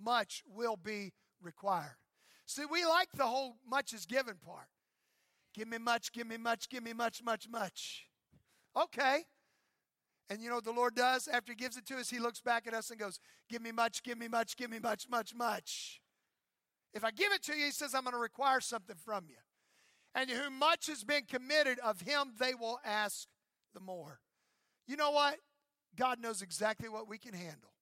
much 0.00 0.42
will 0.46 0.76
be 0.76 1.12
required. 1.42 1.96
See, 2.46 2.64
we 2.70 2.84
like 2.84 3.08
the 3.14 3.26
whole 3.26 3.56
much 3.68 3.92
is 3.92 4.06
given 4.06 4.36
part. 4.44 4.68
Give 5.54 5.68
me 5.68 5.78
much, 5.78 6.12
give 6.12 6.26
me 6.26 6.36
much, 6.36 6.68
give 6.68 6.82
me 6.82 6.92
much, 6.92 7.22
much, 7.22 7.48
much. 7.48 8.06
Okay. 8.76 9.24
And 10.30 10.42
you 10.42 10.48
know 10.48 10.56
what 10.56 10.64
the 10.64 10.72
Lord 10.72 10.94
does 10.94 11.28
after 11.28 11.52
He 11.52 11.56
gives 11.56 11.76
it 11.76 11.86
to 11.86 11.96
us? 11.96 12.10
He 12.10 12.18
looks 12.18 12.40
back 12.40 12.66
at 12.66 12.74
us 12.74 12.90
and 12.90 12.98
goes, 12.98 13.18
Give 13.48 13.62
me 13.62 13.72
much, 13.72 14.02
give 14.02 14.18
me 14.18 14.28
much, 14.28 14.56
give 14.56 14.70
me 14.70 14.78
much, 14.78 15.08
much, 15.08 15.34
much. 15.34 16.00
If 16.94 17.04
I 17.04 17.10
give 17.10 17.32
it 17.32 17.42
to 17.44 17.54
you, 17.54 17.66
He 17.66 17.70
says, 17.70 17.94
I'm 17.94 18.02
going 18.02 18.14
to 18.14 18.20
require 18.20 18.60
something 18.60 18.96
from 18.96 19.24
you. 19.28 19.36
And 20.14 20.28
to 20.28 20.36
whom 20.36 20.58
much 20.58 20.86
has 20.88 21.04
been 21.04 21.24
committed, 21.24 21.78
of 21.78 22.00
him 22.00 22.32
they 22.38 22.54
will 22.54 22.80
ask 22.84 23.28
the 23.74 23.80
more. 23.80 24.20
You 24.86 24.96
know 24.96 25.10
what? 25.10 25.36
God 25.96 26.20
knows 26.20 26.42
exactly 26.42 26.88
what 26.88 27.08
we 27.08 27.18
can 27.18 27.34
handle. 27.34 27.72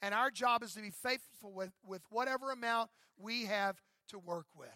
And 0.00 0.14
our 0.14 0.30
job 0.30 0.62
is 0.62 0.74
to 0.74 0.82
be 0.82 0.90
faithful 0.90 1.52
with, 1.52 1.72
with 1.86 2.02
whatever 2.10 2.50
amount 2.50 2.90
we 3.18 3.44
have 3.44 3.76
to 4.08 4.18
work 4.18 4.46
with. 4.56 4.68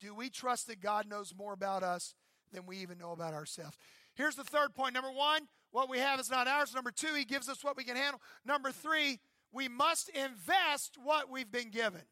Do 0.00 0.14
we 0.14 0.28
trust 0.28 0.66
that 0.66 0.80
God 0.80 1.08
knows 1.08 1.34
more 1.36 1.52
about 1.52 1.82
us 1.82 2.14
than 2.52 2.66
we 2.66 2.78
even 2.78 2.98
know 2.98 3.12
about 3.12 3.34
ourselves? 3.34 3.76
Here's 4.14 4.34
the 4.34 4.44
third 4.44 4.74
point. 4.74 4.94
Number 4.94 5.12
one, 5.12 5.48
what 5.72 5.88
we 5.88 5.98
have 5.98 6.20
is 6.20 6.30
not 6.30 6.46
ours. 6.46 6.74
Number 6.74 6.90
two, 6.90 7.14
He 7.14 7.24
gives 7.24 7.48
us 7.48 7.64
what 7.64 7.76
we 7.76 7.84
can 7.84 7.96
handle. 7.96 8.20
Number 8.44 8.70
three, 8.70 9.18
we 9.52 9.68
must 9.68 10.08
invest 10.10 10.96
what 11.02 11.30
we've 11.30 11.50
been 11.50 11.70
given. 11.70 12.02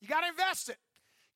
You 0.00 0.08
got 0.08 0.22
to 0.22 0.28
invest 0.28 0.68
it. 0.68 0.78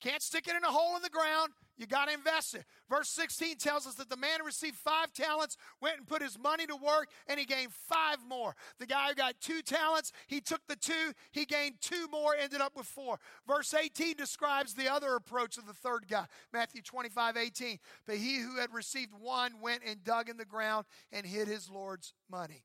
Can't 0.03 0.21
stick 0.23 0.49
it 0.49 0.57
in 0.57 0.65
a 0.65 0.71
hole 0.71 0.97
in 0.97 1.03
the 1.03 1.09
ground. 1.09 1.53
You 1.79 1.87
got 1.87 2.09
to 2.09 2.15
invest 2.15 2.55
it. 2.55 2.65
Verse 2.89 3.09
16 3.11 3.57
tells 3.59 3.87
us 3.87 3.95
that 3.95 4.09
the 4.09 4.17
man 4.17 4.41
who 4.41 4.47
received 4.47 4.77
five 4.77 5.13
talents 5.13 5.57
went 5.81 5.99
and 5.99 6.07
put 6.07 6.23
his 6.23 6.39
money 6.39 6.67
to 6.67 6.77
work 6.77 7.09
and 7.27 7.39
he 7.39 7.45
gained 7.45 7.73
five 7.73 8.19
more. 8.27 8.55
The 8.79 8.87
guy 8.87 9.09
who 9.09 9.15
got 9.15 9.41
two 9.41 9.61
talents, 9.61 10.13
he 10.27 10.41
took 10.41 10.67
the 10.69 10.77
two, 10.77 11.13
he 11.33 11.45
gained 11.45 11.75
two 11.81 12.09
more, 12.11 12.35
ended 12.35 12.63
up 12.63 12.77
with 12.77 12.87
four. 12.87 13.19
Verse 13.47 13.75
18 13.75 14.17
describes 14.17 14.75
the 14.75 14.91
other 14.91 15.17
approach 15.17 15.59
of 15.59 15.67
the 15.67 15.75
third 15.75 16.07
guy, 16.09 16.27
Matthew 16.53 16.81
25, 16.81 17.37
18. 17.37 17.79
But 18.07 18.17
he 18.17 18.39
who 18.39 18.59
had 18.59 18.73
received 18.73 19.13
one 19.21 19.61
went 19.61 19.83
and 19.87 20.03
dug 20.03 20.31
in 20.31 20.39
the 20.39 20.45
ground 20.47 20.87
and 21.13 21.27
hid 21.27 21.47
his 21.47 21.69
Lord's 21.69 22.15
money. 22.31 22.65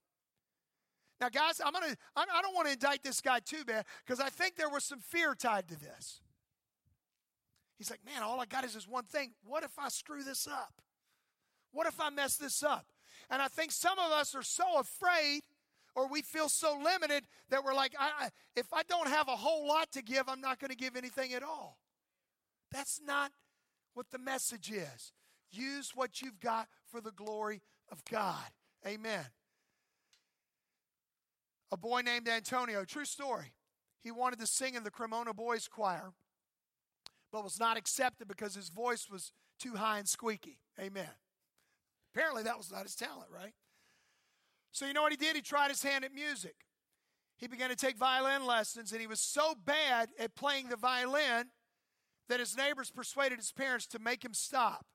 Now, 1.20 1.30
guys, 1.30 1.62
I'm 1.64 1.74
gonna, 1.74 1.95
I 2.16 2.41
don't 2.41 2.55
want 2.55 2.68
to 2.68 2.74
indict 2.74 3.03
this 3.03 3.22
guy 3.22 3.39
too 3.39 3.64
bad 3.64 3.86
because 4.05 4.20
I 4.20 4.30
think 4.30 4.55
there 4.55 4.70
was 4.70 4.84
some 4.84 4.99
fear 4.99 5.36
tied 5.36 5.68
to 5.68 5.80
this. 5.80 6.22
He's 7.82 7.89
like, 7.89 8.05
man, 8.05 8.21
all 8.21 8.39
I 8.39 8.45
got 8.45 8.63
is 8.63 8.75
this 8.75 8.88
one 8.88 9.05
thing. 9.05 9.32
What 9.43 9.63
if 9.63 9.71
I 9.79 9.89
screw 9.89 10.21
this 10.23 10.45
up? 10.45 10.84
What 11.71 11.88
if 11.88 11.99
I 11.99 12.11
mess 12.11 12.38
this 12.38 12.61
up? 12.61 12.86
And 13.27 13.41
I 13.41 13.47
think 13.47 13.71
some 13.71 13.97
of 13.97 14.11
us 14.11 14.36
are 14.36 14.43
so 14.43 14.77
afraid 14.77 15.41
or 15.95 16.07
we 16.07 16.21
feel 16.21 16.47
so 16.47 16.77
limited 16.77 17.23
that 17.49 17.63
we're 17.63 17.73
like, 17.73 17.95
I, 17.99 18.29
if 18.55 18.71
I 18.71 18.84
don't 18.84 19.07
have 19.07 19.27
a 19.27 19.36
whole 19.36 19.67
lot 19.67 19.91
to 19.93 20.03
give, 20.03 20.29
I'm 20.29 20.41
not 20.41 20.59
going 20.59 20.69
to 20.69 20.77
give 20.77 20.95
anything 20.95 21.34
at 21.34 21.41
all. 21.41 21.79
That's 22.71 23.01
not 23.03 23.32
what 23.95 24.11
the 24.11 24.19
message 24.19 24.69
is. 24.69 25.11
Use 25.51 25.93
what 25.95 26.21
you've 26.21 26.39
got 26.39 26.67
for 26.91 27.01
the 27.01 27.09
glory 27.09 27.63
of 27.91 28.05
God. 28.05 28.45
Amen. 28.86 29.25
A 31.71 31.77
boy 31.77 32.01
named 32.01 32.29
Antonio, 32.29 32.86
true 32.86 33.05
story. 33.05 33.53
He 34.03 34.11
wanted 34.11 34.39
to 34.39 34.45
sing 34.45 34.75
in 34.75 34.84
the 34.84 34.91
Cremona 34.91 35.34
Boys 35.34 35.67
Choir 35.67 36.13
but 37.32 37.43
was 37.43 37.59
not 37.59 37.77
accepted 37.77 38.27
because 38.27 38.55
his 38.55 38.69
voice 38.69 39.07
was 39.09 39.32
too 39.59 39.75
high 39.75 39.99
and 39.99 40.07
squeaky. 40.07 40.59
Amen. 40.79 41.09
Apparently, 42.13 42.43
that 42.43 42.57
was 42.57 42.71
not 42.71 42.84
his 42.84 42.95
talent, 42.95 43.29
right? 43.34 43.53
So, 44.71 44.86
you 44.86 44.93
know 44.93 45.01
what 45.01 45.11
he 45.11 45.17
did? 45.17 45.36
He 45.36 45.41
tried 45.41 45.69
his 45.69 45.84
hand 45.84 46.03
at 46.03 46.13
music. 46.13 46.55
He 47.38 47.47
began 47.47 47.69
to 47.69 47.75
take 47.75 47.97
violin 47.97 48.45
lessons, 48.45 48.91
and 48.91 49.01
he 49.01 49.07
was 49.07 49.19
so 49.19 49.55
bad 49.65 50.09
at 50.19 50.36
playing 50.36 50.69
the 50.69 50.75
violin 50.75 51.47
that 52.29 52.39
his 52.39 52.55
neighbors 52.55 52.91
persuaded 52.91 53.38
his 53.38 53.51
parents 53.51 53.88
to 53.88 53.99
make 53.99 54.23
him 54.23 54.34
stop. 54.34 54.86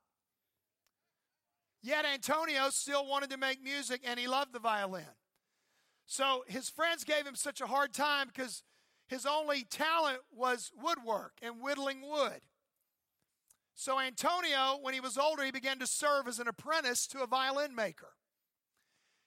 Yet 1.83 2.05
Antonio 2.05 2.71
still 2.71 3.07
wanted 3.07 3.31
to 3.31 3.37
make 3.37 3.63
music, 3.63 4.03
and 4.05 4.19
he 4.19 4.27
loved 4.27 4.53
the 4.53 4.59
violin. 4.59 5.05
So 6.07 6.45
his 6.47 6.71
friends 6.71 7.05
gave 7.05 7.27
him 7.27 7.35
such 7.35 7.61
a 7.61 7.67
hard 7.67 7.93
time 7.93 8.29
because 8.29 8.63
his 9.07 9.27
only 9.27 9.65
talent 9.65 10.21
was 10.35 10.73
woodwork 10.81 11.35
and 11.43 11.61
whittling 11.61 12.03
wood. 12.03 12.41
So, 13.75 14.01
Antonio, 14.01 14.79
when 14.81 14.95
he 14.95 15.01
was 15.01 15.19
older, 15.19 15.45
he 15.45 15.51
began 15.51 15.79
to 15.81 15.87
serve 15.87 16.27
as 16.27 16.39
an 16.39 16.49
apprentice 16.49 17.07
to 17.09 17.23
a 17.23 17.27
violin 17.27 17.75
maker. 17.75 18.15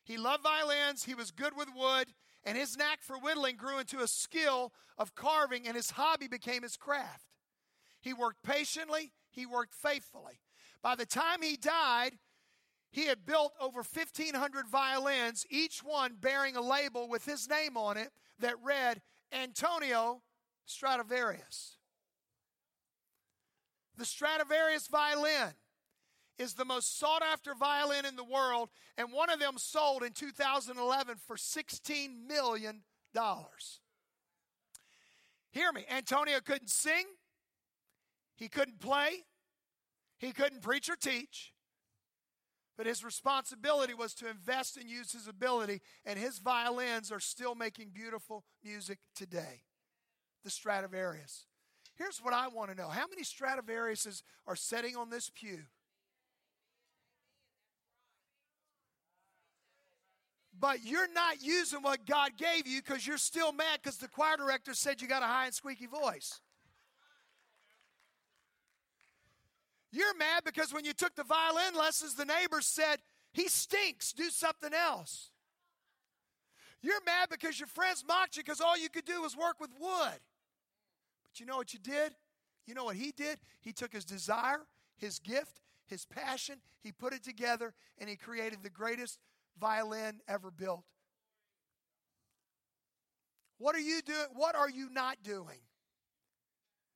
He 0.04 0.18
loved 0.18 0.44
violins, 0.44 1.04
he 1.04 1.14
was 1.14 1.30
good 1.30 1.56
with 1.56 1.70
wood, 1.76 2.08
and 2.44 2.58
his 2.58 2.76
knack 2.76 3.04
for 3.04 3.18
whittling 3.18 3.58
grew 3.58 3.78
into 3.78 4.00
a 4.00 4.08
skill 4.08 4.74
of 4.98 5.14
carving, 5.14 5.68
and 5.68 5.76
his 5.76 5.92
hobby 5.92 6.28
became 6.28 6.64
his 6.64 6.78
craft. 6.78 7.26
He 8.02 8.12
worked 8.12 8.42
patiently, 8.42 9.14
he 9.30 9.46
worked 9.46 9.76
faithfully. 9.76 10.42
By 10.82 10.96
the 10.96 11.06
time 11.06 11.42
he 11.44 11.56
died, 11.56 12.18
he 12.90 13.06
had 13.06 13.26
built 13.26 13.54
over 13.62 13.84
1,500 13.84 14.68
violins, 14.68 15.46
each 15.50 15.84
one 15.84 16.16
bearing 16.20 16.56
a 16.56 16.62
label 16.62 17.08
with 17.08 17.26
his 17.26 17.48
name 17.48 17.78
on 17.78 17.98
it 17.98 18.12
that 18.40 18.56
read 18.64 19.02
Antonio 19.32 20.22
Stradivarius. 20.66 21.78
The 23.98 24.06
Stradivarius 24.06 24.88
violin 24.88 25.54
is 26.38 26.54
the 26.54 26.66
most 26.66 26.98
sought 26.98 27.22
after 27.22 27.54
violin 27.54 28.06
in 28.06 28.16
the 28.16 28.24
world, 28.24 28.70
and 28.98 29.12
one 29.12 29.30
of 29.30 29.40
them 29.40 29.58
sold 29.58 30.04
in 30.04 30.14
2011 30.14 31.18
for 31.28 31.36
$16 31.36 32.28
million. 32.28 32.82
Hear 35.52 35.72
me, 35.74 35.86
Antonio 35.92 36.40
couldn't 36.40 36.70
sing, 36.70 37.06
he 38.36 38.48
couldn't 38.48 38.80
play, 38.80 39.26
he 40.18 40.32
couldn't 40.32 40.62
preach 40.62 40.90
or 40.90 40.96
teach, 40.96 41.52
but 42.80 42.88
his 42.88 43.04
responsibility 43.04 43.94
was 43.94 44.14
to 44.14 44.30
invest 44.30 44.78
and 44.78 44.90
use 44.90 45.12
his 45.12 45.28
ability, 45.28 45.82
and 46.06 46.18
his 46.18 46.40
violins 46.40 47.12
are 47.12 47.20
still 47.20 47.54
making 47.54 47.90
beautiful 47.94 48.46
music 48.64 49.00
today. 49.14 49.64
The 50.46 50.50
Stradivarius. 50.50 51.46
Here's 51.98 52.20
what 52.20 52.34
I 52.34 52.48
want 52.48 52.70
to 52.70 52.78
know 52.78 52.88
How 52.88 53.04
many 53.10 53.24
Stradivariuses 53.24 54.24
are 54.48 54.56
sitting 54.56 54.96
on 54.96 55.10
this 55.10 55.30
pew? 55.30 55.60
But 60.58 60.86
you're 60.86 61.12
not 61.12 61.44
using 61.44 61.82
what 61.82 62.06
God 62.06 62.38
gave 62.38 62.66
you 62.66 62.82
because 62.82 63.06
you're 63.06 63.18
still 63.18 63.52
mad 63.52 63.80
because 63.84 63.98
the 63.98 64.08
choir 64.08 64.38
director 64.38 64.74
said 64.74 65.02
you 65.02 65.10
got 65.10 65.22
a 65.22 65.26
high 65.26 65.48
and 65.48 65.54
squeaky 65.54 65.88
voice. 65.88 66.40
You're 69.92 70.16
mad 70.16 70.44
because 70.46 70.74
when 70.74 70.86
you 70.86 70.94
took 70.94 71.16
the 71.16 71.24
violin 71.24 71.76
lessons, 71.76 72.16
the 72.16 72.26
neighbors 72.26 72.68
said, 72.68 72.98
He 73.34 73.48
stinks, 73.48 74.14
do 74.14 74.30
something 74.30 74.74
else. 74.74 75.32
You're 76.82 77.04
mad 77.06 77.30
because 77.30 77.60
your 77.60 77.68
friends 77.68 78.06
mocked 78.08 78.38
you 78.38 78.44
because 78.44 78.62
all 78.62 78.78
you 78.78 78.90
could 78.90 79.06
do 79.06 79.22
was 79.22 79.36
work 79.36 79.60
with 79.60 79.72
wood. 79.80 80.20
But 81.24 81.40
you 81.40 81.46
know 81.46 81.58
what 81.58 81.74
you 81.74 81.80
did? 81.80 82.14
You 82.66 82.74
know 82.74 82.86
what 82.86 82.96
he 82.96 83.12
did? 83.12 83.40
He 83.62 83.74
took 83.74 83.92
his 83.92 84.06
desire, 84.06 84.62
his 84.96 85.20
gift, 85.20 85.60
his 85.88 86.06
passion, 86.06 86.60
he 86.82 86.92
put 86.92 87.14
it 87.14 87.24
together, 87.24 87.74
and 87.98 88.10
he 88.10 88.16
created 88.16 88.60
the 88.62 88.70
greatest 88.70 89.20
violin 89.60 90.22
ever 90.28 90.52
built. 90.52 90.84
What 93.58 93.76
are 93.76 93.80
you 93.80 94.02
doing? 94.02 94.28
What 94.36 94.56
are 94.56 94.70
you 94.70 94.90
not 94.90 95.18
doing 95.24 95.60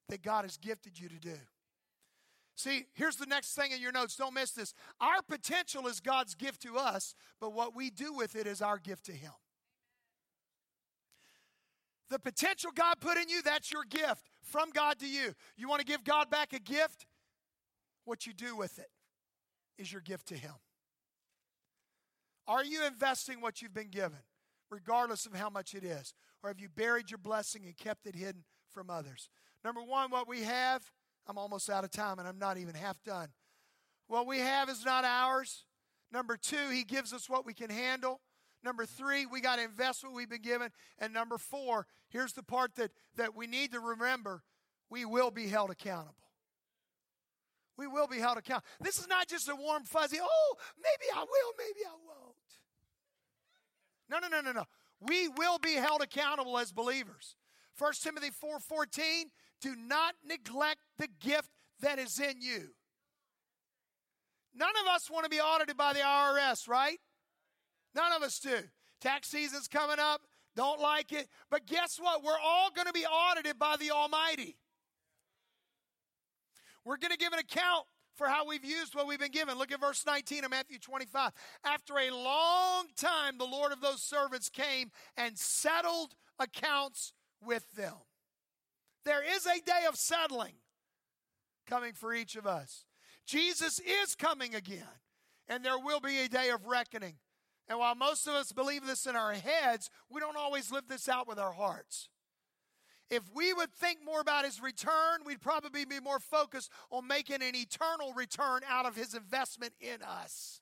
that 0.09 0.21
God 0.21 0.45
has 0.45 0.57
gifted 0.57 0.97
you 0.97 1.09
to 1.09 1.19
do? 1.19 1.37
See, 2.55 2.85
here's 2.93 3.15
the 3.15 3.25
next 3.25 3.55
thing 3.55 3.71
in 3.71 3.81
your 3.81 3.91
notes. 3.91 4.15
Don't 4.15 4.33
miss 4.33 4.51
this. 4.51 4.73
Our 5.01 5.21
potential 5.27 5.87
is 5.87 5.99
God's 5.99 6.35
gift 6.35 6.61
to 6.63 6.77
us, 6.77 7.15
but 7.39 7.53
what 7.53 7.75
we 7.75 7.89
do 7.89 8.13
with 8.13 8.35
it 8.35 8.45
is 8.45 8.61
our 8.61 8.77
gift 8.77 9.05
to 9.05 9.11
Him. 9.11 9.31
The 12.09 12.19
potential 12.19 12.69
God 12.75 12.99
put 12.99 13.17
in 13.17 13.27
you, 13.27 13.41
that's 13.41 13.71
your 13.71 13.85
gift 13.85 14.29
from 14.43 14.69
God 14.69 14.99
to 14.99 15.07
you. 15.07 15.33
You 15.57 15.67
want 15.67 15.79
to 15.79 15.85
give 15.85 16.03
God 16.03 16.29
back 16.29 16.53
a 16.53 16.59
gift? 16.59 17.07
What 18.05 18.27
you 18.27 18.33
do 18.33 18.55
with 18.55 18.77
it 18.77 18.89
is 19.79 19.91
your 19.91 20.01
gift 20.01 20.27
to 20.27 20.35
Him. 20.35 20.53
Are 22.47 22.63
you 22.63 22.85
investing 22.85 23.41
what 23.41 23.61
you've 23.61 23.73
been 23.73 23.89
given, 23.89 24.19
regardless 24.69 25.25
of 25.25 25.33
how 25.33 25.49
much 25.49 25.73
it 25.73 25.83
is? 25.83 26.13
Or 26.43 26.49
have 26.49 26.59
you 26.59 26.69
buried 26.69 27.09
your 27.09 27.17
blessing 27.17 27.63
and 27.65 27.75
kept 27.75 28.05
it 28.05 28.15
hidden 28.15 28.43
from 28.69 28.89
others? 28.89 29.29
Number 29.63 29.81
one, 29.81 30.11
what 30.11 30.27
we 30.27 30.43
have 30.43 30.91
I'm 31.27 31.37
almost 31.37 31.69
out 31.69 31.83
of 31.83 31.91
time 31.91 32.19
and 32.19 32.27
I'm 32.27 32.39
not 32.39 32.57
even 32.57 32.75
half 32.75 33.01
done. 33.03 33.29
What 34.07 34.27
we 34.27 34.39
have 34.39 34.69
is 34.69 34.83
not 34.85 35.05
ours. 35.05 35.65
Number 36.11 36.37
two, 36.37 36.69
he 36.69 36.83
gives 36.83 37.13
us 37.13 37.29
what 37.29 37.45
we 37.45 37.53
can 37.53 37.69
handle. 37.69 38.21
Number 38.63 38.85
three, 38.85 39.25
we 39.25 39.41
got 39.41 39.57
to 39.57 39.63
invest 39.63 40.03
what 40.03 40.13
we've 40.13 40.29
been 40.29 40.41
given. 40.41 40.69
And 40.99 41.13
number 41.13 41.37
four, 41.37 41.85
here's 42.09 42.33
the 42.33 42.43
part 42.43 42.75
that, 42.75 42.91
that 43.15 43.35
we 43.35 43.47
need 43.47 43.71
to 43.71 43.79
remember 43.79 44.43
we 44.89 45.05
will 45.05 45.31
be 45.31 45.47
held 45.47 45.71
accountable. 45.71 46.15
We 47.77 47.87
will 47.87 48.07
be 48.07 48.19
held 48.19 48.37
accountable. 48.37 48.67
This 48.79 48.99
is 48.99 49.07
not 49.07 49.27
just 49.27 49.49
a 49.49 49.55
warm, 49.55 49.83
fuzzy, 49.83 50.19
oh, 50.21 50.55
maybe 50.77 51.11
I 51.13 51.21
will, 51.21 51.53
maybe 51.57 51.85
I 51.85 51.95
won't. 52.07 52.35
No, 54.09 54.19
no, 54.19 54.27
no, 54.27 54.41
no, 54.41 54.51
no. 54.51 54.65
We 54.99 55.27
will 55.27 55.57
be 55.57 55.73
held 55.73 56.01
accountable 56.01 56.57
as 56.59 56.71
believers. 56.71 57.35
1 57.77 57.93
Timothy 58.01 58.29
4:14 58.29 59.31
do 59.63 59.75
not 59.75 60.15
neglect 60.27 60.81
the 60.99 61.07
gift 61.21 61.49
that 61.79 61.97
is 61.97 62.19
in 62.19 62.41
you. 62.41 62.69
None 64.53 64.73
of 64.85 64.93
us 64.93 65.09
want 65.09 65.23
to 65.23 65.29
be 65.29 65.39
audited 65.39 65.77
by 65.77 65.93
the 65.93 65.99
IRS, 65.99 66.67
right? 66.67 66.99
None 67.95 68.11
of 68.11 68.21
us 68.21 68.39
do. 68.39 68.57
Tax 69.01 69.29
season's 69.29 69.67
coming 69.67 69.99
up. 69.99 70.21
Don't 70.55 70.79
like 70.79 71.11
it. 71.11 71.27
But 71.49 71.65
guess 71.65 71.97
what? 71.99 72.23
We're 72.23 72.39
all 72.43 72.69
going 72.75 72.87
to 72.87 72.93
be 72.93 73.05
audited 73.05 73.57
by 73.57 73.77
the 73.79 73.91
Almighty. 73.91 74.57
We're 76.85 76.97
going 76.97 77.11
to 77.11 77.17
give 77.17 77.33
an 77.33 77.39
account 77.39 77.85
for 78.15 78.27
how 78.27 78.45
we've 78.45 78.65
used 78.65 78.93
what 78.93 79.07
we've 79.07 79.19
been 79.19 79.31
given. 79.31 79.57
Look 79.57 79.71
at 79.71 79.79
verse 79.79 80.05
19 80.05 80.43
of 80.43 80.51
Matthew 80.51 80.77
25. 80.77 81.31
After 81.65 81.97
a 81.97 82.11
long 82.11 82.87
time, 82.95 83.37
the 83.39 83.45
Lord 83.45 83.71
of 83.71 83.81
those 83.81 84.03
servants 84.03 84.49
came 84.49 84.91
and 85.17 85.37
settled 85.37 86.13
accounts 86.37 87.13
with 87.41 87.71
them. 87.71 87.95
There 89.05 89.23
is 89.23 89.45
a 89.45 89.61
day 89.61 89.85
of 89.87 89.95
settling 89.95 90.53
coming 91.67 91.93
for 91.93 92.13
each 92.13 92.35
of 92.35 92.47
us. 92.47 92.85
Jesus 93.25 93.79
is 93.79 94.15
coming 94.15 94.53
again, 94.55 94.83
and 95.47 95.63
there 95.63 95.79
will 95.79 95.99
be 95.99 96.19
a 96.19 96.29
day 96.29 96.49
of 96.49 96.65
reckoning. 96.65 97.15
And 97.67 97.79
while 97.79 97.95
most 97.95 98.27
of 98.27 98.33
us 98.33 98.51
believe 98.51 98.85
this 98.85 99.05
in 99.05 99.15
our 99.15 99.33
heads, 99.33 99.89
we 100.09 100.19
don't 100.19 100.37
always 100.37 100.71
live 100.71 100.87
this 100.89 101.07
out 101.07 101.27
with 101.27 101.39
our 101.39 101.53
hearts. 101.53 102.09
If 103.09 103.23
we 103.33 103.53
would 103.53 103.71
think 103.71 103.99
more 104.03 104.21
about 104.21 104.45
his 104.45 104.61
return, 104.61 105.21
we'd 105.25 105.41
probably 105.41 105.85
be 105.85 105.99
more 105.99 106.19
focused 106.19 106.71
on 106.89 107.07
making 107.07 107.41
an 107.41 107.55
eternal 107.55 108.13
return 108.13 108.61
out 108.67 108.85
of 108.85 108.95
his 108.95 109.13
investment 109.13 109.73
in 109.79 110.01
us. 110.01 110.61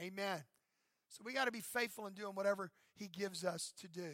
Amen. 0.00 0.42
So 1.08 1.22
we 1.24 1.32
got 1.32 1.46
to 1.46 1.52
be 1.52 1.60
faithful 1.60 2.06
in 2.06 2.14
doing 2.14 2.34
whatever 2.34 2.70
he 2.94 3.08
gives 3.08 3.44
us 3.44 3.72
to 3.80 3.88
do. 3.88 4.10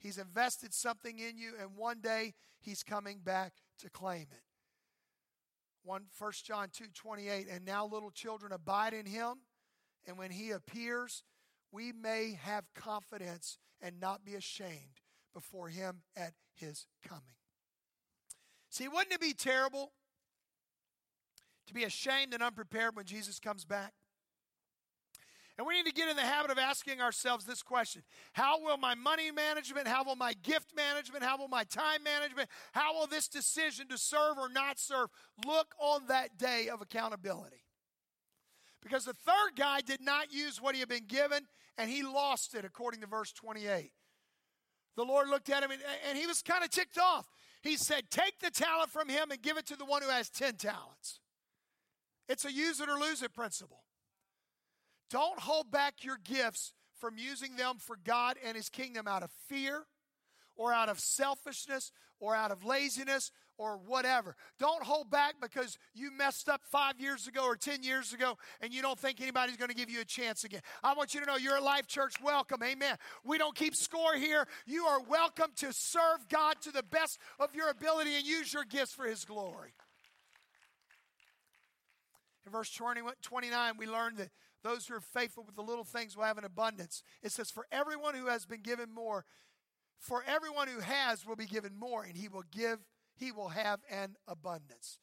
He's 0.00 0.18
invested 0.18 0.72
something 0.72 1.18
in 1.18 1.36
you, 1.36 1.52
and 1.60 1.76
one 1.76 2.00
day 2.00 2.34
he's 2.58 2.82
coming 2.82 3.20
back 3.22 3.52
to 3.80 3.90
claim 3.90 4.26
it. 4.32 4.42
1 5.84 6.02
John 6.44 6.68
2 6.72 6.86
28, 6.94 7.46
and 7.50 7.64
now 7.64 7.86
little 7.86 8.10
children 8.10 8.52
abide 8.52 8.94
in 8.94 9.06
him, 9.06 9.36
and 10.06 10.16
when 10.16 10.30
he 10.30 10.50
appears, 10.50 11.22
we 11.70 11.92
may 11.92 12.38
have 12.42 12.64
confidence 12.74 13.58
and 13.80 14.00
not 14.00 14.24
be 14.24 14.34
ashamed 14.34 15.00
before 15.34 15.68
him 15.68 16.02
at 16.16 16.32
his 16.54 16.86
coming. 17.06 17.22
See, 18.70 18.88
wouldn't 18.88 19.12
it 19.12 19.20
be 19.20 19.34
terrible 19.34 19.92
to 21.66 21.74
be 21.74 21.84
ashamed 21.84 22.34
and 22.34 22.42
unprepared 22.42 22.96
when 22.96 23.04
Jesus 23.04 23.38
comes 23.38 23.64
back? 23.64 23.92
And 25.60 25.66
we 25.66 25.74
need 25.74 25.84
to 25.84 25.92
get 25.92 26.08
in 26.08 26.16
the 26.16 26.22
habit 26.22 26.50
of 26.50 26.56
asking 26.56 27.02
ourselves 27.02 27.44
this 27.44 27.62
question 27.62 28.02
How 28.32 28.62
will 28.64 28.78
my 28.78 28.94
money 28.94 29.30
management, 29.30 29.86
how 29.86 30.04
will 30.04 30.16
my 30.16 30.32
gift 30.42 30.74
management, 30.74 31.22
how 31.22 31.36
will 31.36 31.48
my 31.48 31.64
time 31.64 32.02
management, 32.02 32.48
how 32.72 32.94
will 32.94 33.06
this 33.06 33.28
decision 33.28 33.86
to 33.88 33.98
serve 33.98 34.38
or 34.38 34.48
not 34.48 34.78
serve 34.78 35.10
look 35.44 35.74
on 35.78 36.06
that 36.06 36.38
day 36.38 36.70
of 36.72 36.80
accountability? 36.80 37.62
Because 38.82 39.04
the 39.04 39.12
third 39.12 39.50
guy 39.54 39.82
did 39.82 40.00
not 40.00 40.32
use 40.32 40.62
what 40.62 40.74
he 40.74 40.80
had 40.80 40.88
been 40.88 41.04
given 41.06 41.40
and 41.76 41.90
he 41.90 42.02
lost 42.02 42.54
it, 42.54 42.64
according 42.64 43.02
to 43.02 43.06
verse 43.06 43.30
28. 43.30 43.92
The 44.96 45.04
Lord 45.04 45.28
looked 45.28 45.50
at 45.50 45.62
him 45.62 45.72
and, 45.72 45.82
and 46.08 46.16
he 46.16 46.26
was 46.26 46.40
kind 46.40 46.64
of 46.64 46.70
ticked 46.70 46.96
off. 46.96 47.28
He 47.60 47.76
said, 47.76 48.04
Take 48.10 48.38
the 48.40 48.50
talent 48.50 48.88
from 48.88 49.10
him 49.10 49.30
and 49.30 49.42
give 49.42 49.58
it 49.58 49.66
to 49.66 49.76
the 49.76 49.84
one 49.84 50.00
who 50.00 50.08
has 50.08 50.30
10 50.30 50.54
talents. 50.54 51.20
It's 52.30 52.46
a 52.46 52.50
use 52.50 52.80
it 52.80 52.88
or 52.88 52.98
lose 52.98 53.22
it 53.22 53.34
principle. 53.34 53.82
Don't 55.10 55.40
hold 55.40 55.70
back 55.70 56.04
your 56.04 56.18
gifts 56.22 56.72
from 56.98 57.18
using 57.18 57.56
them 57.56 57.76
for 57.78 57.98
God 58.04 58.36
and 58.44 58.56
His 58.56 58.68
kingdom 58.68 59.08
out 59.08 59.22
of 59.22 59.30
fear 59.48 59.84
or 60.56 60.72
out 60.72 60.88
of 60.88 61.00
selfishness 61.00 61.90
or 62.20 62.34
out 62.34 62.52
of 62.52 62.64
laziness 62.64 63.32
or 63.58 63.76
whatever. 63.76 64.36
Don't 64.58 64.82
hold 64.82 65.10
back 65.10 65.34
because 65.40 65.78
you 65.94 66.10
messed 66.10 66.48
up 66.48 66.62
five 66.64 67.00
years 67.00 67.26
ago 67.26 67.44
or 67.44 67.56
10 67.56 67.82
years 67.82 68.12
ago 68.12 68.38
and 68.60 68.72
you 68.72 68.82
don't 68.82 68.98
think 68.98 69.20
anybody's 69.20 69.56
going 69.56 69.68
to 69.68 69.74
give 69.74 69.90
you 69.90 70.00
a 70.00 70.04
chance 70.04 70.44
again. 70.44 70.60
I 70.82 70.94
want 70.94 71.12
you 71.12 71.20
to 71.20 71.26
know 71.26 71.36
you're 71.36 71.56
a 71.56 71.62
Life 71.62 71.86
Church 71.86 72.14
welcome. 72.22 72.62
Amen. 72.62 72.96
We 73.24 73.36
don't 73.36 73.54
keep 73.54 73.74
score 73.74 74.14
here. 74.14 74.46
You 74.66 74.84
are 74.84 75.02
welcome 75.02 75.50
to 75.56 75.72
serve 75.72 76.28
God 76.28 76.56
to 76.62 76.72
the 76.72 76.82
best 76.82 77.18
of 77.38 77.54
your 77.54 77.68
ability 77.68 78.14
and 78.16 78.24
use 78.24 78.52
your 78.52 78.64
gifts 78.64 78.94
for 78.94 79.04
His 79.04 79.24
glory. 79.24 79.72
In 82.46 82.52
verse 82.52 82.70
20, 82.70 83.02
29, 83.22 83.72
we 83.76 83.86
learn 83.86 84.14
that 84.16 84.30
those 84.62 84.86
who 84.86 84.94
are 84.94 85.00
faithful 85.00 85.44
with 85.44 85.56
the 85.56 85.62
little 85.62 85.84
things 85.84 86.16
will 86.16 86.24
have 86.24 86.38
an 86.38 86.44
abundance. 86.44 87.02
It 87.22 87.32
says, 87.32 87.50
For 87.50 87.66
everyone 87.72 88.14
who 88.14 88.26
has 88.26 88.46
been 88.46 88.62
given 88.62 88.92
more, 88.92 89.24
for 89.98 90.24
everyone 90.26 90.68
who 90.68 90.80
has 90.80 91.26
will 91.26 91.36
be 91.36 91.46
given 91.46 91.78
more, 91.78 92.04
and 92.04 92.16
he 92.16 92.28
will 92.28 92.44
give, 92.50 92.78
he 93.14 93.32
will 93.32 93.48
have 93.50 93.80
an 93.90 94.16
abundance. 94.26 94.98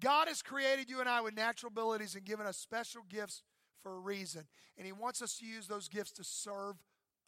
God 0.00 0.28
has 0.28 0.42
created 0.42 0.88
you 0.88 1.00
and 1.00 1.08
I 1.08 1.20
with 1.20 1.34
natural 1.34 1.70
abilities 1.70 2.14
and 2.14 2.24
given 2.24 2.46
us 2.46 2.56
special 2.56 3.02
gifts 3.08 3.42
for 3.82 3.96
a 3.96 3.98
reason. 3.98 4.44
And 4.76 4.86
he 4.86 4.92
wants 4.92 5.22
us 5.22 5.36
to 5.38 5.46
use 5.46 5.66
those 5.66 5.88
gifts 5.88 6.12
to 6.12 6.24
serve 6.24 6.76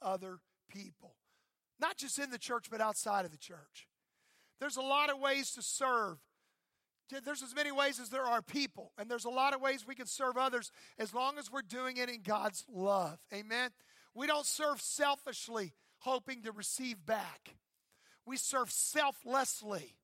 other 0.01 0.39
people. 0.69 1.17
Not 1.81 1.97
just 1.97 2.19
in 2.19 2.31
the 2.31 2.39
church, 2.39 2.67
but 2.71 2.81
outside 2.81 3.25
of 3.25 3.33
the 3.33 3.39
church. 3.39 3.89
There's 4.61 4.77
a 4.77 4.83
lot 4.83 5.11
of 5.11 5.19
ways 5.19 5.53
to 5.53 5.63
serve 5.63 6.19
there's 7.25 7.43
as 7.43 7.55
many 7.55 7.73
ways 7.73 7.99
as 7.99 8.11
there 8.11 8.27
are 8.27 8.43
people, 8.43 8.93
and 8.99 9.11
there's 9.11 9.25
a 9.25 9.31
lot 9.31 9.55
of 9.55 9.61
ways 9.61 9.87
we 9.87 9.95
can 9.95 10.07
serve 10.07 10.37
others 10.37 10.71
as 10.99 11.13
long 11.13 11.39
as 11.39 11.51
we're 11.51 11.63
doing 11.63 11.97
it 11.97 12.09
in 12.09 12.23
God's 12.23 12.65
love. 12.73 13.19
Amen. 13.33 13.71
We 14.15 14.27
don't 14.27 14.47
serve 14.47 14.81
selfishly, 14.81 15.73
hoping 16.01 16.43
to 16.43 16.53
receive 16.53 17.05
back. 17.05 17.57
We 18.27 18.37
serve 18.37 18.71
selflessly, 18.71 19.97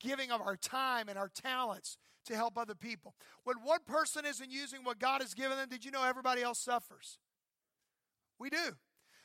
giving 0.00 0.30
of 0.30 0.40
our 0.40 0.56
time 0.56 1.08
and 1.08 1.18
our 1.18 1.28
talents 1.28 1.98
to 2.26 2.34
help 2.34 2.56
other 2.56 2.74
people. 2.74 3.14
When 3.44 3.56
one 3.64 3.80
person 3.86 4.24
isn't 4.24 4.50
using 4.50 4.84
what 4.84 4.98
God 4.98 5.20
has 5.20 5.34
given 5.34 5.56
them, 5.56 5.68
did 5.68 5.84
you 5.84 5.90
know 5.90 6.04
everybody 6.04 6.42
else 6.42 6.58
suffers? 6.58 7.18
We 8.38 8.50
do. 8.50 8.76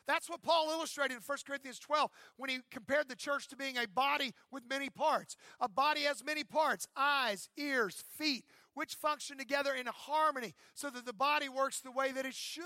That's 0.07 0.29
what 0.29 0.41
Paul 0.41 0.69
illustrated 0.71 1.15
in 1.15 1.21
1 1.25 1.37
Corinthians 1.47 1.79
12 1.79 2.11
when 2.37 2.49
he 2.49 2.59
compared 2.71 3.09
the 3.09 3.15
church 3.15 3.47
to 3.49 3.55
being 3.55 3.77
a 3.77 3.87
body 3.87 4.33
with 4.51 4.63
many 4.69 4.89
parts. 4.89 5.35
A 5.59 5.67
body 5.67 6.01
has 6.01 6.23
many 6.23 6.43
parts 6.43 6.87
eyes, 6.95 7.49
ears, 7.57 8.03
feet, 8.17 8.45
which 8.73 8.93
function 8.93 9.37
together 9.37 9.73
in 9.73 9.87
harmony 9.87 10.53
so 10.73 10.89
that 10.89 11.05
the 11.05 11.13
body 11.13 11.49
works 11.49 11.81
the 11.81 11.91
way 11.91 12.11
that 12.11 12.25
it 12.25 12.35
should. 12.35 12.65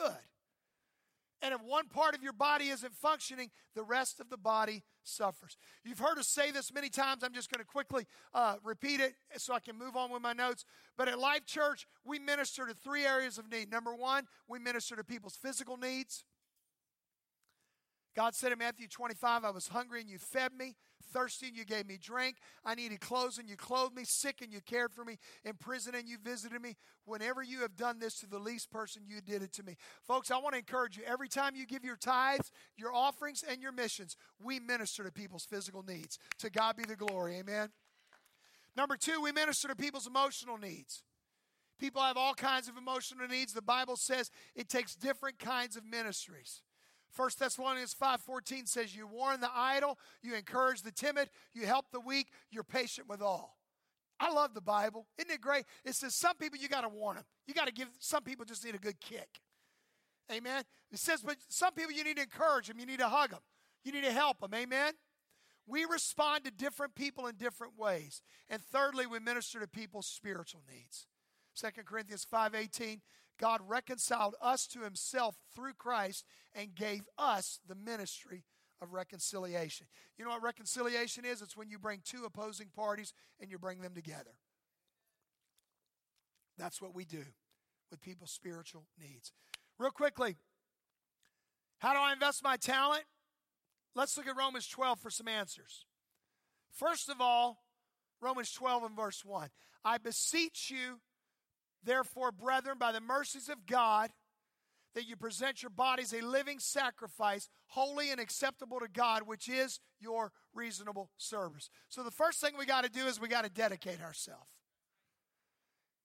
And 1.42 1.54
if 1.54 1.62
one 1.62 1.88
part 1.88 2.16
of 2.16 2.22
your 2.22 2.34
body 2.34 2.68
isn't 2.68 2.94
functioning, 2.94 3.50
the 3.74 3.84
rest 3.84 4.20
of 4.20 4.30
the 4.30 4.38
body 4.38 4.84
suffers. 5.04 5.56
You've 5.86 6.00
heard 6.00 6.18
us 6.18 6.28
say 6.28 6.52
this 6.52 6.74
many 6.74 6.90
times. 6.90 7.24
I'm 7.24 7.34
just 7.34 7.50
going 7.50 7.60
to 7.60 7.66
quickly 7.66 8.06
uh, 8.34 8.56
repeat 8.64 9.00
it 9.00 9.14
so 9.38 9.54
I 9.54 9.60
can 9.60 9.78
move 9.78 9.96
on 9.96 10.12
with 10.12 10.22
my 10.22 10.34
notes. 10.34 10.66
But 10.98 11.08
at 11.08 11.18
Life 11.18 11.46
Church, 11.46 11.88
we 12.04 12.20
minister 12.20 12.68
to 12.68 12.74
three 12.74 13.06
areas 13.06 13.38
of 13.38 13.50
need. 13.50 13.72
Number 13.72 13.96
one, 13.96 14.28
we 14.50 14.60
minister 14.60 14.98
to 14.98 15.04
people's 15.04 15.38
physical 15.38 15.78
needs. 15.78 16.26
God 18.20 18.36
said 18.36 18.52
in 18.52 18.60
Matthew 18.60 18.90
25, 18.90 19.46
I 19.46 19.50
was 19.50 19.70
hungry 19.70 20.02
and 20.02 20.10
you 20.10 20.18
fed 20.18 20.52
me, 20.52 20.76
thirsty 21.14 21.48
and 21.48 21.56
you 21.56 21.64
gave 21.64 21.88
me 21.88 21.98
drink. 21.98 22.36
I 22.66 22.76
needed 22.76 23.00
clothes 23.00 23.38
and 23.38 23.48
you 23.48 23.56
clothed 23.56 23.96
me, 23.96 24.04
sick 24.04 24.42
and 24.42 24.52
you 24.52 24.60
cared 24.60 24.92
for 24.92 25.06
me, 25.06 25.20
in 25.46 25.54
prison 25.54 25.96
and 25.96 26.06
you 26.06 26.18
visited 26.22 26.62
me. 26.62 26.76
Whenever 27.06 27.42
you 27.42 27.62
have 27.62 27.78
done 27.78 27.98
this 27.98 28.20
to 28.20 28.28
the 28.28 28.38
least 28.38 28.72
person, 28.72 29.04
you 29.08 29.22
did 29.22 29.42
it 29.42 29.54
to 29.54 29.64
me. 29.64 29.78
Folks, 30.06 30.32
I 30.32 30.38
want 30.38 30.52
to 30.52 30.60
encourage 30.60 30.98
you 30.98 31.04
every 31.08 31.30
time 31.30 31.56
you 31.56 31.66
give 31.66 31.86
your 31.86 31.96
tithes, 31.96 32.52
your 32.76 32.94
offerings, 32.94 33.42
and 33.42 33.62
your 33.62 33.72
missions, 33.72 34.18
we 34.38 34.60
minister 34.60 35.06
to 35.06 35.14
people's 35.14 35.46
physical 35.46 35.82
needs. 35.82 36.20
To 36.40 36.50
God 36.50 36.76
be 36.76 36.84
the 36.84 36.98
glory. 36.98 37.38
Amen. 37.38 37.70
Number 38.76 38.98
two, 38.98 39.22
we 39.22 39.32
minister 39.32 39.70
to 39.70 39.78
people's 39.78 40.08
emotional 40.08 40.58
needs. 40.58 41.04
People 41.80 42.02
have 42.02 42.18
all 42.18 42.34
kinds 42.34 42.68
of 42.68 42.76
emotional 42.76 43.30
needs. 43.30 43.54
The 43.54 43.62
Bible 43.62 43.96
says 43.96 44.30
it 44.58 44.68
takes 44.68 44.94
different 44.94 45.40
kinds 45.40 45.78
of 45.78 45.86
ministries. 45.86 46.64
1 47.16 47.30
Thessalonians 47.40 47.94
5:14 47.94 48.68
says 48.68 48.96
you 48.96 49.08
warn 49.08 49.40
the 49.40 49.50
idle, 49.54 49.98
you 50.22 50.36
encourage 50.36 50.82
the 50.82 50.92
timid, 50.92 51.30
you 51.54 51.66
help 51.66 51.92
the 51.92 52.00
weak, 52.00 52.30
you're 52.52 52.64
patient 52.64 53.08
with 53.08 53.22
all. 53.22 53.58
I 54.20 54.32
love 54.32 54.54
the 54.54 54.62
Bible. 54.62 55.08
Isn't 55.18 55.32
it 55.32 55.42
great? 55.42 55.66
It 55.86 55.96
says 55.96 56.16
some 56.16 56.36
people 56.36 56.60
you 56.60 56.68
got 56.68 56.82
to 56.82 56.90
warn 56.90 57.16
them. 57.16 57.26
You 57.48 57.54
got 57.54 57.68
to 57.68 57.74
give 57.74 57.88
some 58.00 58.24
people 58.24 58.46
just 58.46 58.66
need 58.66 58.76
a 58.76 58.80
good 58.80 59.00
kick. 59.00 59.40
Amen. 60.32 60.64
It 60.92 61.00
says 61.00 61.22
but 61.22 61.38
some 61.48 61.74
people 61.74 61.92
you 61.92 62.04
need 62.04 62.18
to 62.18 62.24
encourage 62.24 62.68
them, 62.68 62.80
you 62.80 62.86
need 62.86 63.00
to 63.00 63.08
hug 63.08 63.32
them. 63.32 63.42
You 63.84 63.92
need 63.92 64.04
to 64.04 64.12
help 64.12 64.42
them. 64.42 64.54
Amen. 64.54 64.94
We 65.66 65.86
respond 65.86 66.46
to 66.46 66.52
different 66.52 66.96
people 66.96 67.28
in 67.28 67.36
different 67.36 67.78
ways. 67.78 68.22
And 68.50 68.62
thirdly, 68.62 69.06
we 69.06 69.20
minister 69.20 69.60
to 69.60 69.68
people's 69.68 70.08
spiritual 70.08 70.62
needs. 70.68 71.08
2 71.56 71.86
Corinthians 71.86 72.26
5:18 72.26 73.02
God 73.40 73.62
reconciled 73.68 74.36
us 74.42 74.68
to 74.68 74.82
himself 74.82 75.38
through 75.56 75.74
Christ 75.74 76.26
and 76.54 76.76
gave 76.76 77.04
us 77.18 77.60
the 77.68 77.76
ministry 77.76 78.44
of 78.82 78.94
reconciliation. 78.94 79.88
You 80.18 80.26
know 80.26 80.32
what 80.32 80.44
reconciliation 80.44 81.26
is? 81.26 81.42
It's 81.42 81.58
when 81.58 81.70
you 81.70 81.80
bring 81.80 82.02
two 82.04 82.26
opposing 82.26 82.68
parties 82.76 83.14
and 83.40 83.50
you 83.50 83.58
bring 83.58 83.82
them 83.82 83.94
together. 83.94 84.36
That's 86.58 86.82
what 86.82 86.94
we 86.94 87.06
do 87.06 87.24
with 87.90 88.02
people's 88.02 88.32
spiritual 88.32 88.86
needs. 89.00 89.32
Real 89.78 89.92
quickly, 89.92 90.36
how 91.80 91.94
do 91.94 92.00
I 92.00 92.12
invest 92.12 92.44
my 92.44 92.58
talent? 92.58 93.04
Let's 93.96 94.18
look 94.18 94.28
at 94.28 94.38
Romans 94.38 94.68
12 94.68 95.00
for 95.00 95.10
some 95.10 95.28
answers. 95.28 95.86
First 96.74 97.10
of 97.10 97.22
all, 97.22 97.64
Romans 98.22 98.52
12 98.52 98.84
and 98.84 98.96
verse 98.96 99.24
1. 99.24 99.50
I 99.86 99.98
beseech 99.98 100.70
you, 100.70 101.00
Therefore, 101.84 102.32
brethren, 102.32 102.78
by 102.78 102.92
the 102.92 103.02
mercies 103.02 103.50
of 103.50 103.66
God, 103.66 104.12
that 104.96 105.08
you 105.08 105.16
present 105.16 105.62
your 105.62 105.70
bodies 105.70 106.14
a 106.14 106.22
living 106.22 106.60
sacrifice, 106.60 107.48
holy 107.68 108.12
and 108.12 108.20
acceptable 108.20 108.80
to 108.80 108.88
God, 108.88 109.24
which 109.26 109.48
is 109.48 109.80
your 110.00 110.32
reasonable 110.54 111.10
service. 111.18 111.70
So, 111.88 112.04
the 112.04 112.12
first 112.12 112.42
thing 112.42 112.54
we 112.58 112.66
got 112.66 112.84
to 112.84 112.90
do 112.90 113.06
is 113.06 113.20
we 113.20 113.28
got 113.28 113.44
to 113.44 113.52
dedicate 113.52 114.02
ourselves. 114.02 114.50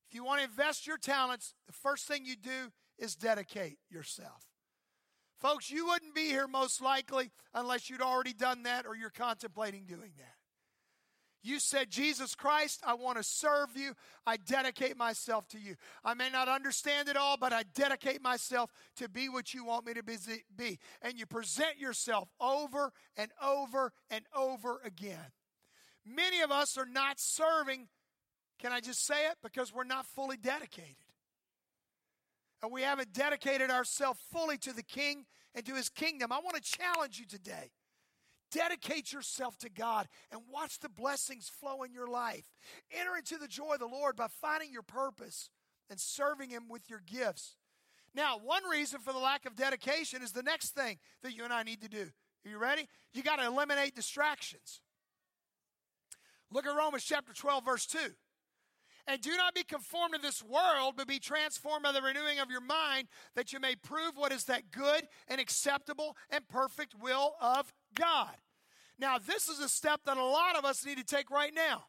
If 0.08 0.14
you 0.14 0.24
want 0.24 0.40
to 0.40 0.44
invest 0.44 0.86
your 0.86 0.98
talents, 0.98 1.54
the 1.66 1.72
first 1.72 2.06
thing 2.06 2.24
you 2.24 2.36
do 2.36 2.70
is 2.98 3.16
dedicate 3.16 3.78
yourself. 3.90 4.44
Folks, 5.40 5.70
you 5.70 5.86
wouldn't 5.86 6.14
be 6.14 6.26
here 6.26 6.46
most 6.46 6.80
likely 6.80 7.30
unless 7.52 7.90
you'd 7.90 8.00
already 8.00 8.32
done 8.32 8.62
that 8.62 8.86
or 8.86 8.94
you're 8.94 9.10
contemplating 9.10 9.84
doing 9.84 10.12
that. 10.18 10.33
You 11.44 11.60
said, 11.60 11.90
Jesus 11.90 12.34
Christ, 12.34 12.80
I 12.86 12.94
want 12.94 13.18
to 13.18 13.22
serve 13.22 13.76
you. 13.76 13.92
I 14.26 14.38
dedicate 14.38 14.96
myself 14.96 15.46
to 15.48 15.58
you. 15.58 15.76
I 16.02 16.14
may 16.14 16.30
not 16.30 16.48
understand 16.48 17.10
it 17.10 17.18
all, 17.18 17.36
but 17.36 17.52
I 17.52 17.64
dedicate 17.74 18.22
myself 18.22 18.72
to 18.96 19.10
be 19.10 19.28
what 19.28 19.52
you 19.52 19.66
want 19.66 19.84
me 19.84 19.92
to 19.92 20.02
be. 20.02 20.78
And 21.02 21.18
you 21.18 21.26
present 21.26 21.78
yourself 21.78 22.30
over 22.40 22.92
and 23.18 23.30
over 23.42 23.92
and 24.08 24.24
over 24.34 24.80
again. 24.86 25.32
Many 26.06 26.40
of 26.40 26.50
us 26.50 26.78
are 26.78 26.86
not 26.86 27.20
serving, 27.20 27.88
can 28.58 28.72
I 28.72 28.80
just 28.80 29.04
say 29.06 29.26
it? 29.26 29.36
Because 29.42 29.72
we're 29.72 29.84
not 29.84 30.06
fully 30.06 30.38
dedicated. 30.38 30.96
And 32.62 32.72
we 32.72 32.80
haven't 32.80 33.12
dedicated 33.12 33.70
ourselves 33.70 34.18
fully 34.32 34.56
to 34.58 34.72
the 34.72 34.82
King 34.82 35.26
and 35.54 35.66
to 35.66 35.74
his 35.74 35.90
kingdom. 35.90 36.32
I 36.32 36.38
want 36.38 36.56
to 36.56 36.62
challenge 36.62 37.18
you 37.18 37.26
today. 37.26 37.70
Dedicate 38.54 39.12
yourself 39.12 39.58
to 39.58 39.68
God 39.68 40.06
and 40.30 40.40
watch 40.48 40.78
the 40.78 40.88
blessings 40.88 41.48
flow 41.48 41.82
in 41.82 41.92
your 41.92 42.06
life. 42.06 42.52
Enter 42.96 43.16
into 43.16 43.36
the 43.36 43.48
joy 43.48 43.74
of 43.74 43.80
the 43.80 43.86
Lord 43.86 44.14
by 44.14 44.28
finding 44.28 44.72
your 44.72 44.82
purpose 44.82 45.50
and 45.90 45.98
serving 45.98 46.50
Him 46.50 46.68
with 46.68 46.88
your 46.88 47.02
gifts. 47.04 47.56
Now, 48.14 48.38
one 48.38 48.62
reason 48.70 49.00
for 49.00 49.12
the 49.12 49.18
lack 49.18 49.44
of 49.44 49.56
dedication 49.56 50.22
is 50.22 50.30
the 50.30 50.44
next 50.44 50.70
thing 50.70 50.98
that 51.24 51.34
you 51.34 51.42
and 51.42 51.52
I 51.52 51.64
need 51.64 51.80
to 51.82 51.88
do. 51.88 52.06
Are 52.46 52.48
you 52.48 52.58
ready? 52.58 52.88
You 53.12 53.24
got 53.24 53.40
to 53.40 53.46
eliminate 53.46 53.96
distractions. 53.96 54.80
Look 56.52 56.64
at 56.64 56.76
Romans 56.76 57.02
chapter 57.02 57.32
12, 57.32 57.64
verse 57.64 57.86
2. 57.86 57.98
And 59.08 59.20
do 59.20 59.36
not 59.36 59.54
be 59.54 59.64
conformed 59.64 60.14
to 60.14 60.20
this 60.20 60.42
world, 60.42 60.94
but 60.96 61.08
be 61.08 61.18
transformed 61.18 61.82
by 61.82 61.92
the 61.92 62.00
renewing 62.00 62.38
of 62.38 62.50
your 62.50 62.60
mind, 62.60 63.08
that 63.34 63.52
you 63.52 63.58
may 63.58 63.74
prove 63.74 64.12
what 64.14 64.32
is 64.32 64.44
that 64.44 64.70
good 64.70 65.08
and 65.28 65.40
acceptable 65.40 66.16
and 66.30 66.46
perfect 66.48 66.94
will 67.02 67.34
of 67.40 67.72
God. 67.94 68.34
Now, 68.98 69.18
this 69.18 69.48
is 69.48 69.60
a 69.60 69.68
step 69.68 70.00
that 70.06 70.16
a 70.16 70.24
lot 70.24 70.56
of 70.56 70.64
us 70.64 70.84
need 70.84 70.98
to 70.98 71.04
take 71.04 71.30
right 71.30 71.52
now. 71.54 71.84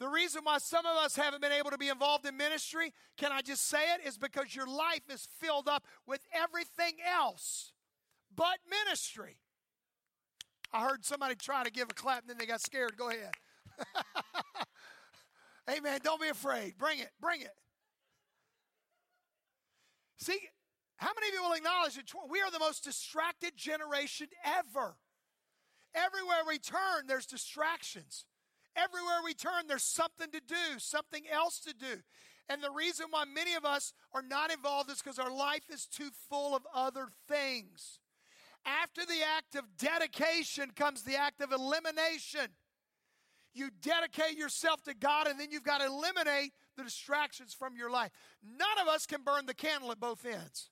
The 0.00 0.08
reason 0.08 0.42
why 0.44 0.58
some 0.58 0.86
of 0.86 0.96
us 0.96 1.14
haven't 1.14 1.40
been 1.40 1.52
able 1.52 1.70
to 1.70 1.78
be 1.78 1.88
involved 1.88 2.26
in 2.26 2.36
ministry, 2.36 2.92
can 3.16 3.30
I 3.32 3.42
just 3.42 3.68
say 3.68 3.94
it, 3.94 4.06
is 4.06 4.18
because 4.18 4.54
your 4.54 4.66
life 4.66 5.08
is 5.08 5.28
filled 5.40 5.68
up 5.68 5.84
with 6.06 6.20
everything 6.34 6.94
else 7.06 7.72
but 8.34 8.58
ministry. 8.68 9.38
I 10.72 10.82
heard 10.82 11.04
somebody 11.04 11.36
try 11.36 11.62
to 11.62 11.70
give 11.70 11.88
a 11.90 11.94
clap 11.94 12.22
and 12.22 12.30
then 12.30 12.38
they 12.38 12.46
got 12.46 12.60
scared. 12.60 12.96
Go 12.96 13.10
ahead. 13.10 13.32
Amen. 15.70 16.00
Don't 16.02 16.20
be 16.20 16.28
afraid. 16.28 16.76
Bring 16.76 16.98
it. 16.98 17.10
Bring 17.20 17.40
it. 17.42 17.54
See, 20.16 20.38
how 21.04 21.10
many 21.20 21.28
of 21.28 21.34
you 21.34 21.42
will 21.42 21.52
acknowledge 21.52 21.96
that 21.96 22.10
we 22.30 22.40
are 22.40 22.50
the 22.50 22.58
most 22.58 22.82
distracted 22.82 23.58
generation 23.58 24.26
ever? 24.42 24.96
Everywhere 25.94 26.38
we 26.48 26.58
turn, 26.58 27.06
there's 27.06 27.26
distractions. 27.26 28.24
Everywhere 28.74 29.18
we 29.22 29.34
turn, 29.34 29.66
there's 29.68 29.82
something 29.82 30.30
to 30.30 30.40
do, 30.40 30.78
something 30.78 31.24
else 31.30 31.60
to 31.60 31.74
do. 31.74 32.00
And 32.48 32.62
the 32.62 32.70
reason 32.70 33.08
why 33.10 33.24
many 33.26 33.52
of 33.52 33.66
us 33.66 33.92
are 34.14 34.22
not 34.22 34.50
involved 34.50 34.90
is 34.90 35.02
because 35.02 35.18
our 35.18 35.30
life 35.30 35.64
is 35.70 35.86
too 35.86 36.08
full 36.30 36.56
of 36.56 36.62
other 36.74 37.08
things. 37.28 38.00
After 38.64 39.02
the 39.04 39.20
act 39.36 39.56
of 39.56 39.76
dedication 39.76 40.70
comes 40.74 41.02
the 41.02 41.16
act 41.16 41.42
of 41.42 41.52
elimination. 41.52 42.48
You 43.52 43.68
dedicate 43.82 44.38
yourself 44.38 44.82
to 44.84 44.94
God, 44.94 45.26
and 45.26 45.38
then 45.38 45.48
you've 45.50 45.64
got 45.64 45.82
to 45.82 45.86
eliminate 45.86 46.52
the 46.78 46.82
distractions 46.82 47.52
from 47.52 47.76
your 47.76 47.90
life. 47.90 48.10
None 48.42 48.78
of 48.80 48.88
us 48.88 49.04
can 49.04 49.22
burn 49.22 49.44
the 49.44 49.52
candle 49.52 49.92
at 49.92 50.00
both 50.00 50.24
ends. 50.24 50.70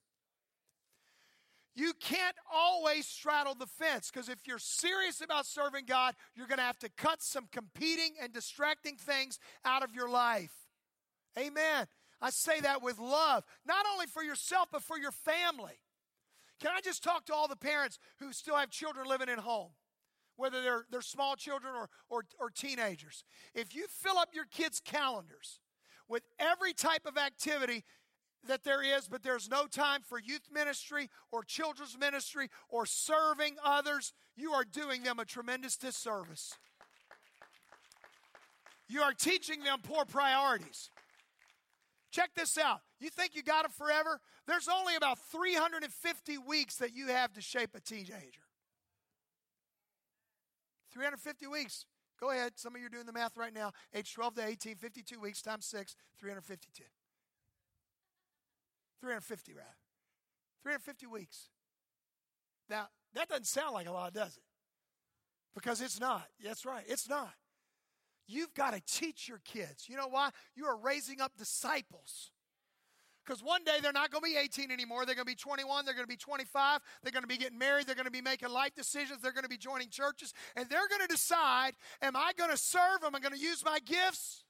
You 1.75 1.93
can't 2.01 2.37
always 2.53 3.07
straddle 3.07 3.55
the 3.55 3.67
fence 3.67 4.11
because 4.13 4.29
if 4.29 4.47
you're 4.47 4.59
serious 4.59 5.23
about 5.23 5.47
serving 5.47 5.87
God, 5.87 6.15
you're 6.35 6.47
going 6.47 6.59
to 6.59 6.65
have 6.65 6.79
to 6.81 6.91
cut 6.91 7.23
some 7.23 7.49
competing 7.51 8.15
and 8.21 8.33
distracting 8.33 8.97
things 8.97 9.39
out 9.65 9.83
of 9.83 9.95
your 9.95 10.11
life. 10.11 10.53
Amen. 11.39 11.87
I 12.21 12.31
say 12.31 12.61
that 12.61 12.83
with 12.83 12.99
love, 12.99 13.45
not 13.67 13.87
only 13.91 14.07
for 14.07 14.23
yourself, 14.23 14.69
but 14.71 14.83
for 14.83 14.99
your 14.99 15.11
family. 15.13 15.81
Can 16.61 16.71
I 16.77 16.81
just 16.81 17.03
talk 17.03 17.25
to 17.27 17.35
all 17.35 17.49
the 17.49 17.57
parents 17.57 17.99
who 18.21 18.33
still 18.33 18.55
have 18.55 18.71
children 18.71 19.09
living 19.09 19.29
at 19.29 19.39
home? 19.39 19.71
Whether 20.37 20.63
they're, 20.63 20.85
they're 20.91 21.03
small 21.03 21.37
children 21.37 21.75
or, 21.75 21.89
or, 22.09 22.25
or 22.39 22.51
teenagers. 22.51 23.25
If 23.55 23.75
you 23.75 23.87
fill 23.89 24.19
up 24.19 24.31
your 24.35 24.45
kids' 24.45 24.81
calendars 24.81 25.59
with 26.09 26.23
every 26.39 26.73
type 26.73 27.07
of 27.07 27.17
activity 27.17 27.85
that 28.47 28.65
there 28.65 28.83
is, 28.83 29.09
but 29.09 29.23
there's 29.23 29.49
no 29.49 29.67
time 29.67 30.01
for 30.03 30.19
youth 30.19 30.49
ministry 30.53 31.09
or 31.31 31.43
children's 31.45 31.97
ministry 31.99 32.49
or 32.69 32.87
serving 32.87 33.57
others, 33.65 34.13
you 34.37 34.53
are 34.53 34.65
doing 34.65 35.03
them 35.03 35.19
a 35.19 35.25
tremendous 35.25 35.77
disservice. 35.77 36.55
You 38.89 39.01
are 39.03 39.13
teaching 39.13 39.63
them 39.63 39.79
poor 39.83 40.05
priorities. 40.05 40.91
Check 42.11 42.31
this 42.37 42.59
out. 42.59 42.81
You 43.01 43.09
think 43.09 43.35
you 43.35 43.43
got 43.43 43.65
it 43.65 43.73
forever? 43.73 44.21
There's 44.47 44.69
only 44.69 44.97
about 44.97 45.19
350 45.31 46.39
weeks 46.39 46.77
that 46.77 46.95
you 46.95 47.09
have 47.09 47.33
to 47.35 47.41
shape 47.41 47.71
a 47.75 47.81
teenager. 47.81 48.43
350 50.93 51.47
weeks. 51.47 51.87
Go 52.21 52.31
ahead. 52.31 52.53
Some 52.57 52.75
of 52.75 52.81
you 52.81 52.87
are 52.87 52.91
doing 52.91 53.07
the 53.07 53.13
math 53.13 53.37
right 53.37 53.55
now. 53.55 53.73
Age 53.95 54.13
12 54.13 54.35
to 54.35 54.47
18, 54.47 54.77
52 54.77 55.21
weeks 55.21 55.41
times 55.41 55.65
6, 55.67 55.97
352. 56.19 56.85
350, 59.03 59.53
rather. 59.53 59.69
350 60.63 61.07
weeks. 61.07 61.49
Now, 62.71 62.87
that 63.15 63.29
doesn't 63.29 63.47
sound 63.47 63.75
like 63.75 63.89
a 63.89 63.93
lot, 63.93 64.15
does 64.15 64.37
it? 64.37 64.45
Because 65.55 65.81
it's 65.81 66.01
not. 66.01 66.25
That's 66.43 66.65
right, 66.65 66.85
it's 66.87 67.09
not. 67.09 67.35
You've 68.29 68.55
got 68.55 68.73
to 68.73 68.81
teach 68.87 69.29
your 69.29 69.41
kids. 69.45 69.89
You 69.89 69.97
know 69.97 70.07
why? 70.09 70.31
You 70.55 70.67
are 70.67 70.77
raising 70.77 71.21
up 71.21 71.33
disciples. 71.37 72.31
Because 73.27 73.43
one 73.43 73.63
day 73.65 73.79
they're 73.83 73.93
not 73.93 74.11
going 74.11 74.23
to 74.23 74.31
be 74.31 74.37
18 74.37 74.71
anymore. 74.71 75.05
They're 75.05 75.17
going 75.17 75.27
to 75.27 75.31
be 75.31 75.37
21. 75.37 75.85
They're 75.85 75.95
going 75.95 76.07
to 76.07 76.09
be 76.09 76.17
25. 76.17 76.81
They're 77.03 77.13
going 77.13 77.23
to 77.23 77.29
be 77.29 77.37
getting 77.37 77.59
married. 77.59 77.87
They're 77.87 77.95
going 77.95 78.07
to 78.07 78.11
be 78.13 78.23
making 78.23 78.49
life 78.49 78.75
decisions. 78.75 79.21
They're 79.21 79.33
going 79.33 79.45
to 79.45 79.49
be 79.49 79.59
joining 79.59 79.91
churches. 79.91 80.33
And 80.57 80.69
they're 80.71 80.89
going 80.89 81.03
to 81.03 81.09
decide 81.09 81.73
Am 82.01 82.17
I 82.17 82.33
going 82.37 82.51
to 82.51 82.57
serve? 82.57 83.05
Am 83.05 83.15
I 83.15 83.21
going 83.21 83.35
to 83.35 83.39
use 83.39 83.65
my 83.65 83.79
gifts? 83.81 84.45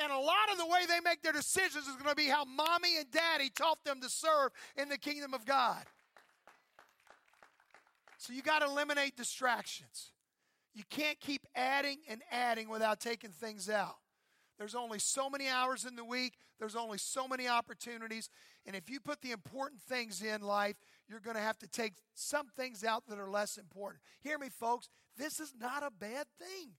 And 0.00 0.12
a 0.12 0.18
lot 0.18 0.50
of 0.52 0.58
the 0.58 0.66
way 0.66 0.86
they 0.86 1.00
make 1.00 1.22
their 1.22 1.32
decisions 1.32 1.86
is 1.86 1.94
going 1.96 2.08
to 2.08 2.14
be 2.14 2.28
how 2.28 2.44
mommy 2.44 2.98
and 2.98 3.10
daddy 3.10 3.50
taught 3.50 3.82
them 3.84 4.00
to 4.00 4.08
serve 4.08 4.52
in 4.76 4.88
the 4.88 4.98
kingdom 4.98 5.34
of 5.34 5.44
God. 5.44 5.84
So 8.18 8.32
you 8.32 8.42
got 8.42 8.60
to 8.60 8.66
eliminate 8.66 9.16
distractions. 9.16 10.12
You 10.74 10.84
can't 10.90 11.18
keep 11.18 11.46
adding 11.56 11.98
and 12.08 12.22
adding 12.30 12.68
without 12.68 13.00
taking 13.00 13.30
things 13.30 13.68
out. 13.68 13.96
There's 14.58 14.74
only 14.74 14.98
so 14.98 15.30
many 15.30 15.48
hours 15.48 15.84
in 15.84 15.94
the 15.94 16.04
week, 16.04 16.34
there's 16.58 16.74
only 16.74 16.98
so 16.98 17.28
many 17.28 17.46
opportunities. 17.46 18.28
And 18.66 18.74
if 18.74 18.90
you 18.90 18.98
put 18.98 19.22
the 19.22 19.30
important 19.30 19.80
things 19.80 20.20
in 20.20 20.42
life, 20.42 20.76
you're 21.08 21.20
going 21.20 21.36
to 21.36 21.42
have 21.42 21.58
to 21.60 21.68
take 21.68 21.94
some 22.14 22.48
things 22.56 22.84
out 22.84 23.06
that 23.08 23.18
are 23.18 23.30
less 23.30 23.56
important. 23.56 24.02
Hear 24.20 24.36
me, 24.38 24.48
folks, 24.48 24.88
this 25.16 25.38
is 25.38 25.54
not 25.58 25.84
a 25.84 25.90
bad 25.90 26.26
thing. 26.38 26.72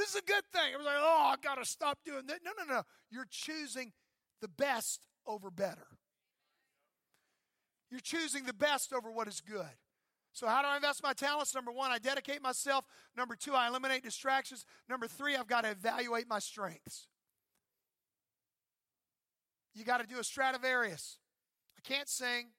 This 0.00 0.14
is 0.14 0.16
a 0.16 0.22
good 0.22 0.44
thing. 0.50 0.72
It 0.72 0.78
was 0.78 0.86
like, 0.86 0.96
oh, 0.98 1.34
I 1.34 1.36
got 1.42 1.56
to 1.56 1.64
stop 1.66 1.98
doing 2.06 2.26
that. 2.28 2.38
No, 2.42 2.52
no, 2.58 2.64
no. 2.64 2.82
You're 3.10 3.26
choosing 3.28 3.92
the 4.40 4.48
best 4.48 5.06
over 5.26 5.50
better. 5.50 5.86
You're 7.90 8.00
choosing 8.00 8.46
the 8.46 8.54
best 8.54 8.94
over 8.94 9.12
what 9.12 9.28
is 9.28 9.42
good. 9.42 9.76
So, 10.32 10.46
how 10.46 10.62
do 10.62 10.68
I 10.68 10.76
invest 10.76 11.02
my 11.02 11.12
talents? 11.12 11.54
Number 11.54 11.70
one, 11.70 11.90
I 11.90 11.98
dedicate 11.98 12.40
myself. 12.40 12.86
Number 13.14 13.36
two, 13.36 13.52
I 13.52 13.68
eliminate 13.68 14.02
distractions. 14.02 14.64
Number 14.88 15.06
three, 15.06 15.36
I've 15.36 15.46
got 15.46 15.64
to 15.64 15.70
evaluate 15.70 16.26
my 16.26 16.38
strengths. 16.38 17.06
You 19.74 19.84
got 19.84 20.00
to 20.00 20.06
do 20.06 20.18
a 20.18 20.24
Stradivarius. 20.24 21.18
I 21.76 21.86
can't 21.86 22.08
sing, 22.08 22.52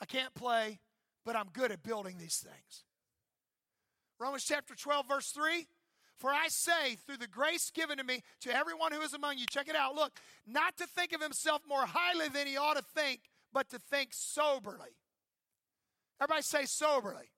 I 0.00 0.04
can't 0.04 0.32
play, 0.32 0.78
but 1.24 1.34
I'm 1.34 1.48
good 1.52 1.72
at 1.72 1.82
building 1.82 2.18
these 2.18 2.36
things. 2.36 2.84
Romans 4.20 4.44
chapter 4.44 4.76
12, 4.76 5.08
verse 5.08 5.30
3 5.32 5.66
for 6.16 6.30
I 6.30 6.48
say, 6.48 6.96
through 6.96 7.18
the 7.18 7.26
grace 7.26 7.70
given 7.70 7.98
to 7.98 8.04
me, 8.04 8.22
to 8.42 8.54
everyone 8.54 8.92
who 8.92 9.00
is 9.00 9.14
among 9.14 9.38
you, 9.38 9.46
check 9.50 9.68
it 9.68 9.76
out. 9.76 9.94
Look, 9.94 10.12
not 10.46 10.76
to 10.78 10.86
think 10.86 11.12
of 11.12 11.20
himself 11.20 11.62
more 11.68 11.86
highly 11.86 12.28
than 12.28 12.46
he 12.46 12.56
ought 12.56 12.76
to 12.76 12.84
think, 12.94 13.20
but 13.52 13.68
to 13.70 13.78
think 13.78 14.10
soberly. 14.12 14.96
Everybody 16.20 16.42
say 16.42 16.64
soberly. 16.64 17.30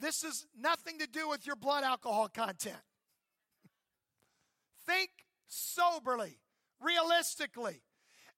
This 0.00 0.24
is 0.24 0.46
nothing 0.58 0.98
to 0.98 1.06
do 1.06 1.28
with 1.28 1.46
your 1.46 1.56
blood 1.56 1.84
alcohol 1.84 2.28
content. 2.28 2.76
think 4.86 5.10
soberly, 5.46 6.38
realistically, 6.80 7.82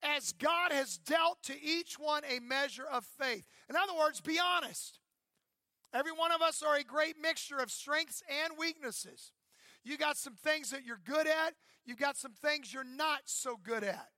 as 0.03 0.33
God 0.33 0.73
has 0.73 0.99
dealt 0.99 1.43
to 1.45 1.55
each 1.61 1.99
one 1.99 2.23
a 2.25 2.41
measure 2.41 2.87
of 2.87 3.05
faith. 3.05 3.45
In 3.69 3.77
other 3.77 3.95
words, 3.99 4.21
be 4.21 4.39
honest. 4.39 5.01
Every 5.93 6.13
one 6.13 6.31
of 6.31 6.43
us 6.43 6.63
are 6.63 6.77
a 6.77 6.85
great 6.85 7.17
mixture 7.21 7.59
of 7.59 7.71
strengths 7.71 8.23
and 8.45 8.59
weaknesses. 8.59 9.33
You 9.87 9.97
got 9.97 10.17
some 10.17 10.35
things 10.35 10.71
that 10.71 10.85
you're 10.85 11.01
good 11.05 11.27
at, 11.27 11.55
You've 11.87 11.99
got 11.99 12.17
some 12.17 12.33
things 12.33 12.75
you're 12.75 12.85
not 12.85 13.21
so 13.27 13.57
good 13.63 13.85
at. 13.85 14.09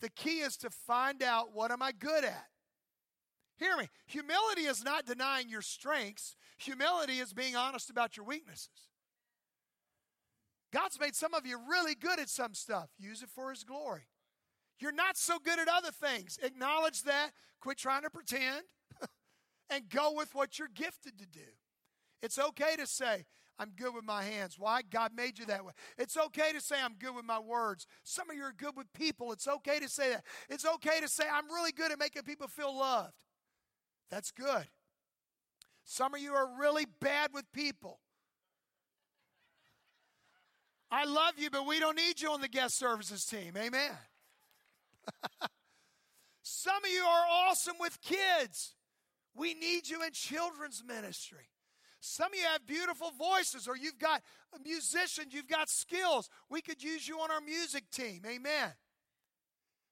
The 0.00 0.08
key 0.08 0.40
is 0.40 0.56
to 0.58 0.70
find 0.70 1.22
out 1.22 1.54
what 1.54 1.70
am 1.70 1.82
I 1.82 1.92
good 1.92 2.24
at? 2.24 2.46
Hear 3.58 3.76
me. 3.76 3.88
Humility 4.06 4.62
is 4.62 4.82
not 4.82 5.06
denying 5.06 5.48
your 5.48 5.62
strengths. 5.62 6.34
Humility 6.58 7.18
is 7.18 7.32
being 7.32 7.54
honest 7.54 7.90
about 7.90 8.16
your 8.16 8.26
weaknesses. 8.26 8.88
God's 10.72 10.98
made 10.98 11.14
some 11.14 11.34
of 11.34 11.46
you 11.46 11.58
really 11.70 11.94
good 11.94 12.18
at 12.18 12.28
some 12.28 12.54
stuff. 12.54 12.88
Use 12.98 13.22
it 13.22 13.28
for 13.28 13.50
His 13.50 13.62
glory. 13.62 14.08
You're 14.80 14.90
not 14.90 15.16
so 15.16 15.38
good 15.38 15.60
at 15.60 15.68
other 15.68 15.92
things. 15.92 16.38
Acknowledge 16.42 17.02
that. 17.02 17.30
Quit 17.60 17.78
trying 17.78 18.02
to 18.02 18.10
pretend 18.10 18.64
and 19.70 19.88
go 19.88 20.12
with 20.12 20.34
what 20.34 20.58
you're 20.58 20.68
gifted 20.74 21.18
to 21.18 21.26
do. 21.26 21.46
It's 22.22 22.38
okay 22.38 22.74
to 22.76 22.86
say, 22.86 23.26
I'm 23.58 23.70
good 23.76 23.94
with 23.94 24.04
my 24.04 24.24
hands. 24.24 24.56
Why? 24.58 24.82
God 24.82 25.12
made 25.16 25.38
you 25.38 25.46
that 25.46 25.64
way. 25.64 25.72
It's 25.96 26.16
okay 26.16 26.52
to 26.52 26.60
say, 26.60 26.76
I'm 26.82 26.94
good 26.94 27.14
with 27.14 27.24
my 27.24 27.38
words. 27.38 27.86
Some 28.02 28.28
of 28.28 28.36
you 28.36 28.42
are 28.42 28.54
good 28.56 28.76
with 28.76 28.92
people. 28.92 29.32
It's 29.32 29.46
okay 29.46 29.78
to 29.78 29.88
say 29.88 30.10
that. 30.10 30.24
It's 30.48 30.66
okay 30.66 31.00
to 31.00 31.08
say, 31.08 31.24
I'm 31.32 31.46
really 31.46 31.72
good 31.72 31.92
at 31.92 31.98
making 31.98 32.22
people 32.22 32.48
feel 32.48 32.76
loved. 32.76 33.14
That's 34.10 34.32
good. 34.32 34.66
Some 35.84 36.14
of 36.14 36.20
you 36.20 36.32
are 36.32 36.48
really 36.58 36.86
bad 37.00 37.30
with 37.32 37.44
people. 37.52 38.00
I 40.90 41.04
love 41.04 41.34
you, 41.38 41.50
but 41.50 41.66
we 41.66 41.78
don't 41.80 41.96
need 41.96 42.20
you 42.20 42.30
on 42.30 42.40
the 42.40 42.48
guest 42.48 42.76
services 42.78 43.24
team. 43.24 43.54
Amen. 43.56 43.90
Some 46.42 46.84
of 46.84 46.90
you 46.90 47.02
are 47.02 47.24
awesome 47.48 47.76
with 47.80 48.00
kids. 48.00 48.74
We 49.34 49.54
need 49.54 49.88
you 49.88 50.02
in 50.02 50.12
children's 50.12 50.82
ministry. 50.86 51.48
Some 52.06 52.34
of 52.34 52.38
you 52.38 52.44
have 52.44 52.66
beautiful 52.66 53.12
voices, 53.18 53.66
or 53.66 53.78
you've 53.78 53.98
got 53.98 54.20
musicians, 54.62 55.32
you've 55.32 55.48
got 55.48 55.70
skills. 55.70 56.28
We 56.50 56.60
could 56.60 56.82
use 56.82 57.08
you 57.08 57.18
on 57.20 57.30
our 57.30 57.40
music 57.40 57.90
team. 57.90 58.20
Amen. 58.26 58.74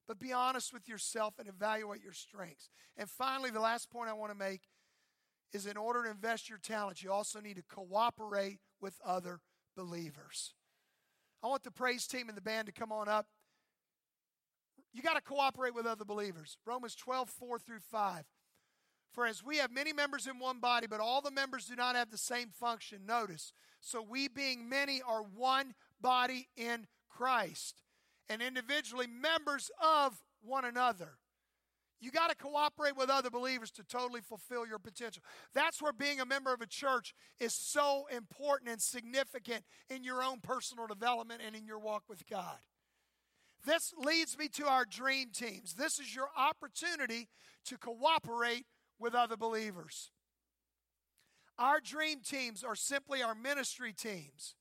But 0.06 0.18
be 0.18 0.30
honest 0.30 0.74
with 0.74 0.86
yourself 0.86 1.38
and 1.38 1.48
evaluate 1.48 2.02
your 2.02 2.12
strengths. 2.12 2.68
And 2.98 3.08
finally, 3.08 3.48
the 3.48 3.60
last 3.60 3.90
point 3.90 4.10
I 4.10 4.12
want 4.12 4.30
to 4.30 4.38
make 4.38 4.60
is 5.54 5.64
in 5.64 5.78
order 5.78 6.04
to 6.04 6.10
invest 6.10 6.50
your 6.50 6.58
talents, 6.58 7.02
you 7.02 7.10
also 7.10 7.40
need 7.40 7.56
to 7.56 7.62
cooperate 7.62 8.58
with 8.78 9.00
other 9.02 9.40
believers. 9.74 10.52
I 11.42 11.46
want 11.46 11.62
the 11.62 11.70
praise 11.70 12.06
team 12.06 12.28
and 12.28 12.36
the 12.36 12.42
band 12.42 12.66
to 12.66 12.72
come 12.72 12.92
on 12.92 13.08
up. 13.08 13.26
You 14.92 15.00
got 15.00 15.14
to 15.14 15.22
cooperate 15.22 15.74
with 15.74 15.86
other 15.86 16.04
believers. 16.04 16.58
Romans 16.66 16.94
12, 16.94 17.30
4 17.30 17.58
through 17.58 17.80
5. 17.80 18.24
For 19.12 19.26
as 19.26 19.44
we 19.44 19.58
have 19.58 19.70
many 19.70 19.92
members 19.92 20.26
in 20.26 20.38
one 20.38 20.58
body, 20.58 20.86
but 20.86 21.00
all 21.00 21.20
the 21.20 21.30
members 21.30 21.66
do 21.66 21.76
not 21.76 21.96
have 21.96 22.10
the 22.10 22.18
same 22.18 22.48
function, 22.48 23.00
notice. 23.06 23.52
So 23.80 24.02
we, 24.02 24.28
being 24.28 24.68
many, 24.68 25.02
are 25.06 25.22
one 25.22 25.74
body 26.00 26.48
in 26.56 26.86
Christ, 27.10 27.82
and 28.28 28.40
individually 28.40 29.06
members 29.06 29.70
of 29.82 30.22
one 30.42 30.64
another. 30.64 31.18
You 32.00 32.10
got 32.10 32.30
to 32.30 32.36
cooperate 32.36 32.96
with 32.96 33.10
other 33.10 33.30
believers 33.30 33.70
to 33.72 33.84
totally 33.84 34.22
fulfill 34.22 34.66
your 34.66 34.80
potential. 34.80 35.22
That's 35.54 35.80
where 35.80 35.92
being 35.92 36.18
a 36.18 36.26
member 36.26 36.52
of 36.52 36.60
a 36.60 36.66
church 36.66 37.14
is 37.38 37.54
so 37.54 38.06
important 38.12 38.70
and 38.70 38.82
significant 38.82 39.62
in 39.88 40.02
your 40.02 40.20
own 40.20 40.40
personal 40.40 40.88
development 40.88 41.42
and 41.46 41.54
in 41.54 41.64
your 41.64 41.78
walk 41.78 42.04
with 42.08 42.26
God. 42.28 42.58
This 43.64 43.92
leads 43.96 44.36
me 44.36 44.48
to 44.48 44.66
our 44.66 44.84
dream 44.84 45.28
teams. 45.32 45.74
This 45.74 46.00
is 46.00 46.12
your 46.12 46.28
opportunity 46.36 47.28
to 47.66 47.78
cooperate 47.78 48.66
with 49.02 49.14
other 49.14 49.36
believers. 49.36 50.10
Our 51.58 51.80
dream 51.80 52.20
teams 52.20 52.64
are 52.64 52.74
simply 52.74 53.22
our 53.22 53.34
ministry 53.34 53.92
teams 53.92 54.54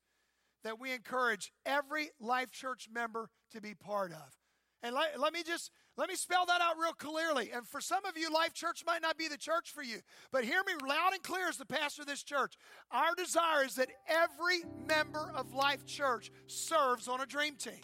that 0.64 0.80
we 0.80 0.92
encourage 0.92 1.52
every 1.66 2.10
Life 2.20 2.52
Church 2.52 2.90
member 2.94 3.30
to 3.52 3.62
be 3.62 3.74
part 3.74 4.12
of. 4.12 4.38
And 4.84 4.96
let, 4.96 5.20
let, 5.20 5.32
me 5.34 5.44
just 5.44 5.72
let 5.96 6.10
me 6.10 6.16
spell 6.16 6.46
that 6.48 6.60
out 6.62 6.76
real 6.80 6.94
clearly. 6.94 7.52
And 7.54 7.68
for 7.68 7.80
some 7.80 8.04
of 8.06 8.18
you, 8.18 8.34
Life 8.34 8.54
Church 8.54 8.84
might 8.86 9.02
not 9.02 9.18
be 9.18 9.28
the 9.28 9.38
church 9.38 9.72
for 9.72 9.84
you. 9.84 10.00
But 10.32 10.44
hear 10.44 10.62
me 10.66 10.74
loud 10.88 11.14
and 11.14 11.22
clear 11.22 11.48
as 11.48 11.58
the 11.58 11.66
pastor 11.66 12.02
of 12.02 12.08
this 12.08 12.24
church. 12.24 12.56
Our 12.92 13.14
desire 13.16 13.64
is 13.66 13.76
that 13.76 13.90
every 14.08 14.64
member 14.88 15.32
of 15.36 15.54
Life 15.54 15.86
Church 15.86 16.32
serves 16.48 17.08
on 17.08 17.22
a 17.22 17.26
dream 17.26 17.56
team. 17.56 17.82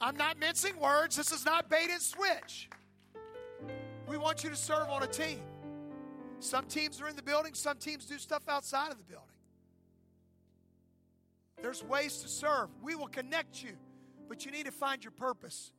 I'm 0.00 0.16
not 0.16 0.38
mincing 0.38 0.78
words. 0.78 1.16
This 1.16 1.32
is 1.32 1.44
not 1.44 1.68
bait 1.68 1.90
and 1.90 2.00
switch. 2.00 2.68
We 4.08 4.16
want 4.16 4.44
you 4.44 4.50
to 4.50 4.56
serve 4.56 4.88
on 4.88 5.02
a 5.02 5.08
team. 5.08 5.40
Some 6.38 6.66
teams 6.66 7.00
are 7.00 7.08
in 7.08 7.16
the 7.16 7.22
building, 7.22 7.54
some 7.54 7.78
teams 7.78 8.04
do 8.04 8.18
stuff 8.18 8.42
outside 8.48 8.90
of 8.90 8.98
the 8.98 9.04
building. 9.04 9.28
There's 11.62 11.82
ways 11.82 12.18
to 12.18 12.28
serve. 12.28 12.68
We 12.82 12.94
will 12.94 13.08
connect 13.08 13.62
you, 13.62 13.72
but 14.28 14.44
you 14.44 14.52
need 14.52 14.66
to 14.66 14.72
find 14.72 15.02
your 15.02 15.12
purpose. 15.12 15.72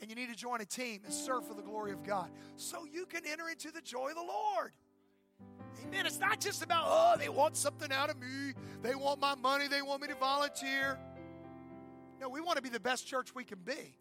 And 0.00 0.08
you 0.08 0.14
need 0.14 0.28
to 0.28 0.36
join 0.36 0.60
a 0.60 0.64
team 0.64 1.00
and 1.04 1.12
serve 1.12 1.44
for 1.46 1.54
the 1.54 1.62
glory 1.62 1.90
of 1.90 2.04
God 2.04 2.30
so 2.56 2.84
you 2.84 3.04
can 3.04 3.22
enter 3.26 3.48
into 3.48 3.72
the 3.72 3.80
joy 3.80 4.10
of 4.10 4.14
the 4.14 4.22
Lord. 4.22 4.72
Amen. 5.84 6.06
It's 6.06 6.20
not 6.20 6.40
just 6.40 6.62
about, 6.62 6.84
oh, 6.86 7.16
they 7.18 7.28
want 7.28 7.56
something 7.56 7.90
out 7.90 8.08
of 8.08 8.16
me. 8.20 8.52
They 8.82 8.94
want 8.94 9.20
my 9.20 9.34
money. 9.34 9.66
They 9.66 9.82
want 9.82 10.02
me 10.02 10.08
to 10.08 10.14
volunteer. 10.14 10.98
No, 12.20 12.28
we 12.28 12.40
want 12.40 12.56
to 12.56 12.62
be 12.62 12.68
the 12.68 12.80
best 12.80 13.06
church 13.08 13.34
we 13.34 13.42
can 13.42 13.58
be. 13.58 13.96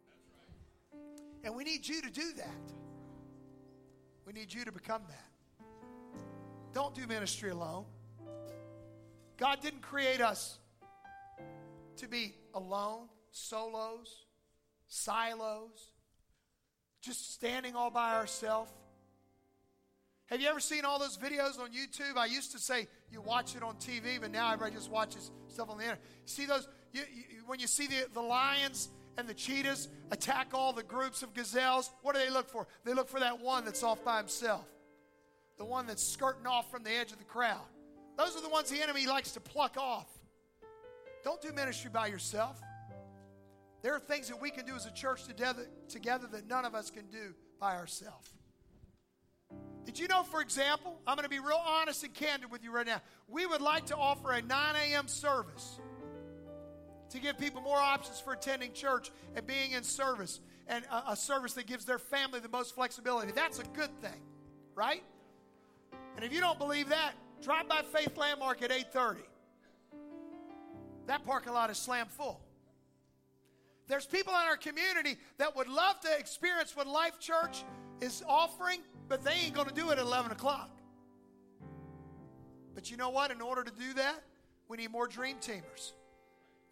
And 1.43 1.55
we 1.55 1.63
need 1.63 1.87
you 1.87 2.01
to 2.01 2.09
do 2.09 2.33
that. 2.33 2.73
We 4.25 4.33
need 4.33 4.53
you 4.53 4.65
to 4.65 4.71
become 4.71 5.01
that. 5.07 5.36
Don't 6.77 6.93
do 6.93 7.07
ministry 7.07 7.49
alone. 7.49 7.85
God 9.35 9.61
didn't 9.63 9.81
create 9.81 10.21
us 10.21 10.59
to 11.95 12.07
be 12.07 12.35
alone, 12.53 13.07
solos, 13.31 14.27
silos, 14.87 15.93
just 17.01 17.33
standing 17.33 17.75
all 17.75 17.89
by 17.89 18.13
ourselves. 18.13 18.71
Have 20.27 20.39
you 20.39 20.47
ever 20.49 20.59
seen 20.59 20.85
all 20.85 20.99
those 20.99 21.17
videos 21.17 21.59
on 21.59 21.71
YouTube? 21.71 22.15
I 22.15 22.27
used 22.27 22.51
to 22.51 22.59
say 22.59 22.87
you 23.11 23.21
watch 23.21 23.55
it 23.55 23.63
on 23.63 23.77
TV, 23.77 24.21
but 24.21 24.29
now 24.29 24.53
everybody 24.53 24.75
just 24.75 24.91
watches 24.91 25.31
stuff 25.47 25.71
on 25.71 25.79
the 25.79 25.83
internet. 25.83 26.03
See 26.25 26.45
those 26.45 26.67
you, 26.93 27.01
you, 27.11 27.23
when 27.47 27.59
you 27.59 27.65
see 27.65 27.87
the, 27.87 28.05
the 28.13 28.21
lions 28.21 28.89
and 29.17 29.27
the 29.27 29.33
cheetahs 29.33 29.87
attack 30.11 30.49
all 30.53 30.73
the 30.73 30.83
groups 30.83 31.23
of 31.23 31.33
gazelles, 31.33 31.89
what 32.03 32.13
do 32.13 32.21
they 32.21 32.29
look 32.29 32.47
for? 32.47 32.67
They 32.83 32.93
look 32.93 33.09
for 33.09 33.19
that 33.19 33.41
one 33.41 33.65
that's 33.65 33.81
off 33.81 34.03
by 34.03 34.19
himself, 34.19 34.63
the 35.57 35.65
one 35.65 35.87
that's 35.87 36.03
skirting 36.03 36.45
off 36.47 36.69
from 36.69 36.83
the 36.83 36.91
edge 36.91 37.11
of 37.11 37.17
the 37.17 37.23
crowd. 37.23 37.65
Those 38.17 38.35
are 38.35 38.41
the 38.41 38.49
ones 38.49 38.69
the 38.69 38.81
enemy 38.81 39.05
likes 39.07 39.31
to 39.33 39.39
pluck 39.39 39.77
off. 39.77 40.07
Don't 41.23 41.41
do 41.41 41.51
ministry 41.51 41.89
by 41.93 42.07
yourself. 42.07 42.59
There 43.81 43.93
are 43.93 43.99
things 43.99 44.27
that 44.29 44.41
we 44.41 44.49
can 44.49 44.65
do 44.65 44.75
as 44.75 44.85
a 44.85 44.91
church 44.91 45.25
together, 45.25 45.67
that 46.31 46.47
none 46.47 46.65
of 46.65 46.73
us 46.73 46.89
can 46.89 47.05
do 47.07 47.33
by 47.59 47.75
ourselves. 47.75 48.33
Did 49.85 49.99
you 49.99 50.07
know, 50.07 50.23
for 50.23 50.41
example, 50.41 50.99
I'm 51.07 51.15
going 51.15 51.23
to 51.23 51.29
be 51.29 51.39
real 51.39 51.61
honest 51.65 52.03
and 52.03 52.13
candid 52.13 52.51
with 52.51 52.63
you 52.63 52.71
right 52.71 52.85
now. 52.85 53.01
We 53.27 53.45
would 53.45 53.61
like 53.61 53.85
to 53.85 53.95
offer 53.95 54.31
a 54.33 54.41
9 54.41 54.75
a.m. 54.75 55.07
service 55.07 55.79
to 57.09 57.19
give 57.19 57.37
people 57.37 57.61
more 57.61 57.77
options 57.77 58.19
for 58.19 58.33
attending 58.33 58.73
church 58.73 59.11
and 59.35 59.47
being 59.47 59.71
in 59.71 59.83
service 59.83 60.41
and 60.67 60.83
a, 61.07 61.15
service 61.15 61.53
that 61.53 61.65
gives 61.67 61.85
their 61.85 61.99
family 61.99 62.41
the 62.41 62.49
most 62.49 62.75
flexibility. 62.75 63.31
That's 63.31 63.59
a 63.59 63.63
good 63.63 63.95
thing, 64.01 64.19
right? 64.75 65.03
And 66.17 66.25
if 66.25 66.33
you 66.33 66.41
don't 66.41 66.57
believe 66.57 66.89
that, 66.89 67.13
drive 67.41 67.69
by 67.69 67.83
Faith 67.83 68.17
Landmark 68.17 68.63
at 68.63 68.71
8:30. 68.71 69.21
That 71.05 71.23
parking 71.25 71.53
lot 71.53 71.69
is 71.69 71.77
slam 71.77 72.07
full. 72.07 72.41
There's 73.87 74.05
people 74.05 74.33
in 74.33 74.39
our 74.39 74.57
community 74.57 75.17
that 75.37 75.55
would 75.55 75.69
love 75.69 76.01
to 76.01 76.17
experience 76.17 76.75
what 76.75 76.87
Life 76.87 77.19
Church 77.19 77.63
is 78.01 78.23
offering, 78.27 78.81
but 79.07 79.23
they 79.23 79.31
ain't 79.31 79.53
going 79.53 79.69
to 79.69 79.73
do 79.73 79.91
it 79.91 79.93
at 79.93 79.99
11 79.99 80.31
o'clock. 80.31 80.71
But 82.75 82.91
you 82.91 82.97
know 82.97 83.09
what? 83.09 83.31
In 83.31 83.39
order 83.39 83.63
to 83.63 83.71
do 83.71 83.93
that, 83.93 84.23
we 84.67 84.77
need 84.77 84.91
more 84.91 85.07
dream 85.07 85.37
teamers 85.39 85.93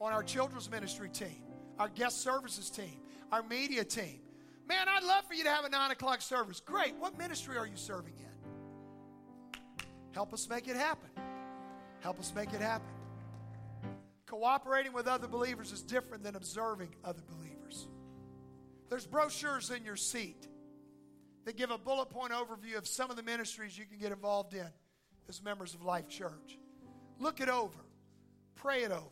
on 0.01 0.11
our 0.11 0.23
children's 0.23 0.69
ministry 0.69 1.09
team, 1.09 1.43
our 1.79 1.87
guest 1.87 2.21
services 2.21 2.69
team, 2.69 2.99
our 3.31 3.43
media 3.43 3.85
team. 3.85 4.19
Man, 4.67 4.89
I'd 4.89 5.03
love 5.03 5.25
for 5.25 5.35
you 5.35 5.43
to 5.43 5.49
have 5.49 5.65
a 5.65 5.69
nine 5.69 5.91
o'clock 5.91 6.21
service. 6.21 6.59
Great. 6.59 6.95
What 6.97 7.17
ministry 7.17 7.57
are 7.57 7.67
you 7.67 7.77
serving 7.77 8.15
in? 8.17 8.24
Help 10.15 10.33
us 10.33 10.47
make 10.49 10.69
it 10.69 10.77
happen. 10.77 11.09
Help 11.99 12.21
us 12.21 12.31
make 12.33 12.53
it 12.53 12.61
happen. 12.61 12.87
Cooperating 14.25 14.93
with 14.93 15.07
other 15.07 15.27
believers 15.27 15.73
is 15.73 15.81
different 15.81 16.23
than 16.23 16.37
observing 16.37 16.87
other 17.03 17.21
believers. 17.27 17.89
There's 18.89 19.05
brochures 19.05 19.71
in 19.71 19.83
your 19.83 19.97
seat 19.97 20.47
that 21.43 21.57
give 21.57 21.69
a 21.69 21.77
bullet 21.77 22.09
point 22.09 22.31
overview 22.31 22.77
of 22.77 22.87
some 22.87 23.09
of 23.09 23.17
the 23.17 23.23
ministries 23.23 23.77
you 23.77 23.83
can 23.83 23.97
get 23.97 24.13
involved 24.13 24.53
in 24.53 24.67
as 25.27 25.43
members 25.43 25.73
of 25.73 25.83
Life 25.83 26.07
Church. 26.07 26.59
Look 27.19 27.41
it 27.41 27.49
over, 27.49 27.79
pray 28.55 28.83
it 28.83 28.91
over. 28.91 29.03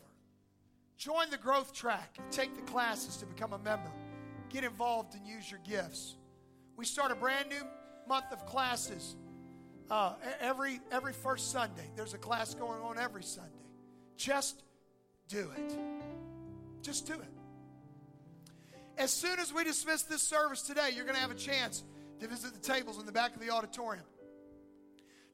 Join 0.97 1.29
the 1.29 1.37
growth 1.37 1.73
track 1.73 2.17
take 2.31 2.55
the 2.55 2.61
classes 2.61 3.17
to 3.17 3.25
become 3.25 3.51
a 3.51 3.59
member. 3.59 3.91
Get 4.49 4.63
involved 4.63 5.15
and 5.15 5.27
use 5.27 5.51
your 5.51 5.59
gifts. 5.67 6.15
We 6.77 6.85
start 6.85 7.11
a 7.11 7.15
brand 7.15 7.49
new 7.49 7.63
month 8.07 8.31
of 8.31 8.45
classes 8.45 9.17
uh, 9.89 10.13
every 10.39 10.79
every 10.91 11.13
first 11.13 11.51
Sunday. 11.51 11.89
There's 11.95 12.13
a 12.13 12.17
class 12.17 12.53
going 12.53 12.81
on 12.81 12.97
every 12.97 13.23
Sunday. 13.23 13.51
Just 14.17 14.63
do 15.27 15.49
it. 15.57 15.77
Just 16.81 17.07
do 17.07 17.13
it. 17.13 17.31
As 18.97 19.11
soon 19.11 19.39
as 19.39 19.51
we 19.53 19.63
dismiss 19.63 20.03
this 20.03 20.21
service 20.21 20.61
today, 20.61 20.89
you're 20.95 21.05
going 21.05 21.15
to 21.15 21.21
have 21.21 21.31
a 21.31 21.35
chance 21.35 21.83
to 22.19 22.27
visit 22.27 22.53
the 22.53 22.59
tables 22.59 22.99
in 22.99 23.05
the 23.05 23.11
back 23.11 23.33
of 23.35 23.41
the 23.41 23.49
auditorium. 23.49 24.05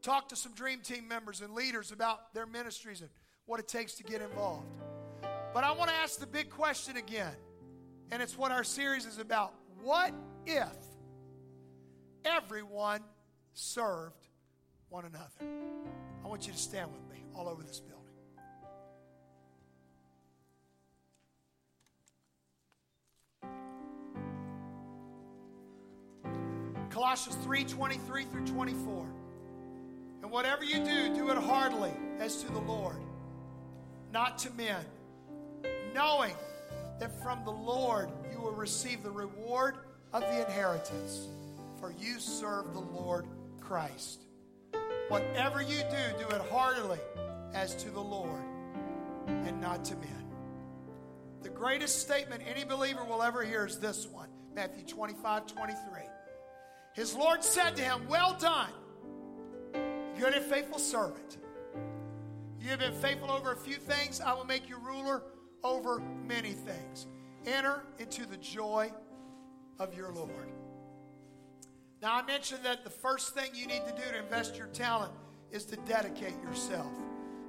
Talk 0.02 0.30
to 0.30 0.36
some 0.36 0.54
Dream 0.54 0.80
Team 0.80 1.08
members 1.08 1.42
and 1.42 1.54
leaders 1.54 1.92
about 1.92 2.34
their 2.34 2.46
ministries 2.46 3.02
and 3.02 3.10
what 3.46 3.60
it 3.60 3.68
takes 3.68 3.96
to 3.96 4.04
get 4.04 4.22
involved. 4.22 4.68
But 5.54 5.64
I 5.66 5.72
want 5.72 5.90
to 5.90 5.96
ask 5.98 6.20
the 6.20 6.28
big 6.28 6.50
question 6.50 6.96
again, 6.96 7.36
and 8.12 8.22
it's 8.22 8.38
what 8.38 8.52
our 8.52 8.64
series 8.64 9.06
is 9.06 9.20
about. 9.20 9.54
What 9.82 10.14
if 10.46 10.68
everyone 12.24 13.02
served 13.54 14.29
one 14.90 15.06
another? 15.06 15.60
I 16.24 16.28
want 16.28 16.48
you 16.48 16.54
to 16.54 16.60
stand 16.60 16.92
with 16.92 17.08
me 17.10 17.24
all 17.36 17.48
over 17.48 17.64
this 17.64 17.80
building. 17.80 18.00
Colossians 26.90 27.38
3 27.44 27.64
23 27.64 28.24
through 28.26 28.46
24. 28.46 29.06
And 30.22 30.32
whatever 30.32 30.64
you 30.64 30.84
do, 30.84 31.16
do 31.16 31.30
it 31.30 31.38
heartily 31.38 31.94
as 32.20 32.44
to 32.44 32.52
the 32.52 32.60
Lord, 32.60 32.98
not 34.12 34.38
to 34.40 34.52
men, 34.52 34.84
knowing 35.94 36.36
that 37.00 37.24
from 37.24 37.44
the 37.46 37.52
Lord 37.52 38.10
you 38.32 38.40
will 38.40 38.52
receive 38.52 39.02
the 39.02 39.12
reward 39.12 39.78
of 40.12 40.22
the 40.22 40.46
inheritance, 40.46 41.28
for 41.80 41.94
you 41.98 42.20
serve 42.20 42.74
the 42.74 42.80
Lord 42.80 43.26
Christ. 43.62 44.26
Whatever 45.10 45.62
you 45.62 45.80
do, 45.90 46.20
do 46.20 46.36
it 46.36 46.42
heartily 46.52 47.00
as 47.54 47.76
to 47.76 47.90
the 47.90 48.00
Lord 48.00 48.44
and 49.28 49.60
not 49.60 49.84
to 49.86 49.96
men. 49.96 50.26
The 51.42 51.50
greatest 51.50 52.00
statement 52.00 52.44
any 52.48 52.64
believer 52.64 53.04
will 53.04 53.24
ever 53.24 53.44
hear 53.44 53.66
is 53.66 53.80
this 53.80 54.08
one 54.08 54.30
Matthew 54.54 54.86
25 54.86 55.48
23. 55.48 56.02
His 56.94 57.16
Lord 57.16 57.44
said 57.44 57.76
to 57.78 57.82
him, 57.82 58.08
Well 58.08 58.38
done, 58.40 58.72
good 60.18 60.34
and 60.34 60.46
faithful 60.46 60.80
servant. 60.80 61.38
You 62.62 62.70
have 62.70 62.80
been 62.80 62.94
faithful 62.94 63.32
over 63.32 63.52
a 63.52 63.58
few 63.58 63.76
things, 63.76 64.22
I 64.22 64.34
will 64.34 64.46
make 64.46 64.70
you 64.70 64.78
ruler 64.78 65.24
over 65.64 66.04
many 66.28 66.52
things. 66.52 67.08
Enter 67.46 67.84
into 67.98 68.28
the 68.28 68.38
joy 68.38 68.92
of 69.80 69.96
your 69.96 70.12
Lord. 70.12 70.52
Now, 72.02 72.16
I 72.16 72.22
mentioned 72.22 72.62
that 72.64 72.86
the 72.86 72.90
first 72.90 73.34
thing 73.34 73.52
you 73.54 73.68
need 73.68 73.82
to 73.86 73.92
do 73.92 74.10
to 74.12 74.20
invest 74.20 74.56
your 74.56 74.68
talent 74.68 75.12
is 75.52 75.66
to 75.66 75.76
dedicate 75.78 76.42
yourself. 76.42 76.92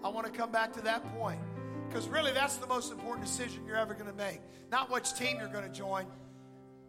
I 0.02 0.08
want 0.08 0.26
to 0.26 0.32
come 0.32 0.50
back 0.50 0.72
to 0.72 0.80
that 0.82 1.04
point 1.16 1.40
because 1.88 2.08
really 2.08 2.32
that's 2.32 2.56
the 2.56 2.66
most 2.66 2.90
important 2.90 3.26
decision 3.26 3.64
you're 3.64 3.76
ever 3.76 3.94
going 3.94 4.10
to 4.10 4.16
make. 4.16 4.40
Not 4.70 4.90
which 4.90 5.14
team 5.14 5.36
you're 5.38 5.48
going 5.48 5.70
to 5.70 5.76
join, 5.76 6.06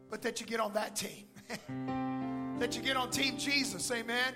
but 0.09 0.21
that 0.23 0.39
you 0.39 0.47
get 0.47 0.59
on 0.59 0.73
that 0.73 0.95
team. 0.95 1.25
that 2.59 2.75
you 2.75 2.81
get 2.81 2.97
on 2.97 3.09
Team 3.11 3.37
Jesus, 3.37 3.91
amen? 3.91 4.33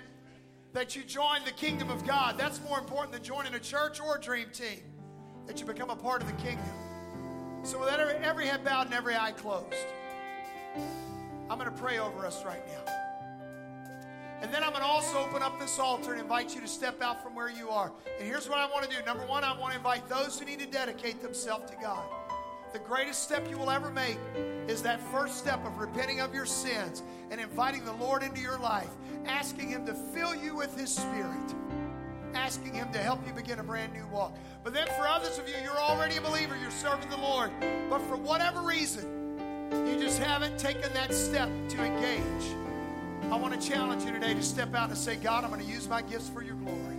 That 0.72 0.94
you 0.94 1.02
join 1.02 1.44
the 1.44 1.52
kingdom 1.52 1.90
of 1.90 2.06
God. 2.06 2.36
That's 2.38 2.60
more 2.62 2.78
important 2.78 3.12
than 3.12 3.22
joining 3.22 3.54
a 3.54 3.60
church 3.60 4.00
or 4.00 4.16
a 4.16 4.20
dream 4.20 4.48
team. 4.52 4.82
That 5.46 5.60
you 5.60 5.66
become 5.66 5.90
a 5.90 5.96
part 5.96 6.22
of 6.22 6.28
the 6.28 6.34
kingdom. 6.42 6.64
So, 7.62 7.80
with 7.80 7.88
every, 7.88 8.14
every 8.14 8.46
head 8.46 8.64
bowed 8.64 8.86
and 8.86 8.94
every 8.94 9.16
eye 9.16 9.32
closed, 9.32 9.74
I'm 11.48 11.58
going 11.58 11.70
to 11.70 11.76
pray 11.76 11.98
over 11.98 12.26
us 12.26 12.44
right 12.44 12.62
now. 12.66 13.05
And 14.42 14.52
then 14.52 14.62
I'm 14.62 14.70
going 14.70 14.82
to 14.82 14.88
also 14.88 15.18
open 15.18 15.42
up 15.42 15.58
this 15.58 15.78
altar 15.78 16.12
and 16.12 16.20
invite 16.20 16.54
you 16.54 16.60
to 16.60 16.68
step 16.68 17.00
out 17.00 17.22
from 17.22 17.34
where 17.34 17.50
you 17.50 17.70
are. 17.70 17.90
And 18.18 18.28
here's 18.28 18.48
what 18.48 18.58
I 18.58 18.66
want 18.66 18.88
to 18.88 18.96
do. 18.96 19.02
Number 19.04 19.24
one, 19.24 19.44
I 19.44 19.58
want 19.58 19.72
to 19.72 19.78
invite 19.78 20.08
those 20.08 20.38
who 20.38 20.44
need 20.44 20.58
to 20.60 20.66
dedicate 20.66 21.22
themselves 21.22 21.70
to 21.70 21.76
God. 21.80 22.04
The 22.72 22.78
greatest 22.80 23.22
step 23.22 23.48
you 23.48 23.56
will 23.56 23.70
ever 23.70 23.90
make 23.90 24.18
is 24.68 24.82
that 24.82 25.00
first 25.10 25.38
step 25.38 25.64
of 25.64 25.78
repenting 25.78 26.20
of 26.20 26.34
your 26.34 26.44
sins 26.44 27.02
and 27.30 27.40
inviting 27.40 27.84
the 27.84 27.94
Lord 27.94 28.22
into 28.22 28.42
your 28.42 28.58
life, 28.58 28.90
asking 29.24 29.70
Him 29.70 29.86
to 29.86 29.94
fill 29.94 30.34
you 30.34 30.54
with 30.54 30.78
His 30.78 30.94
Spirit, 30.94 31.54
asking 32.34 32.74
Him 32.74 32.92
to 32.92 32.98
help 32.98 33.26
you 33.26 33.32
begin 33.32 33.60
a 33.60 33.62
brand 33.62 33.94
new 33.94 34.06
walk. 34.08 34.36
But 34.62 34.74
then 34.74 34.86
for 34.88 35.08
others 35.08 35.38
of 35.38 35.48
you, 35.48 35.54
you're 35.64 35.78
already 35.78 36.18
a 36.18 36.20
believer, 36.20 36.58
you're 36.60 36.70
serving 36.70 37.08
the 37.08 37.16
Lord, 37.16 37.50
but 37.88 38.00
for 38.02 38.16
whatever 38.16 38.60
reason, 38.60 39.38
you 39.86 39.98
just 39.98 40.22
haven't 40.22 40.58
taken 40.58 40.92
that 40.92 41.14
step 41.14 41.48
to 41.70 41.82
engage. 41.82 42.65
I 43.24 43.36
want 43.36 43.60
to 43.60 43.68
challenge 43.68 44.04
you 44.04 44.12
today 44.12 44.34
to 44.34 44.42
step 44.42 44.74
out 44.74 44.88
and 44.88 44.96
say, 44.96 45.16
God, 45.16 45.44
I'm 45.44 45.50
going 45.50 45.64
to 45.64 45.70
use 45.70 45.88
my 45.88 46.02
gifts 46.02 46.28
for 46.28 46.42
your 46.42 46.54
glory. 46.56 46.96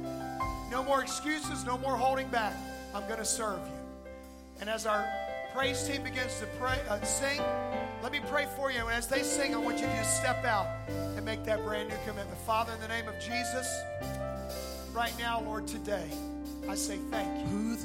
No 0.69 0.83
more 0.83 1.01
excuses, 1.01 1.63
no 1.65 1.77
more 1.77 1.95
holding 1.95 2.27
back. 2.27 2.53
I'm 2.93 3.03
going 3.07 3.19
to 3.19 3.25
serve 3.25 3.59
you. 3.59 4.11
And 4.59 4.69
as 4.69 4.85
our 4.85 5.07
praise 5.53 5.87
team 5.87 6.03
begins 6.03 6.39
to 6.39 6.45
pray, 6.59 6.79
uh, 6.89 7.01
sing, 7.01 7.41
let 8.03 8.11
me 8.11 8.19
pray 8.29 8.47
for 8.55 8.71
you. 8.71 8.79
And 8.79 8.91
as 8.91 9.07
they 9.07 9.23
sing, 9.23 9.55
I 9.55 9.57
want 9.57 9.79
you 9.79 9.85
to 9.85 9.95
just 9.95 10.17
step 10.17 10.43
out 10.43 10.67
and 10.89 11.23
make 11.23 11.43
that 11.45 11.63
brand 11.63 11.89
new 11.89 11.95
commitment. 12.05 12.37
Father, 12.39 12.73
in 12.73 12.81
the 12.81 12.87
name 12.87 13.07
of 13.07 13.15
Jesus, 13.19 13.67
right 14.93 15.13
now, 15.17 15.41
Lord, 15.41 15.67
today, 15.67 16.09
I 16.67 16.75
say 16.75 16.97
thank 17.09 17.49
you. 17.49 17.75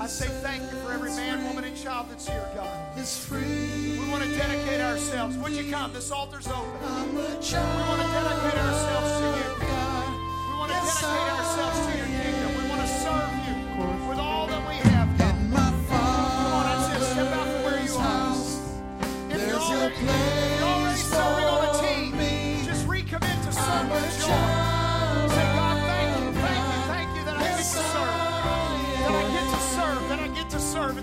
I 0.00 0.06
say 0.06 0.26
thank 0.42 0.62
you 0.62 0.78
for 0.80 0.92
every 0.92 1.10
man, 1.10 1.44
woman, 1.44 1.64
and 1.64 1.76
child 1.76 2.06
that's 2.10 2.26
here, 2.26 2.44
God. 2.54 2.68
We 2.96 4.10
want 4.10 4.24
to 4.24 4.30
dedicate 4.36 4.80
ourselves. 4.80 5.36
Would 5.38 5.52
you 5.52 5.70
come? 5.70 5.92
This 5.92 6.10
altar's 6.10 6.46
open. 6.48 6.70
We 7.14 7.18
want 7.18 7.42
to 7.42 8.08
dedicate 8.08 8.58
ourselves 8.58 9.10
to 9.18 9.26
you. 9.38 9.48
God. 9.60 10.08
We 10.48 10.54
want 10.58 10.70
to 10.72 10.78
dedicate 10.78 11.32
ourselves 11.32 11.51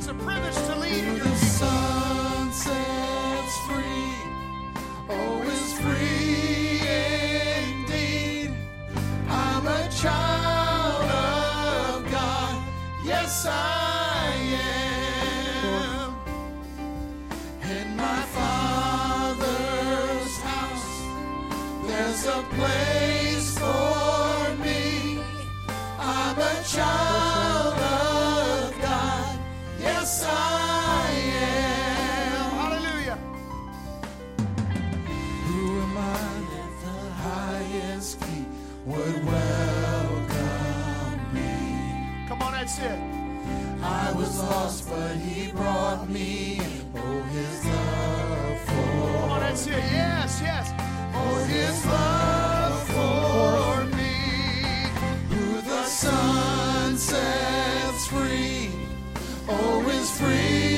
a 0.10 0.14
privilege 0.14 0.56
to 0.56 0.76
lead 0.78 1.04
in 1.04 1.20
the 1.20 1.36
Son 1.36 2.52
sets 2.52 3.58
free, 3.68 4.16
oh, 5.08 5.42
is 5.44 5.74
free 5.80 6.82
indeed. 7.68 8.52
I'm 9.28 9.68
a 9.68 9.88
child 10.02 11.04
of 11.04 12.12
God, 12.12 12.56
yes, 13.06 13.46
I 13.48 14.34
am. 15.76 16.16
In 17.70 17.96
my 17.96 18.22
Father's 18.38 19.28
house, 20.40 21.04
there's 21.86 22.26
a 22.26 22.42
place 22.58 23.58
for 23.60 24.56
me. 24.64 25.22
I'm 26.00 26.40
a 26.40 26.64
child 26.64 27.09
would 38.86 39.26
welcome 39.26 40.34
me? 41.34 42.26
Come 42.28 42.42
on, 42.42 42.52
that's 42.54 42.80
it. 42.80 43.00
I 43.82 44.12
was 44.16 44.40
lost, 44.40 44.90
but 44.90 45.16
he 45.16 45.52
brought 45.52 46.10
me. 46.10 46.60
Oh, 46.96 47.22
his 47.24 47.66
love 47.66 48.60
for 48.62 49.20
Come 49.22 49.32
on, 49.32 49.40
that's 49.42 49.68
it. 49.68 49.74
Yes, 49.74 50.42
yes. 50.42 50.72
Oh, 51.14 51.44
his 51.46 51.86
love 51.86 52.84
for 52.96 53.86
me. 53.98 54.16
Who 55.30 55.62
the 55.62 55.84
Son 55.84 56.98
sets 56.98 58.08
free, 58.08 58.70
oh, 59.48 59.90
is 59.90 60.12
free 60.20 60.69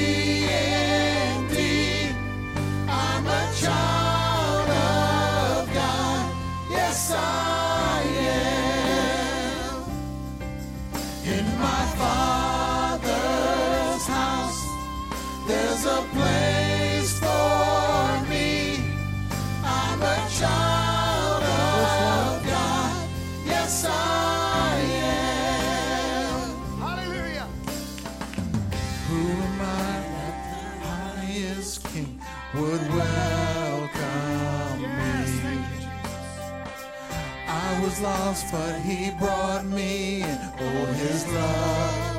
lost, 38.01 38.51
but 38.51 38.79
he 38.79 39.11
brought 39.11 39.65
me 39.65 40.23
in. 40.23 40.39
Oh, 40.59 40.85
his 40.93 41.27
love 41.33 42.10